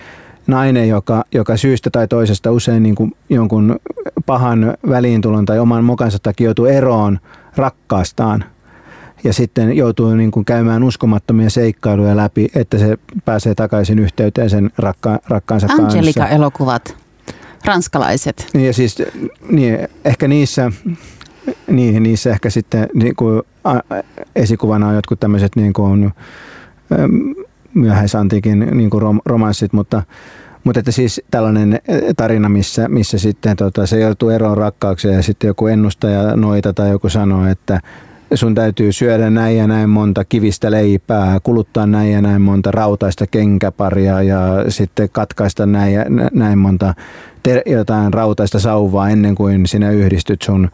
nainen, 0.47 0.89
joka, 0.89 1.23
joka 1.31 1.57
syystä 1.57 1.89
tai 1.89 2.07
toisesta 2.07 2.51
usein 2.51 2.83
niin 2.83 2.95
kuin 2.95 3.11
jonkun 3.29 3.79
pahan 4.25 4.73
väliintulon 4.89 5.45
tai 5.45 5.59
oman 5.59 5.83
mokansa 5.83 6.17
takia 6.23 6.45
joutuu 6.45 6.65
eroon 6.65 7.19
rakkaastaan. 7.55 8.43
Ja 9.23 9.33
sitten 9.33 9.77
joutuu 9.77 10.13
niin 10.15 10.31
kuin 10.31 10.45
käymään 10.45 10.83
uskomattomia 10.83 11.49
seikkailuja 11.49 12.17
läpi, 12.17 12.47
että 12.55 12.77
se 12.77 12.97
pääsee 13.25 13.55
takaisin 13.55 13.99
yhteyteen 13.99 14.49
sen 14.49 14.71
rakka, 14.77 15.19
rakkaansa 15.27 15.67
kanssa. 15.67 15.97
Angelika-elokuvat, 15.97 16.97
ranskalaiset. 17.65 18.47
Niin 18.53 18.67
ja 18.67 18.73
siis 18.73 18.97
niin, 19.49 19.77
ehkä 20.05 20.27
niissä, 20.27 20.71
niin, 21.67 22.03
niissä 22.03 22.29
ehkä 22.29 22.49
sitten 22.49 22.87
niin 22.93 23.15
kuin, 23.15 23.41
a, 23.63 23.73
esikuvana 24.35 24.87
on 24.87 24.95
jotkut 24.95 25.19
tämmöiset 25.19 25.55
niin 25.55 25.73
kuin, 25.73 26.11
myöhäisantiikin 27.73 28.59
niin 28.59 28.89
kuin 28.89 29.01
rom, 29.01 29.19
romanssit, 29.25 29.73
mutta, 29.73 30.03
mutta 30.63 30.79
että 30.79 30.91
siis 30.91 31.21
tällainen 31.31 31.79
tarina, 32.17 32.49
missä, 32.49 32.87
missä 32.87 33.17
sitten 33.17 33.55
tota, 33.55 33.85
se 33.85 33.99
joutuu 33.99 34.29
eroon 34.29 34.57
rakkaukseen 34.57 35.15
ja 35.15 35.23
sitten 35.23 35.47
joku 35.47 35.67
ennustaja 35.67 36.35
noita 36.35 36.73
tai 36.73 36.89
joku 36.89 37.09
sanoo, 37.09 37.47
että 37.47 37.79
sun 38.33 38.55
täytyy 38.55 38.91
syödä 38.91 39.29
näin 39.29 39.57
ja 39.57 39.67
näin 39.67 39.89
monta 39.89 40.25
kivistä 40.25 40.71
leipää, 40.71 41.39
kuluttaa 41.43 41.85
näin 41.85 42.11
ja 42.11 42.21
näin 42.21 42.41
monta 42.41 42.71
rautaista 42.71 43.27
kenkäparia 43.27 44.21
ja 44.21 44.65
sitten 44.69 45.09
katkaista 45.09 45.65
näin 45.65 45.93
ja 45.93 46.05
näin 46.33 46.57
monta 46.57 46.93
ter- 47.43 47.61
jotain 47.65 48.13
rautaista 48.13 48.59
sauvaa 48.59 49.09
ennen 49.09 49.35
kuin 49.35 49.67
sinä 49.67 49.91
yhdistyt 49.91 50.41
sun, 50.41 50.69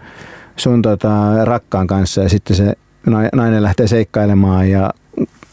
sun 0.56 0.82
tota, 0.82 1.46
rakkaan 1.46 1.88
kanssa. 1.88 2.22
Ja 2.22 2.30
sitten 2.30 2.56
se 2.56 2.74
nainen 3.34 3.64
lähtee 3.64 3.88
seikkailemaan 3.88 4.70
ja 4.70 4.94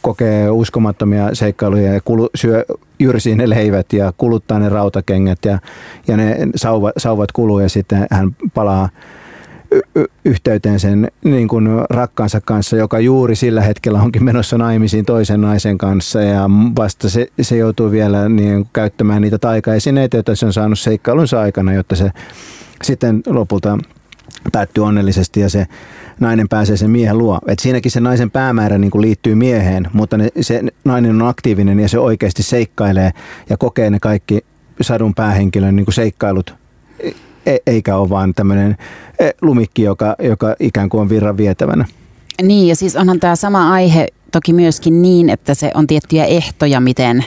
kokee 0.02 0.50
uskomattomia 0.50 1.34
seikkailuja 1.34 1.94
ja 1.94 2.00
kulu, 2.00 2.30
syö, 2.34 2.64
jyrsii 2.98 3.34
ne 3.34 3.50
leivät 3.50 3.92
ja 3.92 4.12
kuluttaa 4.18 4.58
ne 4.58 4.68
rautakengät 4.68 5.44
ja, 5.44 5.58
ja 6.08 6.16
ne 6.16 6.36
sauva, 6.56 6.92
sauvat 6.96 7.32
kuluu 7.32 7.60
ja 7.60 7.68
sitten 7.68 8.06
hän 8.10 8.36
palaa 8.54 8.88
yhteyteen 10.24 10.80
sen 10.80 11.08
niin 11.24 11.48
kuin 11.48 11.68
rakkaansa 11.90 12.40
kanssa, 12.40 12.76
joka 12.76 12.98
juuri 13.00 13.36
sillä 13.36 13.60
hetkellä 13.60 14.02
onkin 14.02 14.24
menossa 14.24 14.58
naimisiin 14.58 15.04
toisen 15.04 15.40
naisen 15.40 15.78
kanssa 15.78 16.22
ja 16.22 16.50
vasta 16.76 17.08
se, 17.08 17.26
se 17.40 17.56
joutuu 17.56 17.90
vielä 17.90 18.28
niin 18.28 18.68
käyttämään 18.72 19.22
niitä 19.22 19.38
taikaesineitä, 19.38 20.16
joita 20.16 20.36
se 20.36 20.46
on 20.46 20.52
saanut 20.52 20.78
seikkailunsa 20.78 21.40
aikana, 21.40 21.72
jotta 21.72 21.96
se 21.96 22.10
sitten 22.82 23.22
lopulta 23.26 23.78
päättyy 24.52 24.84
onnellisesti 24.84 25.40
ja 25.40 25.50
se 25.50 25.66
nainen 26.20 26.48
pääsee 26.48 26.76
sen 26.76 26.90
miehen 26.90 27.18
luo. 27.18 27.38
Et 27.46 27.58
siinäkin 27.58 27.90
se 27.90 28.00
naisen 28.00 28.30
päämäärä 28.30 28.78
niin 28.78 28.90
liittyy 29.00 29.34
mieheen, 29.34 29.88
mutta 29.92 30.16
ne, 30.16 30.28
se 30.40 30.62
nainen 30.84 31.22
on 31.22 31.28
aktiivinen 31.28 31.80
ja 31.80 31.88
se 31.88 31.98
oikeasti 31.98 32.42
seikkailee 32.42 33.10
ja 33.50 33.56
kokee 33.56 33.90
ne 33.90 34.00
kaikki 34.00 34.44
sadun 34.80 35.14
päähenkilön 35.14 35.76
niin 35.76 35.92
seikkailut 35.92 36.54
e- 37.46 37.56
eikä 37.66 37.96
ole 37.96 38.08
vaan 38.08 38.34
tämmöinen 38.34 38.76
lumikki, 39.42 39.82
joka, 39.82 40.16
joka 40.22 40.54
ikään 40.60 40.88
kuin 40.88 41.00
on 41.00 41.08
virran 41.08 41.36
vietävänä. 41.36 41.84
Niin, 42.42 42.68
ja 42.68 42.76
siis 42.76 42.96
onhan 42.96 43.20
tämä 43.20 43.36
sama 43.36 43.72
aihe 43.72 44.06
toki 44.32 44.52
myöskin 44.52 45.02
niin, 45.02 45.30
että 45.30 45.54
se 45.54 45.70
on 45.74 45.86
tiettyjä 45.86 46.24
ehtoja, 46.24 46.80
miten 46.80 47.24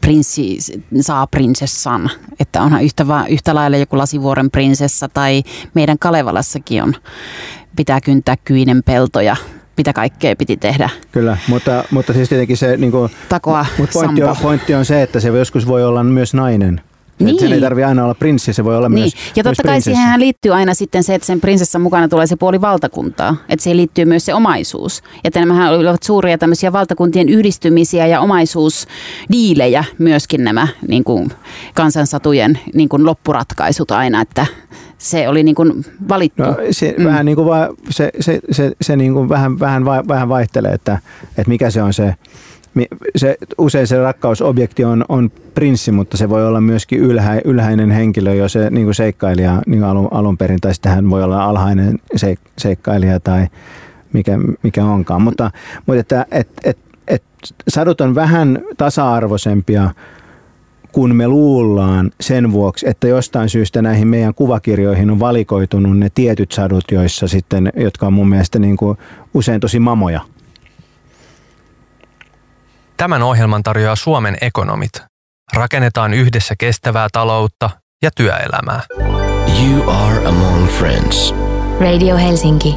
prinssi 0.00 0.58
saa 1.00 1.26
prinsessan. 1.26 2.10
Että 2.40 2.62
onhan 2.62 2.84
yhtä, 2.84 3.08
va, 3.08 3.26
yhtä 3.26 3.54
lailla 3.54 3.76
joku 3.76 3.98
Lasivuoren 3.98 4.50
prinsessa 4.50 5.08
tai 5.08 5.42
meidän 5.74 5.98
Kalevalassakin 5.98 6.82
on, 6.82 6.94
pitää 7.76 8.00
kyntää 8.00 8.36
kyinen 8.44 8.82
pelto 8.82 9.20
ja 9.20 9.36
mitä 9.76 9.92
kaikkea 9.92 10.36
piti 10.36 10.56
tehdä. 10.56 10.90
Kyllä, 11.12 11.36
mutta, 11.48 11.84
mutta 11.90 12.12
siis 12.12 12.28
tietenkin 12.28 12.56
se... 12.56 12.76
Niin 12.76 12.90
kuin, 12.90 13.10
Takoa 13.28 13.66
mutta 13.78 13.92
pointti 13.92 14.22
on, 14.22 14.36
pointti 14.42 14.74
on 14.74 14.84
se, 14.84 15.02
että 15.02 15.20
se 15.20 15.28
joskus 15.28 15.66
voi 15.66 15.84
olla 15.84 16.04
myös 16.04 16.34
nainen. 16.34 16.80
Niin. 17.18 17.40
Sen 17.40 17.52
ei 17.52 17.60
tarvitse 17.60 17.84
aina 17.84 18.04
olla 18.04 18.14
prinssi, 18.14 18.52
se 18.52 18.64
voi 18.64 18.76
olla 18.76 18.88
niin. 18.88 19.00
myös 19.00 19.12
Ja 19.36 19.44
totta 19.44 19.62
myös 19.64 19.72
kai 19.72 19.80
siihen 19.80 20.20
liittyy 20.20 20.54
aina 20.54 20.74
sitten 20.74 21.04
se, 21.04 21.14
että 21.14 21.26
sen 21.26 21.40
prinsessan 21.40 21.82
mukana 21.82 22.08
tulee 22.08 22.26
se 22.26 22.36
puoli 22.36 22.60
valtakuntaa. 22.60 23.36
Että 23.48 23.62
siihen 23.62 23.76
liittyy 23.76 24.04
myös 24.04 24.26
se 24.26 24.34
omaisuus. 24.34 25.02
Että 25.24 25.40
nämähän 25.40 25.72
olivat 25.72 26.02
suuria 26.02 26.38
tämmöisiä 26.38 26.72
valtakuntien 26.72 27.28
yhdistymisiä 27.28 28.06
ja 28.06 28.20
omaisuusdiilejä 28.20 29.84
myöskin 29.98 30.44
nämä 30.44 30.68
niin 30.88 31.04
kuin 31.04 31.30
kansansatujen 31.74 32.58
niin 32.74 32.88
kuin 32.88 33.06
loppuratkaisut 33.06 33.90
aina, 33.90 34.20
että 34.20 34.46
se 34.98 35.28
oli 35.28 35.42
niin 35.42 35.54
kuin 35.54 35.84
valittu. 36.08 36.42
No, 36.42 36.56
se, 36.70 36.94
mm. 36.98 37.04
vähän 37.04 37.26
niin 37.26 37.36
kuin 37.36 37.48
va, 37.48 37.68
se, 37.90 38.10
se, 38.20 38.40
se, 38.50 38.72
se 38.80 38.96
niin 38.96 39.14
kuin 39.14 39.28
vähän, 39.28 39.60
vähän, 39.60 39.84
vähän 39.84 40.28
vaihtelee, 40.28 40.72
että, 40.72 40.98
että 41.28 41.48
mikä 41.48 41.70
se 41.70 41.82
on 41.82 41.92
se 41.92 42.14
se, 43.16 43.36
usein 43.58 43.86
se 43.86 43.98
rakkausobjekti 44.02 44.84
on, 44.84 45.04
on 45.08 45.30
prinssi, 45.54 45.92
mutta 45.92 46.16
se 46.16 46.28
voi 46.28 46.46
olla 46.46 46.60
myöskin 46.60 47.00
ylhä, 47.00 47.40
ylhäinen 47.44 47.90
henkilö, 47.90 48.34
jo 48.34 48.48
se 48.48 48.70
niin 48.70 48.84
kuin 48.84 48.94
seikkailija 48.94 49.62
niin 49.66 49.80
kuin 49.80 49.90
alun, 49.90 50.08
alun 50.10 50.38
perin, 50.38 50.60
tai 50.60 50.74
sitten 50.74 50.92
hän 50.92 51.10
voi 51.10 51.22
olla 51.22 51.44
alhainen 51.44 51.98
seik, 52.16 52.40
seikkailija 52.58 53.20
tai 53.20 53.46
mikä, 54.12 54.38
mikä 54.62 54.84
onkaan. 54.84 55.22
Mutta, 55.22 55.50
mutta 55.86 56.00
että, 56.00 56.26
et, 56.30 56.48
et, 56.64 56.78
et, 57.08 57.22
sadut 57.68 58.00
on 58.00 58.14
vähän 58.14 58.58
tasa-arvoisempia 58.76 59.90
kun 60.92 61.16
me 61.16 61.28
luullaan 61.28 62.10
sen 62.20 62.52
vuoksi, 62.52 62.88
että 62.88 63.08
jostain 63.08 63.48
syystä 63.48 63.82
näihin 63.82 64.08
meidän 64.08 64.34
kuvakirjoihin 64.34 65.10
on 65.10 65.20
valikoitunut 65.20 65.98
ne 65.98 66.10
tietyt 66.14 66.52
sadut, 66.52 66.84
joissa 66.90 67.28
sitten, 67.28 67.72
jotka 67.76 68.06
on 68.06 68.12
mun 68.12 68.28
mielestä 68.28 68.58
niin 68.58 68.76
kuin 68.76 68.98
usein 69.34 69.60
tosi 69.60 69.78
mamoja. 69.78 70.20
Tämän 72.98 73.22
ohjelman 73.22 73.62
tarjoaa 73.62 73.96
Suomen 73.96 74.36
ekonomit. 74.40 74.92
Rakennetaan 75.52 76.14
yhdessä 76.14 76.54
kestävää 76.58 77.08
taloutta 77.12 77.70
ja 78.02 78.10
työelämää. 78.10 78.82
You 79.62 79.90
are 79.90 80.26
among 80.26 80.68
friends. 80.68 81.34
Radio 81.80 82.16
Helsinki. 82.16 82.76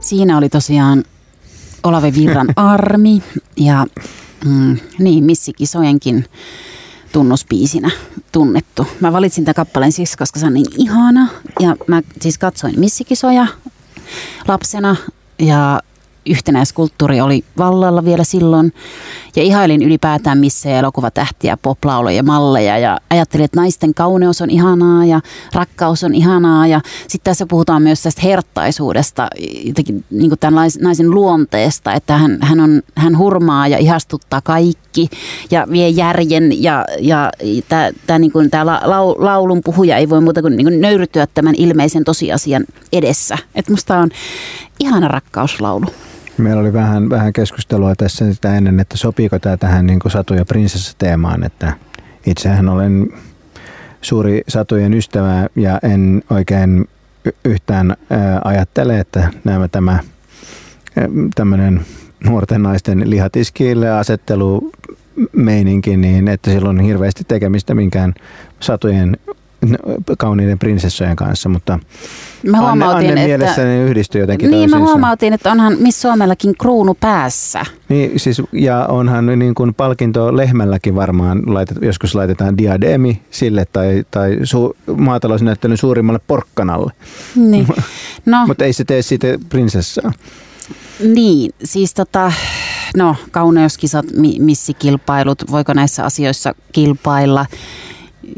Siinä 0.00 0.38
oli 0.38 0.48
tosiaan 0.48 1.04
Olavi 1.82 2.12
Virran 2.14 2.46
armi 2.74 3.22
ja 3.56 3.86
mm, 4.44 4.76
niin, 4.98 5.24
missikisojenkin 5.24 6.24
tunnuspiisinä 7.12 7.90
tunnettu. 8.32 8.86
Mä 9.00 9.12
valitsin 9.12 9.44
tämän 9.44 9.54
kappaleen 9.54 9.92
siksi, 9.92 10.18
koska 10.18 10.40
se 10.40 10.46
on 10.46 10.54
niin 10.54 10.66
ihana. 10.78 11.28
Ja 11.60 11.76
mä 11.86 12.02
siis 12.20 12.38
katsoin 12.38 12.80
missikisoja 12.80 13.46
lapsena 14.48 14.96
ja 15.38 15.80
yhtenäiskulttuuri 16.26 17.20
oli 17.20 17.44
vallalla 17.58 18.04
vielä 18.04 18.24
silloin. 18.24 18.72
Ja 19.36 19.42
ihailin 19.42 19.82
ylipäätään 19.82 20.38
missä 20.38 20.70
elokuvatähtiä, 20.70 21.56
poplauloja, 21.62 22.22
malleja 22.22 22.78
ja 22.78 22.98
ajattelin, 23.10 23.44
että 23.44 23.60
naisten 23.60 23.94
kauneus 23.94 24.42
on 24.42 24.50
ihanaa 24.50 25.04
ja 25.04 25.20
rakkaus 25.54 26.04
on 26.04 26.14
ihanaa. 26.14 26.66
Ja 26.66 26.80
sitten 27.08 27.30
tässä 27.30 27.46
puhutaan 27.46 27.82
myös 27.82 28.02
tästä 28.02 28.20
herttaisuudesta, 28.24 29.28
jotenkin 29.64 30.04
niin 30.10 30.30
kuin 30.30 30.38
tämän 30.38 30.70
naisen 30.80 31.10
luonteesta, 31.10 31.92
että 31.92 32.18
hän, 32.18 32.38
hän, 32.40 32.60
on, 32.60 32.82
hän 32.94 33.18
hurmaa 33.18 33.68
ja 33.68 33.78
ihastuttaa 33.78 34.40
kaikki 34.40 35.08
ja 35.50 35.66
vie 35.70 35.88
järjen 35.88 36.62
ja, 36.62 36.84
ja 37.00 37.32
tämä, 37.68 37.90
tämä, 38.06 38.18
niin 38.18 38.32
kuin, 38.32 38.50
tämä 38.50 38.80
laulun 39.18 39.60
puhuja 39.64 39.96
ei 39.96 40.08
voi 40.08 40.20
muuta 40.20 40.42
kuin, 40.42 40.56
niin 40.56 40.66
kuin 40.66 40.80
nöyrytyä 40.80 41.26
tämän 41.34 41.54
ilmeisen 41.58 42.04
tosiasian 42.04 42.64
edessä. 42.92 43.38
Että 43.54 43.72
musta 43.72 43.98
on 43.98 44.10
ihana 44.80 45.08
rakkauslaulu. 45.08 45.86
Meillä 46.38 46.60
oli 46.60 46.72
vähän, 46.72 47.10
vähän 47.10 47.32
keskustelua 47.32 47.94
tässä 47.94 48.32
sitä 48.32 48.56
ennen, 48.56 48.80
että 48.80 48.96
sopiiko 48.96 49.38
tämä 49.38 49.56
tähän 49.56 49.86
niin 49.86 50.00
Satu- 50.08 50.34
ja 50.34 50.44
prinsessa-teemaan, 50.44 51.44
että 51.44 51.72
itsehän 52.26 52.68
olen 52.68 53.12
suuri 54.02 54.42
satujen 54.48 54.94
ystävä 54.94 55.46
ja 55.56 55.78
en 55.82 56.22
oikein 56.30 56.88
yhtään 57.44 57.96
ajattele, 58.44 58.98
että 58.98 59.30
nämä 59.44 59.68
tämä 59.68 59.98
tämmöinen 61.34 61.80
nuorten 62.24 62.62
naisten 62.62 63.10
lihatiskille 63.10 63.90
asettelu 63.90 64.72
meininki, 65.32 65.96
niin 65.96 66.28
että 66.28 66.50
sillä 66.50 66.68
on 66.68 66.80
hirveästi 66.80 67.24
tekemistä 67.28 67.74
minkään 67.74 68.14
satujen 68.60 69.16
kauniiden 70.18 70.58
prinsessojen 70.58 71.16
kanssa, 71.16 71.48
mutta 71.48 71.78
mä 72.50 72.60
huomautin, 72.60 73.08
Anne, 73.08 73.22
Anne 73.22 73.34
että, 73.34 73.46
mielessäni 73.46 73.80
yhdistyi 73.80 74.20
jotenkin 74.20 74.50
Niin, 74.50 74.70
mä 74.70 74.78
huomautin, 74.78 75.32
että 75.32 75.52
onhan 75.52 75.76
Miss 75.78 76.02
Suomellakin 76.02 76.54
kruunu 76.58 76.94
päässä. 77.00 77.64
Niin, 77.88 78.20
siis, 78.20 78.42
ja 78.52 78.86
onhan 78.86 79.26
niin 79.38 79.54
kuin 79.54 79.74
palkinto 79.74 80.36
lehmälläkin 80.36 80.94
varmaan, 80.94 81.42
laitet, 81.46 81.78
joskus 81.82 82.14
laitetaan 82.14 82.58
diademi 82.58 83.22
sille 83.30 83.64
tai, 83.72 84.04
tai 84.10 84.38
su, 84.42 84.76
maatalousnäyttelyn 84.96 85.76
suurimmalle 85.76 86.20
porkkanalle. 86.26 86.92
Niin. 87.36 87.66
No. 88.26 88.46
mutta 88.46 88.64
ei 88.64 88.72
se 88.72 88.84
tee 88.84 89.02
siitä 89.02 89.26
prinsessaa. 89.48 90.12
Niin, 91.14 91.54
siis 91.64 91.94
tota, 91.94 92.32
no 92.96 93.16
kauneuskisat, 93.30 94.06
missikilpailut, 94.38 95.50
voiko 95.50 95.72
näissä 95.72 96.04
asioissa 96.04 96.54
kilpailla– 96.72 97.46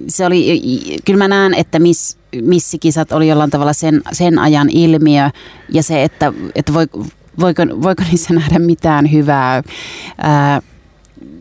se 0.08 0.26
oli, 0.26 0.60
kyllä 1.04 1.18
mä 1.18 1.28
näen, 1.28 1.54
että 1.54 1.78
miss, 1.78 2.18
missikisat 2.42 3.12
oli 3.12 3.28
jollain 3.28 3.50
tavalla 3.50 3.72
sen, 3.72 4.02
sen 4.12 4.38
ajan 4.38 4.70
ilmiö 4.70 5.30
ja 5.68 5.82
se, 5.82 6.04
että, 6.04 6.32
että 6.54 6.74
voiko, 6.74 7.06
voiko, 7.40 7.62
voiko 7.82 8.02
niissä 8.10 8.34
nähdä 8.34 8.58
mitään 8.58 9.12
hyvää. 9.12 9.62
Ää, 10.18 10.62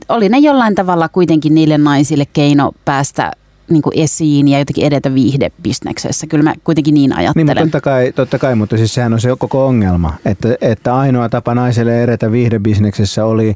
oli 0.10 0.30
ne 0.30 0.38
jollain 0.38 0.76
tavalla 0.76 1.10
kuitenkin 1.10 1.56
niille 1.56 1.78
naisille 1.78 2.26
keino 2.34 2.72
päästä 2.86 3.32
niin 3.70 3.82
kuin 3.82 4.00
esiin 4.00 4.48
ja 4.48 4.60
jotenkin 4.60 4.86
edetä 4.86 5.14
viihdebisneksessä. 5.14 6.28
Kyllä 6.28 6.44
mä 6.44 6.54
kuitenkin 6.64 6.94
niin 6.94 7.14
ajattelen. 7.14 7.46
Niin, 7.46 7.56
mutta 7.56 7.78
totta 7.78 7.82
kai, 7.82 8.12
totta 8.12 8.40
kai, 8.40 8.56
mutta 8.56 8.78
siis 8.78 8.94
sehän 8.94 9.14
on 9.14 9.22
se 9.22 9.30
koko 9.40 9.66
ongelma, 9.68 10.14
että, 10.26 10.56
että 10.62 10.96
ainoa 10.96 11.30
tapa 11.30 11.56
naiselle 11.56 12.04
edetä 12.04 12.32
viihdebisneksessä 12.32 13.26
oli 13.26 13.56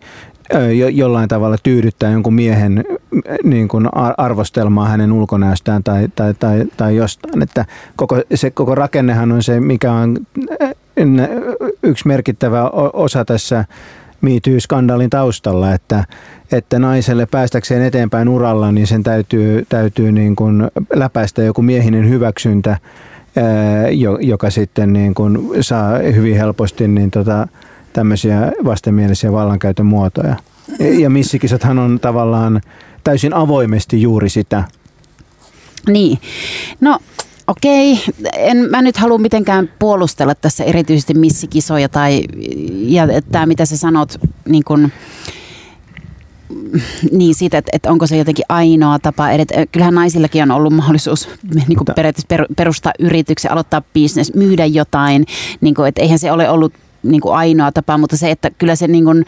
jo, 0.60 0.88
jollain 0.88 1.30
tavalla 1.30 1.58
tyydyttää 1.64 2.12
jonkun 2.12 2.34
miehen 2.34 2.84
niin 3.43 3.68
kuin 3.68 3.89
arvostelmaa 4.18 4.89
hänen 4.89 5.12
ulkonäöstään 5.12 5.84
tai, 5.84 6.08
tai, 6.16 6.34
tai, 6.34 6.66
tai 6.78 6.95
jostain. 6.95 7.41
Että 7.41 7.66
koko, 7.95 8.22
se 8.36 8.52
koko 8.52 8.76
rakennehan 8.76 9.32
on 9.32 9.43
se, 9.43 9.60
mikä 9.60 9.91
on 9.91 10.18
yksi 11.84 12.08
merkittävä 12.08 12.70
osa 12.93 13.26
tässä 13.26 13.66
MeToo-skandaalin 14.22 15.10
taustalla, 15.10 15.74
että, 15.74 16.06
että 16.52 16.80
naiselle 16.80 17.26
päästäkseen 17.26 17.82
eteenpäin 17.82 18.30
uralla, 18.30 18.72
niin 18.72 18.88
sen 18.88 19.04
täytyy, 19.04 19.66
täytyy 19.70 20.12
niin 20.12 20.36
kuin 20.36 20.68
läpäistä 20.93 21.43
joku 21.43 21.62
miehinen 21.62 22.10
hyväksyntä, 22.10 22.78
joka 24.20 24.49
sitten 24.49 24.93
niin 24.93 25.14
kuin 25.14 25.39
saa 25.62 25.97
hyvin 25.97 26.38
helposti 26.38 26.88
niin 26.88 27.12
tota, 27.12 27.47
tämmöisiä 27.94 28.52
vastenmielisiä 28.66 29.32
vallankäytön 29.32 29.86
muotoja. 29.86 30.36
Ja 30.80 31.10
missikisathan 31.10 31.80
on 31.80 32.00
tavallaan 32.00 32.62
täysin 33.04 33.34
avoimesti 33.34 34.02
juuri 34.02 34.30
sitä. 34.30 34.64
Niin. 35.88 36.20
No 36.82 37.00
okei, 37.48 38.00
en 38.34 38.58
mä 38.58 38.82
nyt 38.82 38.98
halua 38.98 39.18
mitenkään 39.18 39.70
puolustella 39.80 40.36
tässä 40.36 40.64
erityisesti 40.64 41.14
missikisoja 41.14 41.89
tai 41.89 42.24
ja 42.72 43.08
tämä 43.32 43.46
mitä 43.46 43.66
sä 43.66 43.78
sanot 43.78 44.20
niin 44.50 44.64
kun, 44.64 44.92
niin 47.12 47.36
siitä, 47.36 47.58
että, 47.58 47.70
että 47.74 47.92
onko 47.92 48.08
se 48.08 48.18
jotenkin 48.18 48.46
ainoa 48.50 49.00
tapa 49.00 49.32
edetä. 49.32 49.66
Kyllähän 49.72 49.96
naisillakin 49.96 50.44
on 50.44 50.52
ollut 50.52 50.74
mahdollisuus 50.74 51.30
niin 51.68 51.78
kuin 51.78 51.88
periaatteessa 51.96 52.46
perustaa 52.58 52.94
yrityksen, 53.00 53.52
aloittaa 53.52 53.82
bisnes, 53.94 54.34
myydä 54.34 54.66
jotain. 54.66 55.26
Niin 55.62 55.76
kuin, 55.76 55.88
että 55.88 56.02
eihän 56.02 56.20
se 56.20 56.32
ole 56.32 56.50
ollut 56.50 56.74
niin 57.04 57.22
kuin 57.22 57.36
ainoa 57.36 57.72
tapa, 57.72 57.97
mutta 57.97 58.18
se, 58.18 58.32
että 58.32 58.52
kyllä 58.58 58.76
se 58.76 58.88
niin 58.88 59.06
kuin, 59.06 59.26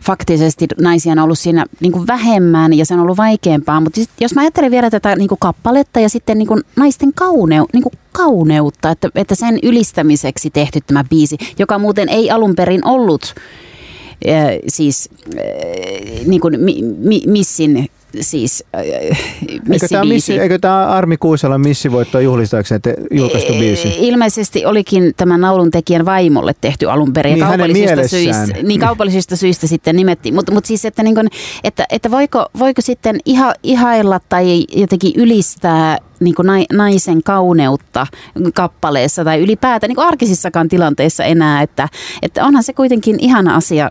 faktisesti 0.00 0.66
naisia 0.80 1.12
on 1.12 1.18
ollut 1.18 1.38
siinä 1.38 1.66
niin 1.80 1.92
kuin 1.92 2.06
vähemmän 2.06 2.72
ja 2.72 2.86
se 2.86 2.94
on 2.94 3.00
ollut 3.00 3.16
vaikeampaa. 3.16 3.80
Mutta 3.80 4.00
jos 4.20 4.34
mä 4.34 4.40
ajattelen 4.40 4.70
vielä 4.70 4.90
tätä 4.90 5.16
niin 5.16 5.28
kuin 5.28 5.38
kappaletta 5.38 6.00
ja 6.00 6.08
sitten 6.08 6.38
niin 6.38 6.48
kuin 6.48 6.62
naisten 6.76 7.12
kauneu, 7.14 7.66
niin 7.72 7.82
kuin 7.82 7.92
kauneutta, 8.12 8.90
että, 8.90 9.08
että 9.14 9.34
sen 9.34 9.58
ylistämiseksi 9.62 10.50
tehty 10.50 10.80
tämä 10.86 11.04
biisi, 11.04 11.36
joka 11.58 11.78
muuten 11.78 12.08
ei 12.08 12.30
alun 12.30 12.54
perin 12.54 12.86
ollut 12.86 13.34
äh, 14.28 14.44
siis 14.68 15.08
äh, 15.38 16.26
niin 16.26 16.40
kuin 16.40 16.60
mi, 16.60 16.82
mi, 16.82 17.22
missin 17.26 17.90
siis 18.20 18.64
äh, 18.76 18.82
eikö 19.72 19.88
tämä, 19.90 20.04
missi, 20.04 20.38
eikö 20.38 20.58
tämä 20.58 20.86
Armi 20.86 21.16
Kuusalan 21.16 21.60
missivoittoa 21.60 22.20
juhlistaakseen 22.20 22.82
te, 22.82 22.94
julkaistu 23.10 23.52
biisi? 23.52 23.94
Ilmeisesti 23.98 24.66
olikin 24.66 25.12
tämän 25.16 25.40
naulun 25.40 25.70
tekijän 25.70 26.04
vaimolle 26.04 26.54
tehty 26.60 26.90
alun 26.90 27.12
perin. 27.12 27.34
Niin, 27.34 27.46
kaupallisista, 27.46 28.08
syistä, 28.08 28.62
niin 28.62 28.80
kaupallisista 28.80 29.36
syistä 29.36 29.66
sitten 29.66 29.96
nimettiin. 29.96 30.34
Mutta 30.34 30.52
mut 30.52 30.64
siis, 30.64 30.84
että, 30.84 31.02
niin 31.02 31.14
kun, 31.14 31.28
että, 31.64 31.86
että 31.90 32.10
voiko, 32.10 32.46
voiko 32.58 32.82
sitten 32.82 33.18
iha, 33.24 33.52
ihailla 33.62 34.20
tai 34.28 34.64
jotenkin 34.76 35.12
ylistää 35.16 35.98
niin 36.20 36.34
kuin 36.34 36.46
naisen 36.72 37.22
kauneutta 37.22 38.06
kappaleessa 38.54 39.24
tai 39.24 39.40
ylipäätään 39.40 39.88
niin 39.88 39.96
kuin 39.96 40.06
arkisissakaan 40.06 40.68
tilanteissa 40.68 41.24
enää, 41.24 41.62
että, 41.62 41.88
että 42.22 42.44
onhan 42.44 42.62
se 42.62 42.72
kuitenkin 42.72 43.16
ihana 43.20 43.54
asia 43.54 43.90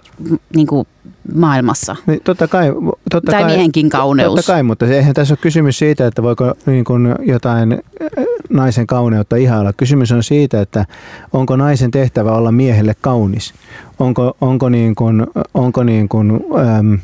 niin 0.56 0.68
kuin 0.68 0.88
maailmassa. 1.36 1.96
Niin, 2.08 2.22
totta 2.24 2.48
kai, 2.48 2.74
totta 3.12 3.32
tai 3.32 3.42
kai, 3.42 3.52
miehenkin 3.52 3.90
kauneus. 3.90 4.36
Totta 4.36 4.52
kai, 4.52 4.64
mutta 4.64 4.86
eihän 4.86 5.14
tässä 5.14 5.34
ole 5.34 5.40
kysymys 5.42 5.80
siitä, 5.80 6.08
että 6.08 6.24
voiko 6.24 6.54
niin 6.66 6.86
kuin 6.86 7.16
jotain 7.24 7.72
äh, 7.74 7.80
naisen 8.50 8.88
kauneutta 8.88 9.36
ihailla. 9.36 9.74
Kysymys 9.74 10.12
on 10.12 10.24
siitä, 10.24 10.62
että 10.62 10.86
onko 11.34 11.56
naisen 11.56 11.92
tehtävä 11.92 12.32
olla 12.32 12.52
miehelle 12.52 12.96
kaunis. 13.02 13.54
Onko, 14.00 14.38
onko, 14.42 14.70
niin 14.70 14.96
kuin, 14.96 15.28
onko 15.54 15.84
niin 15.84 16.10
kuin, 16.10 16.32
äm, 16.78 17.00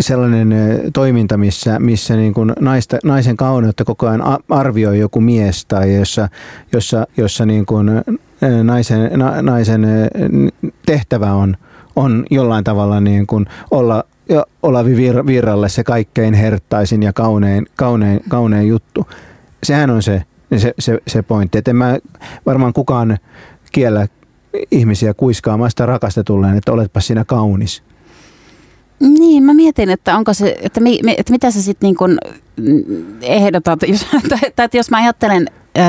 sellainen 0.00 0.54
toiminta, 0.92 1.36
missä, 1.36 1.78
missä 1.78 2.16
niin 2.16 2.34
kuin 2.34 2.52
naista, 2.60 2.98
naisen 3.04 3.36
kauneutta 3.36 3.84
koko 3.84 4.08
ajan 4.08 4.22
arvioi 4.48 4.98
joku 4.98 5.20
mies 5.20 5.66
tai 5.66 5.94
jossa, 5.94 6.28
jossa, 6.72 7.06
jossa 7.16 7.46
niin 7.46 7.66
kuin 7.66 7.90
naisen, 8.62 9.10
na, 9.18 9.42
naisen 9.42 9.86
tehtävä 10.86 11.32
on– 11.32 11.56
on 11.96 12.24
jollain 12.30 12.64
tavalla 12.64 13.00
niin 13.00 13.26
kuin 13.26 13.46
olla 13.70 14.04
Olavi 14.62 14.94
Vir- 14.94 15.26
Virralle 15.26 15.68
se 15.68 15.84
kaikkein 15.84 16.34
herttaisin 16.34 17.02
ja 17.02 17.12
kaunein, 17.12 17.66
kaunein, 17.76 18.20
kaunein 18.28 18.68
juttu. 18.68 19.06
Sehän 19.62 19.90
on 19.90 20.02
se, 20.02 20.22
se, 20.56 20.74
se, 20.78 20.98
se 21.06 21.22
pointti. 21.22 21.58
Että 21.58 21.70
en 21.70 21.76
mä 21.76 21.98
varmaan 22.46 22.72
kukaan 22.72 23.18
kiellä 23.72 24.06
ihmisiä 24.70 25.14
kuiskaamasta 25.14 25.86
rakastetulleen, 25.86 26.56
että 26.56 26.72
oletpa 26.72 27.00
siinä 27.00 27.24
kaunis. 27.24 27.82
Niin, 29.00 29.42
mä 29.42 29.54
mietin, 29.54 29.90
että 29.90 30.16
onko 30.16 30.34
se, 30.34 30.56
että, 30.62 30.80
mi, 30.80 31.00
että 31.16 31.32
mitä 31.32 31.50
sä 31.50 31.62
sitten 31.62 31.86
niin 31.86 31.96
kuin 31.96 32.18
ehdotat, 33.22 33.82
jos, 33.88 34.06
tai, 34.28 34.50
tai 34.56 34.68
jos 34.72 34.90
mä 34.90 34.96
ajattelen 34.96 35.46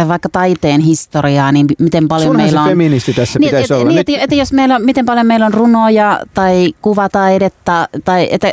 vaikka 0.07 0.29
taiteen 0.29 0.81
historiaa, 0.81 1.51
niin 1.51 1.67
miten 1.79 2.07
paljon 2.07 2.27
Sunhan 2.27 2.45
meillä 2.45 2.61
on... 2.61 2.69
feministi 2.69 3.13
tässä 3.13 3.39
niin, 3.39 3.47
pitäisi 3.47 3.73
et, 3.73 3.79
olla. 3.79 3.89
Niin, 3.89 3.99
että, 3.99 4.11
että 4.17 4.35
jos 4.35 4.53
meillä 4.53 4.75
on, 4.75 4.85
miten 4.85 5.05
paljon 5.05 5.27
meillä 5.27 5.45
on 5.45 5.53
runoja 5.53 6.19
tai 6.33 6.73
kuvataidetta 6.81 7.89
tai 8.05 8.27
että, 8.31 8.47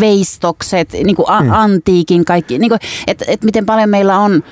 veistokset, 0.00 0.92
niin 0.92 1.16
kuin 1.16 1.26
hmm. 1.40 1.50
antiikin 1.52 2.24
kaikki, 2.24 2.58
niin 2.58 2.70
kuin, 2.70 2.80
että, 3.06 3.24
että 3.28 3.46
miten 3.46 3.66
paljon 3.66 3.90
meillä 3.90 4.18
on 4.18 4.42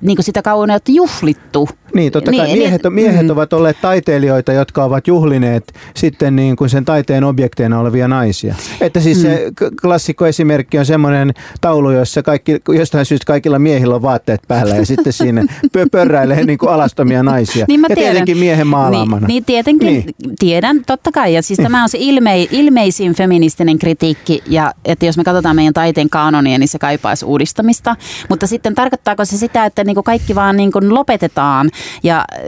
niin 0.00 0.16
kuin 0.16 0.24
sitä 0.24 0.42
kauneutta 0.42 0.92
juhlittu. 0.92 1.68
Niin, 1.94 2.12
totta 2.12 2.30
kai 2.30 2.46
niin, 2.46 2.58
miehet, 2.58 2.82
niin, 2.82 2.92
miehet 2.92 3.26
mm. 3.26 3.30
ovat 3.30 3.52
olleet 3.52 3.76
taiteilijoita, 3.82 4.52
jotka 4.52 4.84
ovat 4.84 5.06
juhlineet 5.06 5.72
sitten 5.96 6.36
niin 6.36 6.56
kuin 6.56 6.70
sen 6.70 6.84
taiteen 6.84 7.24
objekteina 7.24 7.80
olevia 7.80 8.08
naisia. 8.08 8.54
Että 8.80 9.00
siis 9.00 9.18
mm. 9.18 9.22
se 9.22 9.50
klassikko 9.82 10.26
esimerkki 10.26 10.78
on 10.78 10.86
semmoinen 10.86 11.34
taulu, 11.60 11.90
jossa 11.90 12.22
kaikki, 12.22 12.60
jostain 12.68 13.06
syystä 13.06 13.26
kaikilla 13.26 13.58
miehillä 13.58 13.94
on 13.94 14.02
vaatteet 14.02 14.40
päällä 14.48 14.76
ja 14.76 14.86
sitten 14.86 15.12
siinä 15.12 15.44
pörräilee 15.90 16.44
niin 16.44 16.58
kuin 16.58 16.70
alastomia 16.70 17.22
naisia. 17.22 17.64
Niin 17.68 17.80
mä 17.80 17.86
ja 17.90 17.96
tiedän. 17.96 18.12
tietenkin 18.12 18.38
miehen 18.38 18.66
maalaamana. 18.66 19.26
Niin, 19.26 19.28
niin 19.28 19.44
tietenkin, 19.44 19.88
niin. 19.88 20.36
tiedän, 20.38 20.80
totta 20.86 21.12
kai. 21.12 21.34
Ja 21.34 21.42
siis 21.42 21.58
niin. 21.58 21.64
tämä 21.64 21.82
on 21.82 21.88
se 21.88 21.98
ilme, 22.00 22.42
ilmeisin 22.50 23.14
feministinen 23.14 23.78
kritiikki 23.78 24.42
ja 24.46 24.72
että 24.84 25.06
jos 25.06 25.16
me 25.16 25.24
katsotaan 25.24 25.56
meidän 25.56 25.74
taiteen 25.74 26.10
kanonia, 26.10 26.58
niin 26.58 26.68
se 26.68 26.78
kaipaisi 26.78 27.24
uudistamista. 27.24 27.96
Mutta 28.28 28.46
sitten 28.46 28.74
tarkoittaako 28.74 29.24
se 29.24 29.36
sitä, 29.36 29.64
että 29.64 29.84
niin 29.84 29.94
kuin 29.94 30.04
kaikki 30.04 30.34
vaan 30.34 30.56
niin 30.56 30.72
kuin 30.72 30.94
lopetetaan 30.94 31.70
ja 32.02 32.18
äh, 32.18 32.44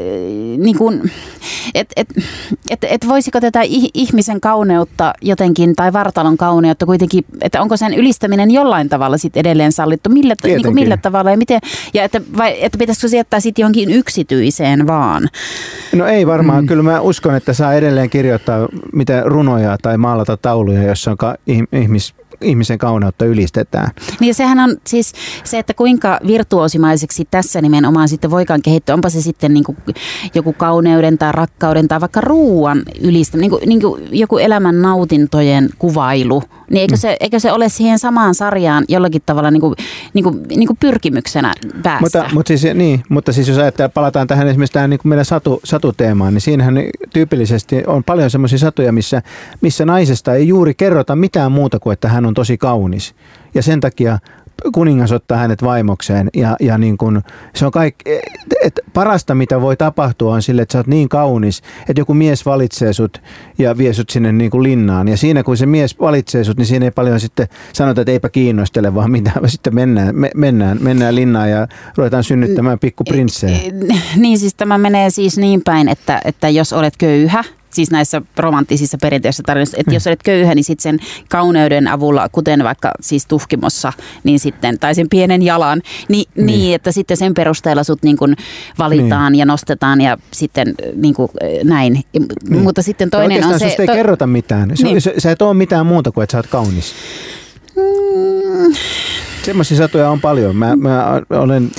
niin 0.58 0.78
kuin, 0.78 1.10
et, 1.74 1.92
et, 1.96 2.08
et, 2.70 2.84
et 2.84 3.08
voisiko 3.08 3.40
tätä 3.40 3.60
ihmisen 3.94 4.40
kauneutta 4.40 5.12
jotenkin 5.22 5.76
tai 5.76 5.92
vartalon 5.92 6.36
kauneutta 6.36 6.86
kuitenkin, 6.86 7.24
että 7.40 7.62
onko 7.62 7.76
sen 7.76 7.94
ylistäminen 7.94 8.50
jollain 8.50 8.88
tavalla 8.88 9.18
sitten 9.18 9.40
edelleen 9.40 9.72
sallittu, 9.72 10.10
millä, 10.10 10.34
niin 10.44 10.62
kuin 10.62 10.74
millä 10.74 10.96
tavalla 10.96 11.30
ja 11.30 11.36
miten, 11.36 11.60
ja 11.94 12.04
että, 12.04 12.20
vai, 12.36 12.64
että 12.64 12.78
pitäisikö 12.78 13.08
se 13.08 13.16
jättää 13.16 13.40
sitten 13.40 13.62
johonkin 13.62 13.90
yksityiseen 13.90 14.86
vaan? 14.86 15.28
No 15.94 16.06
ei 16.06 16.26
varmaan, 16.26 16.64
mm. 16.64 16.68
kyllä 16.68 16.82
mä 16.82 17.00
uskon, 17.00 17.34
että 17.34 17.52
saa 17.52 17.74
edelleen 17.74 18.10
kirjoittaa 18.10 18.68
mitä 18.92 19.22
runoja 19.24 19.78
tai 19.82 19.98
maalata 19.98 20.36
tauluja, 20.36 20.82
jossa 20.82 21.10
on 21.10 21.16
ihmis 21.72 22.14
ihmisen 22.40 22.78
kauneutta 22.78 23.24
ylistetään. 23.24 23.90
Niin 24.20 24.34
sehän 24.34 24.58
on 24.60 24.76
siis 24.84 25.12
se, 25.44 25.58
että 25.58 25.74
kuinka 25.74 26.20
virtuosimaiseksi 26.26 27.28
tässä 27.30 27.62
nimenomaan 27.62 28.08
sitten 28.08 28.30
voikaan 28.30 28.62
kehittyä. 28.62 28.94
Onpa 28.94 29.10
se 29.10 29.22
sitten 29.22 29.54
niin 29.54 29.64
kuin 29.64 29.76
joku 30.34 30.52
kauneuden 30.52 31.18
tai 31.18 31.32
rakkauden 31.32 31.88
tai 31.88 32.00
vaikka 32.00 32.20
ruuan 32.20 32.82
ylistäminen, 33.00 33.50
niin 33.50 33.50
kuin, 33.50 33.68
niin 33.68 33.80
kuin 33.80 34.08
joku 34.10 34.38
elämän 34.38 34.82
nautintojen 34.82 35.68
kuvailu. 35.78 36.42
Niin 36.70 36.80
eikö, 36.80 36.94
mm. 36.94 36.98
se, 36.98 37.16
eikö 37.20 37.40
se 37.40 37.52
ole 37.52 37.68
siihen 37.68 37.98
samaan 37.98 38.34
sarjaan 38.34 38.84
jollakin 38.88 39.22
tavalla 39.26 39.50
niin 39.50 39.60
kuin, 39.60 39.74
niin 40.14 40.24
kuin, 40.24 40.42
niin 40.48 40.66
kuin 40.66 40.76
pyrkimyksenä 40.80 41.54
päästä? 41.82 42.00
Mutta, 42.00 42.34
mutta, 42.34 42.48
siis, 42.48 42.74
niin, 42.74 43.02
mutta 43.08 43.32
siis 43.32 43.48
jos 43.48 43.58
ajattelee, 43.58 43.88
palataan 43.88 44.26
tähän 44.26 44.48
esimerkiksi 44.48 44.72
tähän 44.72 44.90
niin 44.90 45.00
kuin 45.00 45.10
meidän 45.10 45.24
satu, 45.24 45.60
satuteemaan, 45.64 46.34
niin 46.34 46.40
siinähän 46.40 46.74
tyypillisesti 47.12 47.82
on 47.86 48.04
paljon 48.04 48.30
semmoisia 48.30 48.58
satuja, 48.58 48.92
missä, 48.92 49.22
missä 49.60 49.84
naisesta 49.84 50.34
ei 50.34 50.48
juuri 50.48 50.74
kerrota 50.74 51.16
mitään 51.16 51.52
muuta 51.52 51.78
kuin, 51.78 51.92
että 51.92 52.08
hän 52.08 52.26
on 52.26 52.34
tosi 52.34 52.58
kaunis. 52.58 53.14
Ja 53.54 53.62
sen 53.62 53.80
takia 53.80 54.18
kuningas 54.72 55.12
ottaa 55.12 55.38
hänet 55.38 55.62
vaimokseen 55.62 56.30
ja, 56.36 56.56
ja 56.60 56.78
niin 56.78 56.98
kun, 56.98 57.22
se 57.54 57.66
on 57.66 57.72
kaikki, 57.72 58.04
et 58.64 58.80
parasta 58.92 59.34
mitä 59.34 59.60
voi 59.60 59.76
tapahtua 59.76 60.34
on 60.34 60.42
sille, 60.42 60.62
että 60.62 60.72
sä 60.72 60.78
oot 60.78 60.86
niin 60.86 61.08
kaunis, 61.08 61.62
että 61.88 62.00
joku 62.00 62.14
mies 62.14 62.46
valitsee 62.46 62.92
sut 62.92 63.22
ja 63.58 63.78
vie 63.78 63.92
sut 63.92 64.10
sinne 64.10 64.32
niin 64.32 64.50
kuin 64.50 64.62
linnaan 64.62 65.08
ja 65.08 65.16
siinä 65.16 65.42
kun 65.42 65.56
se 65.56 65.66
mies 65.66 66.00
valitsee 66.00 66.44
sut, 66.44 66.56
niin 66.56 66.66
siinä 66.66 66.84
ei 66.84 66.90
paljon 66.90 67.20
sitten 67.20 67.48
sanota, 67.72 68.00
että 68.00 68.12
eipä 68.12 68.28
kiinnostele 68.28 68.94
vaan 68.94 69.10
mitä, 69.10 69.30
sitten 69.46 69.74
mennään, 69.74 70.16
me, 70.16 70.30
mennään, 70.34 70.78
mennään 70.80 71.14
linnaan 71.14 71.50
ja 71.50 71.68
ruvetaan 71.96 72.24
synnyttämään 72.24 72.78
pikkuprinssejä. 72.78 73.58
Niin 74.16 74.38
siis 74.38 74.54
tämä 74.54 74.78
menee 74.78 75.10
siis 75.10 75.38
niin 75.38 75.62
päin, 75.64 75.88
että, 75.88 76.20
että 76.24 76.48
jos 76.48 76.72
olet 76.72 76.96
köyhä, 76.96 77.44
siis 77.76 77.90
näissä 77.90 78.22
romanttisissa 78.36 78.98
perinteisissä 79.00 79.42
tarinoissa, 79.46 79.76
että 79.80 79.90
mm. 79.90 79.94
jos 79.94 80.06
olet 80.06 80.22
köyhä, 80.22 80.54
niin 80.54 80.64
sitten 80.64 80.82
sen 80.82 80.98
kauneuden 81.28 81.88
avulla, 81.88 82.28
kuten 82.28 82.64
vaikka 82.64 82.92
siis 83.00 83.26
tuhkimossa, 83.26 83.92
niin 84.24 84.40
sitten, 84.40 84.78
tai 84.78 84.94
sen 84.94 85.06
pienen 85.10 85.42
jalan, 85.42 85.82
niin, 86.08 86.28
niin. 86.34 86.46
niin 86.46 86.74
että 86.74 86.92
sitten 86.92 87.16
sen 87.16 87.34
perusteella 87.34 87.84
sut 87.84 88.02
niin 88.02 88.16
kuin 88.16 88.36
valitaan 88.78 89.32
niin. 89.32 89.38
ja 89.38 89.46
nostetaan 89.46 90.00
ja 90.00 90.18
sitten 90.32 90.74
niin 90.94 91.14
kuin 91.14 91.28
näin. 91.64 92.04
Niin. 92.48 92.62
Mutta 92.62 92.82
sitten 92.82 93.10
toinen 93.10 93.46
on 93.46 93.58
se... 93.58 93.66
ei 93.66 93.86
to... 93.86 93.92
kerrota 93.92 94.26
mitään. 94.26 94.68
Niin. 94.82 95.00
Sä, 95.00 95.12
sä 95.18 95.30
et 95.30 95.42
ole 95.42 95.54
mitään 95.54 95.86
muuta 95.86 96.12
kuin, 96.12 96.22
että 96.22 96.32
sä 96.32 96.38
oot 96.38 96.46
kaunis. 96.46 96.94
Mm. 97.76 98.74
Semmoisia 99.42 99.76
satoja 99.76 100.10
on 100.10 100.20
paljon. 100.20 100.56
Mä, 100.56 100.76
mä 100.76 101.22
olen 101.30 101.70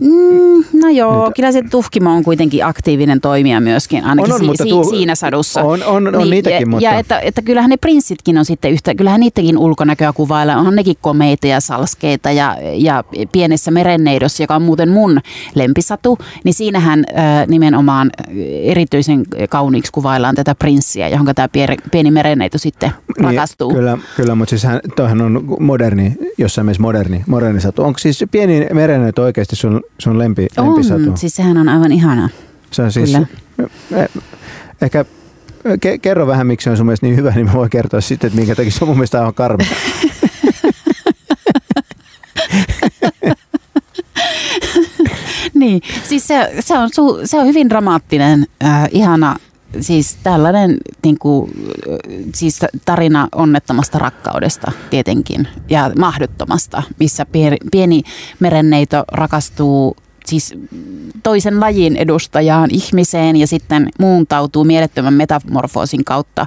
Mm, 0.00 0.80
no 0.82 0.88
joo, 0.88 1.24
Nyt. 1.24 1.34
kyllä 1.36 1.52
se 1.52 1.62
tuhkimo 1.70 2.10
on 2.10 2.24
kuitenkin 2.24 2.64
aktiivinen 2.64 3.20
toimija 3.20 3.60
myöskin, 3.60 4.04
ainakin 4.04 4.32
on, 4.32 4.48
on, 4.48 4.56
si- 4.56 4.68
tuo, 4.68 4.84
siinä 4.84 5.14
sadussa. 5.14 5.62
On, 5.62 5.82
on, 5.82 6.06
on 6.06 6.12
niin, 6.12 6.30
niitäkin, 6.30 6.60
ja, 6.60 6.66
mutta... 6.66 6.84
Ja 6.84 6.98
että, 6.98 7.20
että 7.20 7.42
kyllähän 7.42 7.70
ne 7.70 7.76
prinssitkin 7.76 8.38
on 8.38 8.44
sitten 8.44 8.72
yhtä, 8.72 8.94
kyllähän 8.94 9.20
niidenkin 9.20 9.58
ulkonäköä 9.58 10.12
kuvailla, 10.12 10.56
onhan 10.56 10.74
nekin 10.74 10.96
komeita 11.00 11.46
ja 11.46 11.60
salskeita 11.60 12.30
ja, 12.30 12.56
ja 12.74 13.04
pienessä 13.32 13.70
merenneidossa, 13.70 14.42
joka 14.42 14.56
on 14.56 14.62
muuten 14.62 14.88
mun 14.88 15.20
lempisatu, 15.54 16.18
niin 16.44 16.54
siinähän 16.54 17.04
äh, 17.18 17.46
nimenomaan 17.48 18.10
erityisen 18.62 19.22
kauniiksi 19.48 19.92
kuvaillaan 19.92 20.34
tätä 20.34 20.54
prinssiä, 20.54 21.08
johon 21.08 21.26
tämä 21.34 21.48
pieni, 21.48 21.76
pieni 21.90 22.10
merenneito 22.10 22.58
sitten 22.58 22.90
niin, 22.90 23.24
rakastuu. 23.24 23.74
Kyllä, 23.74 23.98
kyllä 24.16 24.34
mutta 24.34 24.50
siis 24.50 24.64
hän, 24.64 24.80
on 25.20 25.44
moderni, 25.60 26.16
jossain 26.38 26.66
mielessä 26.66 26.82
moderni, 26.82 27.24
moderni 27.26 27.60
satu. 27.60 27.82
Onko 27.82 27.98
siis 27.98 28.24
pieni 28.30 28.66
merenneito 28.72 29.22
oikeasti 29.22 29.51
oikeasti 29.52 29.56
sun, 29.56 29.82
sun 29.98 30.18
lempi, 30.18 30.46
on, 30.56 30.66
lempisatu? 30.66 31.16
siis 31.16 31.36
sehän 31.36 31.56
on 31.56 31.68
aivan 31.68 31.92
ihana. 31.92 32.28
Se 32.70 32.82
on 32.82 32.92
siis, 32.92 33.10
Kyllä. 33.10 33.26
Eh, 33.92 34.08
ehkä 34.82 35.04
ke, 35.80 35.98
kerro 35.98 36.26
vähän, 36.26 36.46
miksi 36.46 36.64
se 36.64 36.70
on 36.70 36.76
sun 36.76 36.86
mielestä 36.86 37.06
niin 37.06 37.16
hyvä, 37.16 37.30
niin 37.36 37.46
mä 37.46 37.52
voin 37.52 37.70
kertoa 37.70 38.00
sitten, 38.00 38.28
että 38.28 38.38
minkä 38.38 38.54
takia 38.54 38.70
se 38.70 38.84
on 38.84 38.88
mun 38.88 38.96
mielestä 38.96 39.18
aivan 39.18 39.34
karmi. 39.34 39.64
niin, 45.54 45.82
siis 46.04 46.26
se, 46.26 46.52
se, 46.60 46.78
on, 46.78 46.88
se 47.24 47.38
on 47.38 47.46
hyvin 47.46 47.70
dramaattinen, 47.70 48.46
äh, 48.64 48.88
ihana 48.90 49.36
siis 49.80 50.18
tällainen 50.22 50.76
niin 51.04 51.18
kuin, 51.18 51.50
siis 52.34 52.60
tarina 52.84 53.28
onnettomasta 53.34 53.98
rakkaudesta 53.98 54.72
tietenkin 54.90 55.48
ja 55.70 55.90
mahdottomasta, 55.98 56.82
missä 56.98 57.26
pieni 57.72 58.02
merenneito 58.40 59.04
rakastuu 59.12 59.96
siis 60.26 60.54
toisen 61.22 61.60
lajin 61.60 61.96
edustajaan 61.96 62.70
ihmiseen 62.72 63.36
ja 63.36 63.46
sitten 63.46 63.88
muuntautuu 63.98 64.64
mielettömän 64.64 65.14
metamorfoosin 65.14 66.04
kautta, 66.04 66.46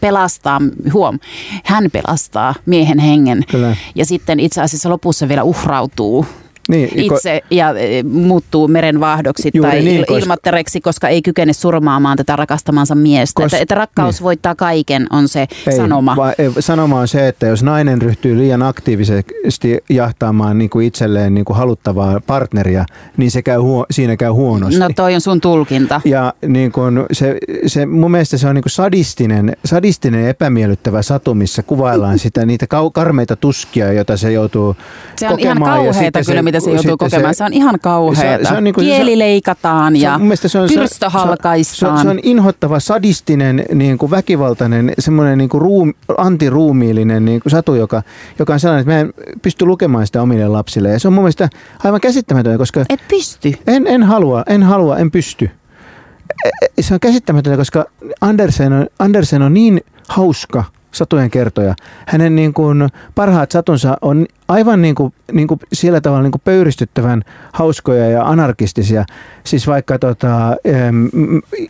pelastaa, 0.00 0.60
huom, 0.92 1.18
hän 1.64 1.88
pelastaa 1.92 2.54
miehen 2.66 2.98
hengen 2.98 3.44
Kyllä. 3.50 3.76
ja 3.94 4.06
sitten 4.06 4.40
itse 4.40 4.62
asiassa 4.62 4.90
lopussa 4.90 5.28
vielä 5.28 5.42
uhrautuu 5.42 6.26
niin, 6.68 6.90
itse 6.94 7.42
ja 7.50 7.74
e, 7.78 8.02
muuttuu 8.02 8.68
merenvaahdoksi 8.68 9.50
tai 9.62 9.80
niin, 9.80 10.06
koska, 10.06 10.18
ilmattereksi, 10.18 10.80
koska 10.80 11.08
ei 11.08 11.22
kykene 11.22 11.52
surmaamaan 11.52 12.16
tätä 12.16 12.36
rakastamansa 12.36 12.94
miestä. 12.94 13.42
Koska, 13.42 13.56
että, 13.56 13.62
että 13.62 13.74
rakkaus 13.74 14.14
niin. 14.14 14.24
voittaa 14.24 14.54
kaiken 14.54 15.06
on 15.10 15.28
se 15.28 15.46
ei, 15.66 15.76
sanoma. 15.76 16.16
Va, 16.16 16.32
ei, 16.38 16.50
sanoma 16.58 17.00
on 17.00 17.08
se, 17.08 17.28
että 17.28 17.46
jos 17.46 17.62
nainen 17.62 18.02
ryhtyy 18.02 18.38
liian 18.38 18.62
aktiivisesti 18.62 19.78
jahtaamaan 19.90 20.58
niin 20.58 20.70
kuin 20.70 20.86
itselleen 20.86 21.34
niin 21.34 21.44
kuin 21.44 21.56
haluttavaa 21.56 22.20
partneria, 22.26 22.84
niin 23.16 23.30
se 23.30 23.42
käy 23.42 23.58
huo, 23.58 23.86
siinä 23.90 24.16
käy 24.16 24.30
huonosti. 24.30 24.78
No 24.78 24.88
toi 24.96 25.14
on 25.14 25.20
sun 25.20 25.40
tulkinta. 25.40 26.00
Ja 26.04 26.32
niin 26.46 26.72
kuin 26.72 27.06
se, 27.12 27.38
se, 27.66 27.86
mun 27.86 28.10
mielestä 28.10 28.38
se 28.38 28.48
on 28.48 28.54
niin 28.54 28.62
kuin 28.62 28.70
sadistinen, 28.70 29.56
sadistinen 29.64 30.28
epämiellyttävä 30.28 31.02
satu, 31.02 31.34
missä 31.34 31.62
kuvaillaan 31.62 32.18
sitä, 32.24 32.46
niitä 32.46 32.66
kau, 32.66 32.90
karmeita 32.90 33.36
tuskia, 33.36 33.92
joita 33.92 34.16
se 34.16 34.32
joutuu 34.32 34.76
se 35.16 35.26
on 35.26 35.32
kokemaan. 35.32 35.56
ihan 35.56 35.84
kauheita 35.84 36.20
kyllä, 36.26 36.42
mitä 36.42 36.53
se 36.60 36.70
joutuu 36.70 36.96
kokemaan. 36.96 37.34
Se, 37.34 37.38
se 37.38 37.44
on 37.44 37.52
ihan 37.52 37.78
kauheata. 37.82 38.44
Se, 38.44 38.48
se 38.48 38.54
on 38.54 38.64
niin 38.64 38.74
kuin, 38.74 38.86
Kieli 38.86 39.12
se, 39.12 39.18
leikataan 39.18 39.96
ja 39.96 40.20
se 40.34 40.58
on, 40.58 40.68
pyrstö 40.74 41.10
halkaistaan. 41.10 41.98
Se, 41.98 42.02
se 42.02 42.08
on 42.08 42.20
inhottava, 42.22 42.80
sadistinen, 42.80 43.64
niin 43.74 43.98
kuin 43.98 44.10
väkivaltainen, 44.10 44.92
semmoinen 44.98 45.38
niin 45.38 45.48
kuin 45.48 45.62
ruum, 45.62 45.94
antiruumiillinen 46.18 47.24
niin 47.24 47.40
kuin 47.40 47.50
satu, 47.50 47.74
joka, 47.74 48.02
joka 48.38 48.52
on 48.52 48.60
sellainen, 48.60 48.80
että 48.80 48.92
mä 48.92 49.00
en 49.00 49.38
pysty 49.42 49.66
lukemaan 49.66 50.06
sitä 50.06 50.22
omille 50.22 50.48
lapsille. 50.48 50.88
Ja 50.88 51.00
se 51.00 51.08
on 51.08 51.14
mun 51.14 51.24
mielestä 51.24 51.48
aivan 51.84 52.00
käsittämätöntä, 52.00 52.58
koska... 52.58 52.84
Et 52.88 53.00
pysty? 53.08 53.54
En, 53.66 53.86
en 53.86 54.02
halua, 54.02 54.42
en 54.46 54.62
halua, 54.62 54.98
en 54.98 55.10
pysty. 55.10 55.50
se 56.80 56.94
on 56.94 57.00
käsittämätöntä, 57.00 57.56
koska 57.56 57.84
Andersen 58.20 58.72
on, 58.72 58.86
Andersen 58.98 59.42
on 59.42 59.54
niin 59.54 59.80
hauska 60.08 60.64
satujen 60.94 61.30
kertoja. 61.30 61.74
Hänen 62.06 62.36
niin 62.36 62.54
kuin 62.54 62.88
parhaat 63.14 63.50
satunsa 63.50 63.96
on 64.00 64.26
aivan 64.48 64.82
niin 64.82 64.94
kuin, 64.94 65.12
niin 65.32 65.48
kuin 65.48 65.60
sillä 65.72 66.00
tavalla 66.00 66.22
niin 66.22 66.32
kuin 66.32 66.42
pöyristyttävän 66.44 67.22
hauskoja 67.52 68.08
ja 68.08 68.24
anarkistisia. 68.24 69.04
Siis 69.44 69.66
vaikka 69.66 69.98
tota, 69.98 70.56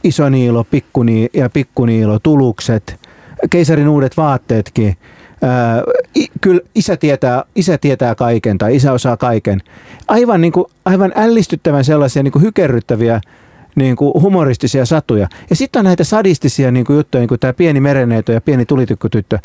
Isoniilo, 0.04 0.64
Pikkuni 0.64 1.28
ja 1.32 1.50
Pikkuniilo, 1.50 2.18
Tulukset, 2.18 2.96
Keisarin 3.50 3.88
uudet 3.88 4.16
vaatteetkin. 4.16 4.96
Ää, 5.42 5.82
kyllä 6.40 6.60
isä 6.74 6.96
tietää, 6.96 7.44
isä 7.54 7.78
tietää 7.78 8.14
kaiken 8.14 8.58
tai 8.58 8.76
isä 8.76 8.92
osaa 8.92 9.16
kaiken. 9.16 9.60
Aivan, 10.08 10.40
niin 10.40 10.52
kuin, 10.52 10.66
aivan 10.84 11.12
ällistyttävän 11.16 11.84
sellaisia 11.84 12.22
niin 12.22 12.32
kuin 12.32 12.42
hykerryttäviä 12.42 13.20
niin 13.74 13.96
kuin 13.96 14.22
humoristisia 14.22 14.86
satuja. 14.86 15.28
Ja 15.50 15.56
sitten 15.56 15.80
on 15.80 15.84
näitä 15.84 16.04
sadistisia 16.04 16.70
niin 16.70 16.84
kuin 16.84 16.96
juttuja, 16.96 17.20
niin 17.20 17.28
kuin 17.28 17.40
tämä 17.40 17.52
pieni 17.52 17.80
mereneito 17.80 18.32
ja 18.32 18.40
pieni 18.40 18.66
tulitykkutyttö. 18.66 19.38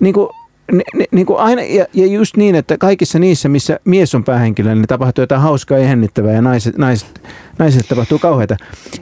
Niin 0.00 0.14
kuin, 0.14 0.28
ne, 0.72 0.82
niin 1.10 1.26
kuin 1.26 1.38
aina, 1.38 1.62
ja, 1.62 1.86
ja 1.94 2.06
just 2.06 2.36
niin, 2.36 2.54
että 2.54 2.78
kaikissa 2.78 3.18
niissä, 3.18 3.48
missä 3.48 3.80
mies 3.84 4.14
on 4.14 4.24
päähenkilö, 4.24 4.74
niin 4.74 4.86
tapahtuu 4.86 5.22
jotain 5.22 5.40
hauskaa 5.40 5.78
ja 5.78 5.88
hennittävää 5.88 6.32
ja 6.32 6.42
naiset, 6.42 6.78
naiset, 6.78 7.22
naiset 7.58 7.88
tapahtuu 7.88 8.18
kauheita. 8.18 8.56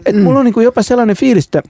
Et 0.06 0.16
mm. 0.16 0.22
Mulla 0.22 0.38
on 0.38 0.44
niin 0.44 0.54
kuin 0.54 0.64
jopa 0.64 0.82
sellainen 0.82 1.16
fiilis, 1.16 1.44
että, 1.44 1.62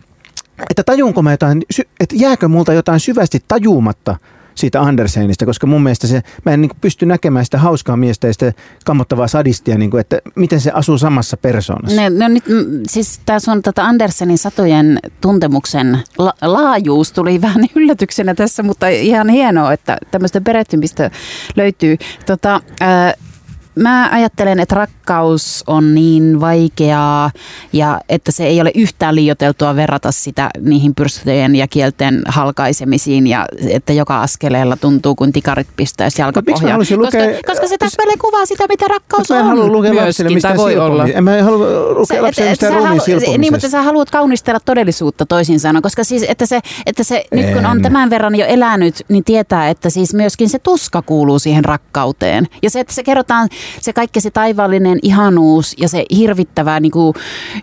että 0.70 0.84
tajunko 0.84 1.22
mä 1.22 1.30
jotain, 1.30 1.62
että 2.00 2.16
jääkö 2.18 2.48
multa 2.48 2.72
jotain 2.72 3.00
syvästi 3.00 3.38
tajuumatta– 3.48 4.16
siitä 4.54 4.80
Andersenista, 4.80 5.46
koska 5.46 5.66
mun 5.66 5.82
mielestä 5.82 6.06
se, 6.06 6.22
mä 6.44 6.52
en 6.52 6.60
niin 6.60 6.70
pysty 6.80 7.06
näkemään 7.06 7.44
sitä 7.44 7.58
hauskaa 7.58 7.96
miestä 7.96 8.26
ja 8.26 8.32
sitä 8.32 8.52
kammottavaa 8.84 9.28
sadistia, 9.28 9.78
niin 9.78 9.90
kuin, 9.90 10.00
että 10.00 10.18
miten 10.34 10.60
se 10.60 10.70
asuu 10.70 10.98
samassa 10.98 11.36
persoonassa. 11.36 12.00
Ne, 12.00 12.10
no 12.10 12.28
nyt, 12.28 12.44
siis 12.88 13.20
tässä 13.26 13.52
on 13.52 13.62
tätä 13.62 13.84
Andersenin 13.84 14.38
satojen 14.38 14.98
tuntemuksen 15.20 15.98
la- 16.18 16.34
laajuus 16.42 17.12
tuli 17.12 17.40
vähän 17.46 17.64
yllätyksenä 17.74 18.34
tässä, 18.34 18.62
mutta 18.62 18.88
ihan 18.88 19.28
hienoa, 19.28 19.72
että 19.72 19.98
tämmöistä 20.10 20.40
perehtymistä 20.40 21.10
löytyy. 21.56 21.96
Tota, 22.26 22.60
ää, 22.80 23.14
mä 23.74 24.08
ajattelen, 24.12 24.60
että 24.60 24.74
rakkaus 24.74 25.64
on 25.66 25.94
niin 25.94 26.40
vaikeaa 26.40 27.30
ja 27.72 28.00
että 28.08 28.32
se 28.32 28.46
ei 28.46 28.60
ole 28.60 28.70
yhtään 28.74 29.14
liioteltua 29.14 29.76
verrata 29.76 30.12
sitä 30.12 30.50
niihin 30.60 30.94
pyrstöjen 30.94 31.54
ja 31.54 31.68
kielten 31.68 32.22
halkaisemisiin 32.28 33.26
ja 33.26 33.46
että 33.68 33.92
joka 33.92 34.22
askeleella 34.22 34.76
tuntuu 34.76 35.14
kuin 35.14 35.32
tikarit 35.32 35.68
pistäisi 35.76 36.22
jalkapohjaan. 36.22 36.78
Koska, 36.78 36.96
lukea, 36.96 37.40
koska 37.46 37.68
se 37.68 37.78
täsmälleen 37.78 38.18
kuvaa 38.18 38.46
sitä, 38.46 38.64
mitä 38.68 38.88
rakkaus 38.88 39.30
on. 39.30 39.36
Mä 39.36 39.40
en 39.40 39.46
halua 39.46 39.66
lukea 39.66 39.96
lapsille 39.96 40.30
mistään 40.30 40.56
voi 40.56 40.78
olla. 40.78 41.06
En 41.06 41.24
mä 41.24 41.42
halua 41.42 41.66
lukea 41.94 42.22
lapsille 42.22 42.50
mistään 42.50 42.74
ruumiin 42.74 43.40
Niin, 43.40 43.52
mutta 43.52 43.68
sä 43.68 43.82
haluat 43.82 44.10
kaunistella 44.10 44.60
todellisuutta 44.60 45.26
toisin 45.26 45.60
sanoen, 45.60 45.82
koska 45.82 46.04
siis, 46.04 46.24
että 46.28 46.46
se, 46.46 46.60
että 46.86 47.04
se 47.04 47.24
nyt 47.32 47.54
kun 47.54 47.66
on 47.66 47.82
tämän 47.82 48.10
verran 48.10 48.34
jo 48.34 48.46
elänyt, 48.46 48.94
niin 49.08 49.24
tietää, 49.24 49.70
että 49.70 49.90
siis 49.90 50.14
myöskin 50.14 50.48
se 50.48 50.58
tuska 50.58 51.02
kuuluu 51.02 51.38
siihen 51.38 51.64
rakkauteen. 51.64 52.48
Ja 52.62 52.70
se, 52.70 52.80
että 52.80 52.94
se 52.94 53.02
kerrotaan 53.02 53.48
se 53.80 53.92
kaikki 53.92 54.20
se 54.20 54.30
taivaallinen 54.30 54.98
ihanuus 55.02 55.74
ja 55.78 55.88
se 55.88 56.04
hirvittävä 56.16 56.80
niin 56.80 56.92
kuin, 56.92 57.14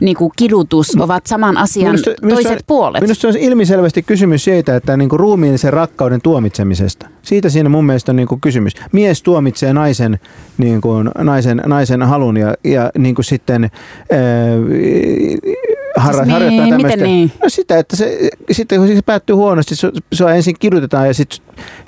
niin 0.01 0.17
kuin 0.17 0.31
kidutus 0.35 0.95
ovat 0.99 1.27
saman 1.27 1.57
asian 1.57 1.91
minusta, 1.91 2.11
toiset 2.21 2.49
minusta, 2.49 2.63
puolet. 2.67 3.01
Minusta 3.01 3.21
se 3.21 3.27
on 3.27 3.37
ilmiselvästi 3.37 4.03
kysymys 4.03 4.43
siitä, 4.43 4.75
että 4.75 4.97
niin 4.97 5.09
kuin 5.09 5.19
ruumiillisen 5.19 5.73
rakkauden 5.73 6.21
tuomitsemisesta. 6.21 7.09
Siitä 7.21 7.49
siinä 7.49 7.69
mun 7.69 7.85
mielestä 7.85 8.11
on 8.11 8.15
niin 8.15 8.27
kuin 8.27 8.41
kysymys. 8.41 8.73
Mies 8.91 9.23
tuomitsee 9.23 9.73
naisen, 9.73 10.19
niin 10.57 10.81
kuin, 10.81 11.09
naisen, 11.17 11.61
naisen 11.65 12.01
halun 12.01 12.37
ja, 12.37 12.53
ja 12.63 12.91
niin 12.97 13.15
kuin 13.15 13.25
sitten... 13.25 13.63
Ää, 14.11 14.19
harra, 15.95 16.23
siis 16.23 16.33
harjoittaa 16.33 16.65
niin, 16.65 16.73
tämmöistä. 16.73 16.97
Miten 16.97 17.09
niin? 17.09 17.31
No 17.43 17.49
sitä, 17.49 17.77
että 17.77 17.95
se, 17.95 18.29
sitten 18.51 18.79
kun 18.79 18.87
se 18.87 19.01
päättyy 19.05 19.35
huonosti, 19.35 19.75
se, 19.75 19.91
se 20.13 20.23
ensin 20.25 20.55
kidutetaan 20.59 21.07
ja 21.07 21.13
sitten 21.13 21.39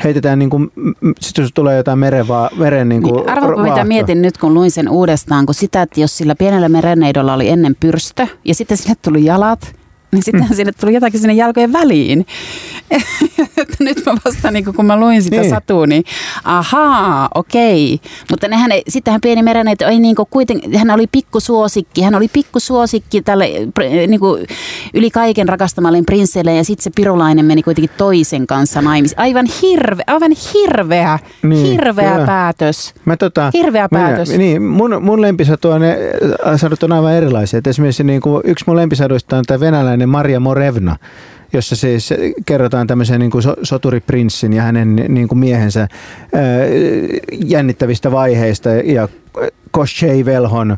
heitetään, 0.04 0.40
niin 0.40 0.50
kuin, 0.50 0.72
sit 1.20 1.38
jos 1.38 1.52
tulee 1.54 1.78
jotain 1.78 2.00
meren, 2.00 2.28
va, 2.28 2.50
meren 2.56 2.90
niin 2.90 3.04
kuin, 3.04 3.26
niin, 3.26 3.62
mitä 3.62 3.84
mietin 3.84 4.22
nyt, 4.22 4.38
kun 4.38 4.54
luin 4.54 4.72
sen 4.72 4.90
uudestaan, 4.90 5.46
kun 5.46 5.56
sitä, 5.56 5.82
että 5.82 6.02
jos 6.02 6.18
sillä 6.18 6.36
pienellä 6.36 6.70
mereneidolla 6.70 7.34
oli 7.34 7.50
ennen 7.50 7.76
pyrstö 7.80 8.28
ja 8.46 8.56
sitten 8.56 8.78
sille 8.78 8.96
tuli 9.02 9.26
jalat, 9.26 9.76
niin 10.12 10.24
sitten 10.24 10.48
mm. 10.50 10.56
sinne 10.56 10.72
tuli 10.72 10.94
jotakin 10.94 11.20
sinne 11.20 11.34
jalkojen 11.34 11.74
väliin. 11.74 12.26
nyt 13.80 14.06
mä 14.06 14.14
vasta, 14.26 14.52
niin 14.52 14.66
kun 14.76 14.86
mä 14.86 15.00
luin 15.00 15.22
sitä 15.22 15.42
niin. 15.42 15.50
satua, 15.50 15.88
niin 15.88 16.04
ahaa, 16.44 17.30
okei. 17.36 18.00
Mutta 18.30 18.48
nehän 18.48 18.72
ei, 18.72 18.84
sittenhän 18.88 19.22
pieni 19.22 19.44
mereneito 19.44 19.86
ei 19.86 20.00
niin 20.00 20.16
kuitenkin, 20.30 20.78
hän 20.78 20.92
oli 20.92 21.08
pikkusuosikki, 21.12 22.02
hän 22.02 22.16
oli 22.16 22.28
pikkusuosikki 22.28 23.22
tälle 23.22 23.50
niin 24.08 24.20
kuin, 24.20 24.46
yli 24.94 25.10
kaiken 25.10 25.50
rakastamalle 25.50 26.02
prinsseille 26.06 26.56
ja 26.56 26.64
sitten 26.64 26.84
se 26.84 26.92
pirulainen 26.96 27.46
meni 27.46 27.64
kuitenkin 27.64 27.98
toisen 27.98 28.48
kanssa 28.48 28.82
naimisiin. 28.82 29.20
Aivan 29.20 29.46
hirveä, 29.62 30.04
aivan 30.08 30.32
hirveä, 30.54 31.20
niin, 31.44 31.66
hirveä 31.66 32.12
kyllä. 32.12 32.26
päätös. 32.26 32.94
Mä, 33.06 33.18
tota, 33.18 33.52
hirveä 33.54 33.88
minä, 33.92 34.04
päätös. 34.04 34.30
Niin, 34.30 34.62
mun, 34.62 35.04
mun 35.04 35.22
lempisatu 35.22 35.70
on, 35.70 35.82
sadut 36.56 36.84
on 36.84 36.92
aivan 36.92 37.14
erilaisia. 37.14 37.58
Et 37.58 37.68
esimerkiksi 37.68 38.04
niin 38.04 38.22
kuin, 38.22 38.42
yksi 38.46 38.66
mun 38.68 38.76
lempisaduista 38.76 39.38
on 39.38 39.44
tämä 39.48 39.60
venäläinen 39.60 40.01
Maria 40.10 40.40
Morevna, 40.40 40.98
jossa 41.54 41.76
siis 41.76 42.14
kerrotaan 42.46 42.88
tämmöisen 42.88 43.20
niin 43.20 43.32
kuin 43.32 43.44
soturiprinssin 43.64 44.54
ja 44.54 44.64
hänen 44.64 44.96
niin 44.96 45.28
kuin 45.28 45.40
miehensä 45.40 45.88
jännittävistä 47.46 48.12
vaiheista 48.12 48.70
ja 48.70 49.08
Koshchei-velhon 49.72 50.78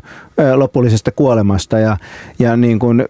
lopullisesta 0.54 1.10
kuolemasta 1.12 1.78
ja, 1.78 1.96
ja 2.38 2.56
niin 2.56 2.78
kuin, 2.78 3.04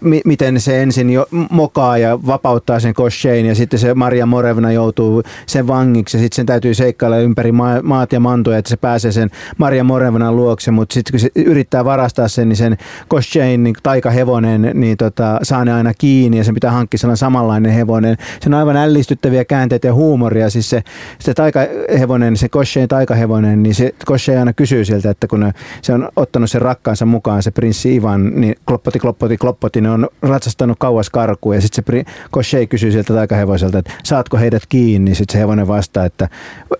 m- 0.00 0.10
miten 0.24 0.60
se 0.60 0.82
ensin 0.82 1.10
jo 1.10 1.26
mokaa 1.50 1.98
ja 1.98 2.18
vapauttaa 2.26 2.80
sen 2.80 2.94
Koshchein 2.94 3.46
ja 3.46 3.54
sitten 3.54 3.78
se 3.78 3.94
Maria 3.94 4.26
Morevna 4.26 4.72
joutuu 4.72 5.22
sen 5.46 5.66
vangiksi 5.66 6.16
ja 6.16 6.20
sitten 6.22 6.36
sen 6.36 6.46
täytyy 6.46 6.74
seikkailla 6.74 7.18
ympäri 7.18 7.52
ma- 7.52 7.82
maat 7.82 8.12
ja 8.12 8.20
mantoja, 8.20 8.58
että 8.58 8.68
se 8.68 8.76
pääsee 8.76 9.12
sen 9.12 9.30
Maria 9.58 9.84
Morevnan 9.84 10.36
luokse, 10.36 10.70
mutta 10.70 10.94
sitten 10.94 11.12
kun 11.12 11.20
se 11.20 11.30
yrittää 11.34 11.84
varastaa 11.84 12.28
sen, 12.28 12.48
niin 12.48 12.56
sen 12.56 12.76
Koshchein 13.08 13.64
niin 13.64 13.76
taikahevonen 13.82 14.70
niin 14.74 14.96
tota, 14.96 15.38
saa 15.42 15.64
ne 15.64 15.72
aina 15.72 15.94
kiinni 15.94 16.38
ja 16.38 16.44
sen 16.44 16.54
pitää 16.54 16.70
hankkia 16.70 16.98
sellainen 16.98 17.16
samanlainen 17.16 17.72
hevonen. 17.72 18.16
Se 18.40 18.48
on 18.48 18.54
aivan 18.54 18.76
ällistyttäviä 18.76 19.44
käänteitä 19.44 19.86
ja 19.86 19.94
huumoria, 19.94 20.50
siis 20.50 20.70
se, 20.70 20.82
se 21.18 21.34
taikahevonen, 21.34 22.36
se 22.36 22.48
Koshchein 22.48 22.88
taikahevonen, 22.88 23.62
niin 23.62 23.74
se 23.74 23.94
Koshchei 24.06 24.36
aina 24.36 24.52
kysyy 24.52 24.84
sieltä, 24.86 25.10
että 25.10 25.26
kun 25.26 25.52
se 25.82 25.92
on 25.92 26.08
ottanut 26.16 26.50
sen 26.50 26.62
rakkaansa 26.62 27.06
mukaan, 27.06 27.42
se 27.42 27.50
prinssi 27.50 27.94
Ivan, 27.94 28.40
niin 28.40 28.54
kloppoti, 28.66 28.98
kloppoti, 28.98 29.36
kloppoti, 29.36 29.80
ne 29.80 29.90
on 29.90 30.08
ratsastanut 30.22 30.76
kauas 30.80 31.10
karkuun. 31.10 31.54
Ja 31.54 31.60
sitten 31.60 31.84
se 31.84 32.04
Koshei 32.30 32.66
kysyy 32.66 32.92
sieltä 32.92 33.14
taikahevoselta, 33.14 33.78
että 33.78 33.92
saatko 34.04 34.36
heidät 34.36 34.62
kiinni, 34.68 35.14
sitten 35.14 35.32
se 35.32 35.38
hevonen 35.38 35.68
vastaa, 35.68 36.04
että 36.04 36.28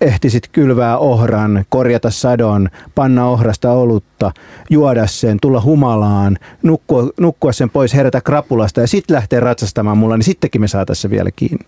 ehtisit 0.01 0.49
kylvää 0.49 0.99
ohran, 0.99 1.65
korjata 1.69 2.11
sadon, 2.11 2.69
panna 2.95 3.29
ohrasta 3.29 3.73
olutta, 3.73 4.33
juoda 4.71 5.07
sen, 5.07 5.39
tulla 5.43 5.63
humalaan, 5.63 6.37
nukkua, 6.63 7.11
nukkua 7.21 7.53
sen 7.53 7.71
pois, 7.71 7.95
herätä 7.95 8.21
krapulasta 8.21 8.81
ja 8.81 8.87
sitten 8.87 9.15
lähtee 9.15 9.41
ratsastamaan 9.41 9.99
mulla, 9.99 10.17
niin 10.17 10.25
sittenkin 10.25 10.61
me 10.61 10.69
saataisiin 10.69 11.03
se 11.03 11.11
vielä 11.11 11.31
kiinni 11.31 11.67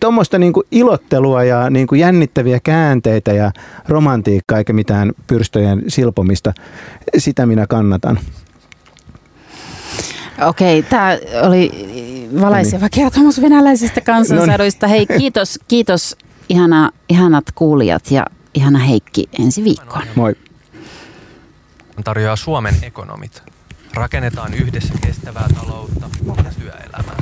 tuommoista 0.00 0.38
niinku 0.38 0.62
ilottelua 0.70 1.44
ja 1.44 1.70
niinku 1.70 1.94
jännittäviä 1.94 2.60
käänteitä 2.60 3.32
ja 3.32 3.52
romantiikkaa 3.88 4.58
eikä 4.58 4.72
mitään 4.72 5.12
pyrstöjen 5.26 5.82
silpomista, 5.88 6.52
sitä 7.18 7.46
minä 7.46 7.66
kannatan. 7.66 8.20
Okei, 10.46 10.82
tämä 10.82 11.18
oli 11.42 11.70
valaiseva 12.40 12.80
no 12.80 12.88
niin. 12.94 13.02
kertomus 13.02 13.42
venäläisistä 13.42 14.00
kansansadoista. 14.00 14.86
Hei, 14.86 15.06
kiitos, 15.06 15.58
kiitos 15.68 16.16
ihana, 16.48 16.90
ihanat 17.08 17.44
kuulijat 17.54 18.10
ja 18.10 18.26
ihana 18.54 18.78
Heikki 18.78 19.28
ensi 19.38 19.64
viikkoon. 19.64 20.04
Moi. 20.14 20.34
Tarjoaa 22.04 22.36
Suomen 22.36 22.74
ekonomit. 22.82 23.42
Rakennetaan 23.94 24.54
yhdessä 24.54 24.94
kestävää 25.06 25.48
taloutta 25.60 26.10
ja 26.44 26.52
työelämää. 26.58 27.16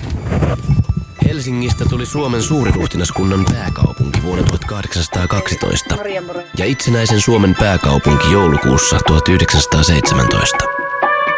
Helsingistä 1.31 1.85
tuli 1.85 2.07
Suomen 2.07 2.43
suuriruhtinaskunnan 2.43 3.45
pääkaupunki 3.45 4.23
vuonna 4.23 4.45
1812 4.45 5.97
ja 6.57 6.65
itsenäisen 6.65 7.21
Suomen 7.21 7.55
pääkaupunki 7.59 8.33
joulukuussa 8.33 8.99
1917. 9.07 10.59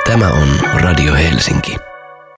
Tämä 0.05 0.28
on 0.28 0.49
Radio 0.74 1.14
Helsinki. 1.14 1.91